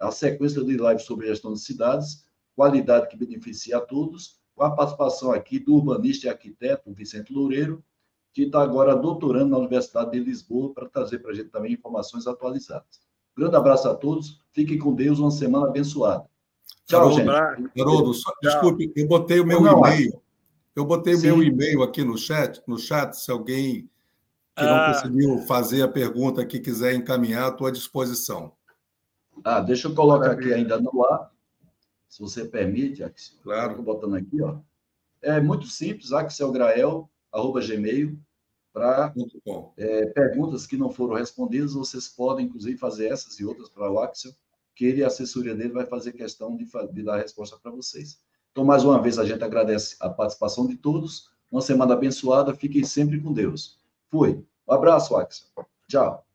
a 0.00 0.10
sequência 0.10 0.64
de 0.64 0.76
lives 0.76 1.02
sobre 1.02 1.26
gestão 1.26 1.52
de 1.52 1.60
cidades, 1.60 2.26
qualidade 2.56 3.08
que 3.08 3.16
beneficia 3.16 3.76
a 3.76 3.80
todos, 3.80 4.40
com 4.54 4.64
a 4.64 4.70
participação 4.70 5.32
aqui 5.32 5.58
do 5.58 5.74
urbanista 5.74 6.26
e 6.26 6.30
arquiteto 6.30 6.92
Vicente 6.94 7.30
Loureiro, 7.30 7.84
que 8.32 8.44
está 8.44 8.62
agora 8.62 8.96
doutorando 8.96 9.50
na 9.50 9.58
Universidade 9.58 10.12
de 10.12 10.20
Lisboa 10.20 10.72
para 10.72 10.88
trazer 10.88 11.18
para 11.18 11.32
a 11.32 11.34
gente 11.34 11.50
também 11.50 11.74
informações 11.74 12.26
atualizadas. 12.26 13.02
Grande 13.36 13.56
abraço 13.56 13.88
a 13.88 13.94
todos. 13.94 14.40
Fiquem 14.52 14.78
com 14.78 14.94
Deus. 14.94 15.18
Uma 15.18 15.30
semana 15.30 15.66
abençoada. 15.66 16.24
Tchau, 16.86 17.00
Haroldo, 17.00 17.16
gente. 17.16 17.80
Haroldo, 17.80 18.14
só, 18.14 18.32
desculpe, 18.42 18.92
eu 18.94 19.06
botei 19.06 19.40
o 19.40 19.46
meu 19.46 19.64
e-mail. 19.66 20.20
Eu 20.74 20.84
botei 20.84 21.14
o 21.14 21.20
meu 21.20 21.42
e-mail 21.42 21.82
aqui 21.82 22.02
no 22.02 22.16
chat, 22.16 22.62
no 22.66 22.78
chat, 22.78 23.14
se 23.14 23.30
alguém 23.30 23.88
que 24.56 24.62
não 24.62 24.74
ah. 24.74 24.92
conseguiu 24.92 25.38
fazer 25.40 25.82
a 25.82 25.88
pergunta 25.88 26.44
que 26.44 26.60
quiser 26.60 26.94
encaminhar, 26.94 27.52
estou 27.52 27.66
à 27.66 27.70
disposição. 27.70 28.52
Ah, 29.44 29.60
deixa 29.60 29.88
eu 29.88 29.94
colocar 29.94 30.32
aqui 30.32 30.52
ainda 30.52 30.80
no 30.80 31.04
ar, 31.04 31.30
se 32.08 32.20
você 32.20 32.44
permite, 32.44 33.02
Axel. 33.02 33.38
Claro. 33.42 33.70
Estou 33.70 33.84
botando 33.84 34.14
aqui, 34.14 34.42
ó. 34.42 34.56
É 35.22 35.40
muito 35.40 35.66
simples, 35.66 36.12
axelgrael, 36.12 37.08
arroba 37.32 37.60
gmail, 37.60 38.18
para 38.72 39.12
é, 39.76 40.06
perguntas 40.06 40.66
que 40.66 40.76
não 40.76 40.90
foram 40.90 41.14
respondidas. 41.14 41.74
Vocês 41.74 42.08
podem, 42.08 42.46
inclusive, 42.46 42.78
fazer 42.78 43.06
essas 43.06 43.38
e 43.38 43.44
outras 43.44 43.68
para 43.68 43.90
o 43.90 43.98
Axel, 43.98 44.32
que 44.74 44.84
ele 44.84 45.04
a 45.04 45.08
assessoria 45.08 45.54
dele 45.54 45.72
vai 45.72 45.86
fazer 45.86 46.12
questão 46.12 46.56
de, 46.56 46.66
de 46.92 47.02
dar 47.02 47.18
resposta 47.18 47.58
para 47.58 47.70
vocês. 47.70 48.18
Então, 48.50 48.64
mais 48.64 48.84
uma 48.84 49.00
vez, 49.00 49.18
a 49.18 49.24
gente 49.24 49.42
agradece 49.42 49.96
a 50.00 50.08
participação 50.08 50.66
de 50.66 50.76
todos. 50.76 51.30
Uma 51.50 51.60
semana 51.60 51.94
abençoada. 51.94 52.54
Fiquem 52.54 52.84
sempre 52.84 53.20
com 53.20 53.32
Deus. 53.32 53.78
Fui. 54.10 54.44
Um 54.66 54.72
abraço, 54.72 55.16
Axel. 55.16 55.46
Tchau. 55.88 56.31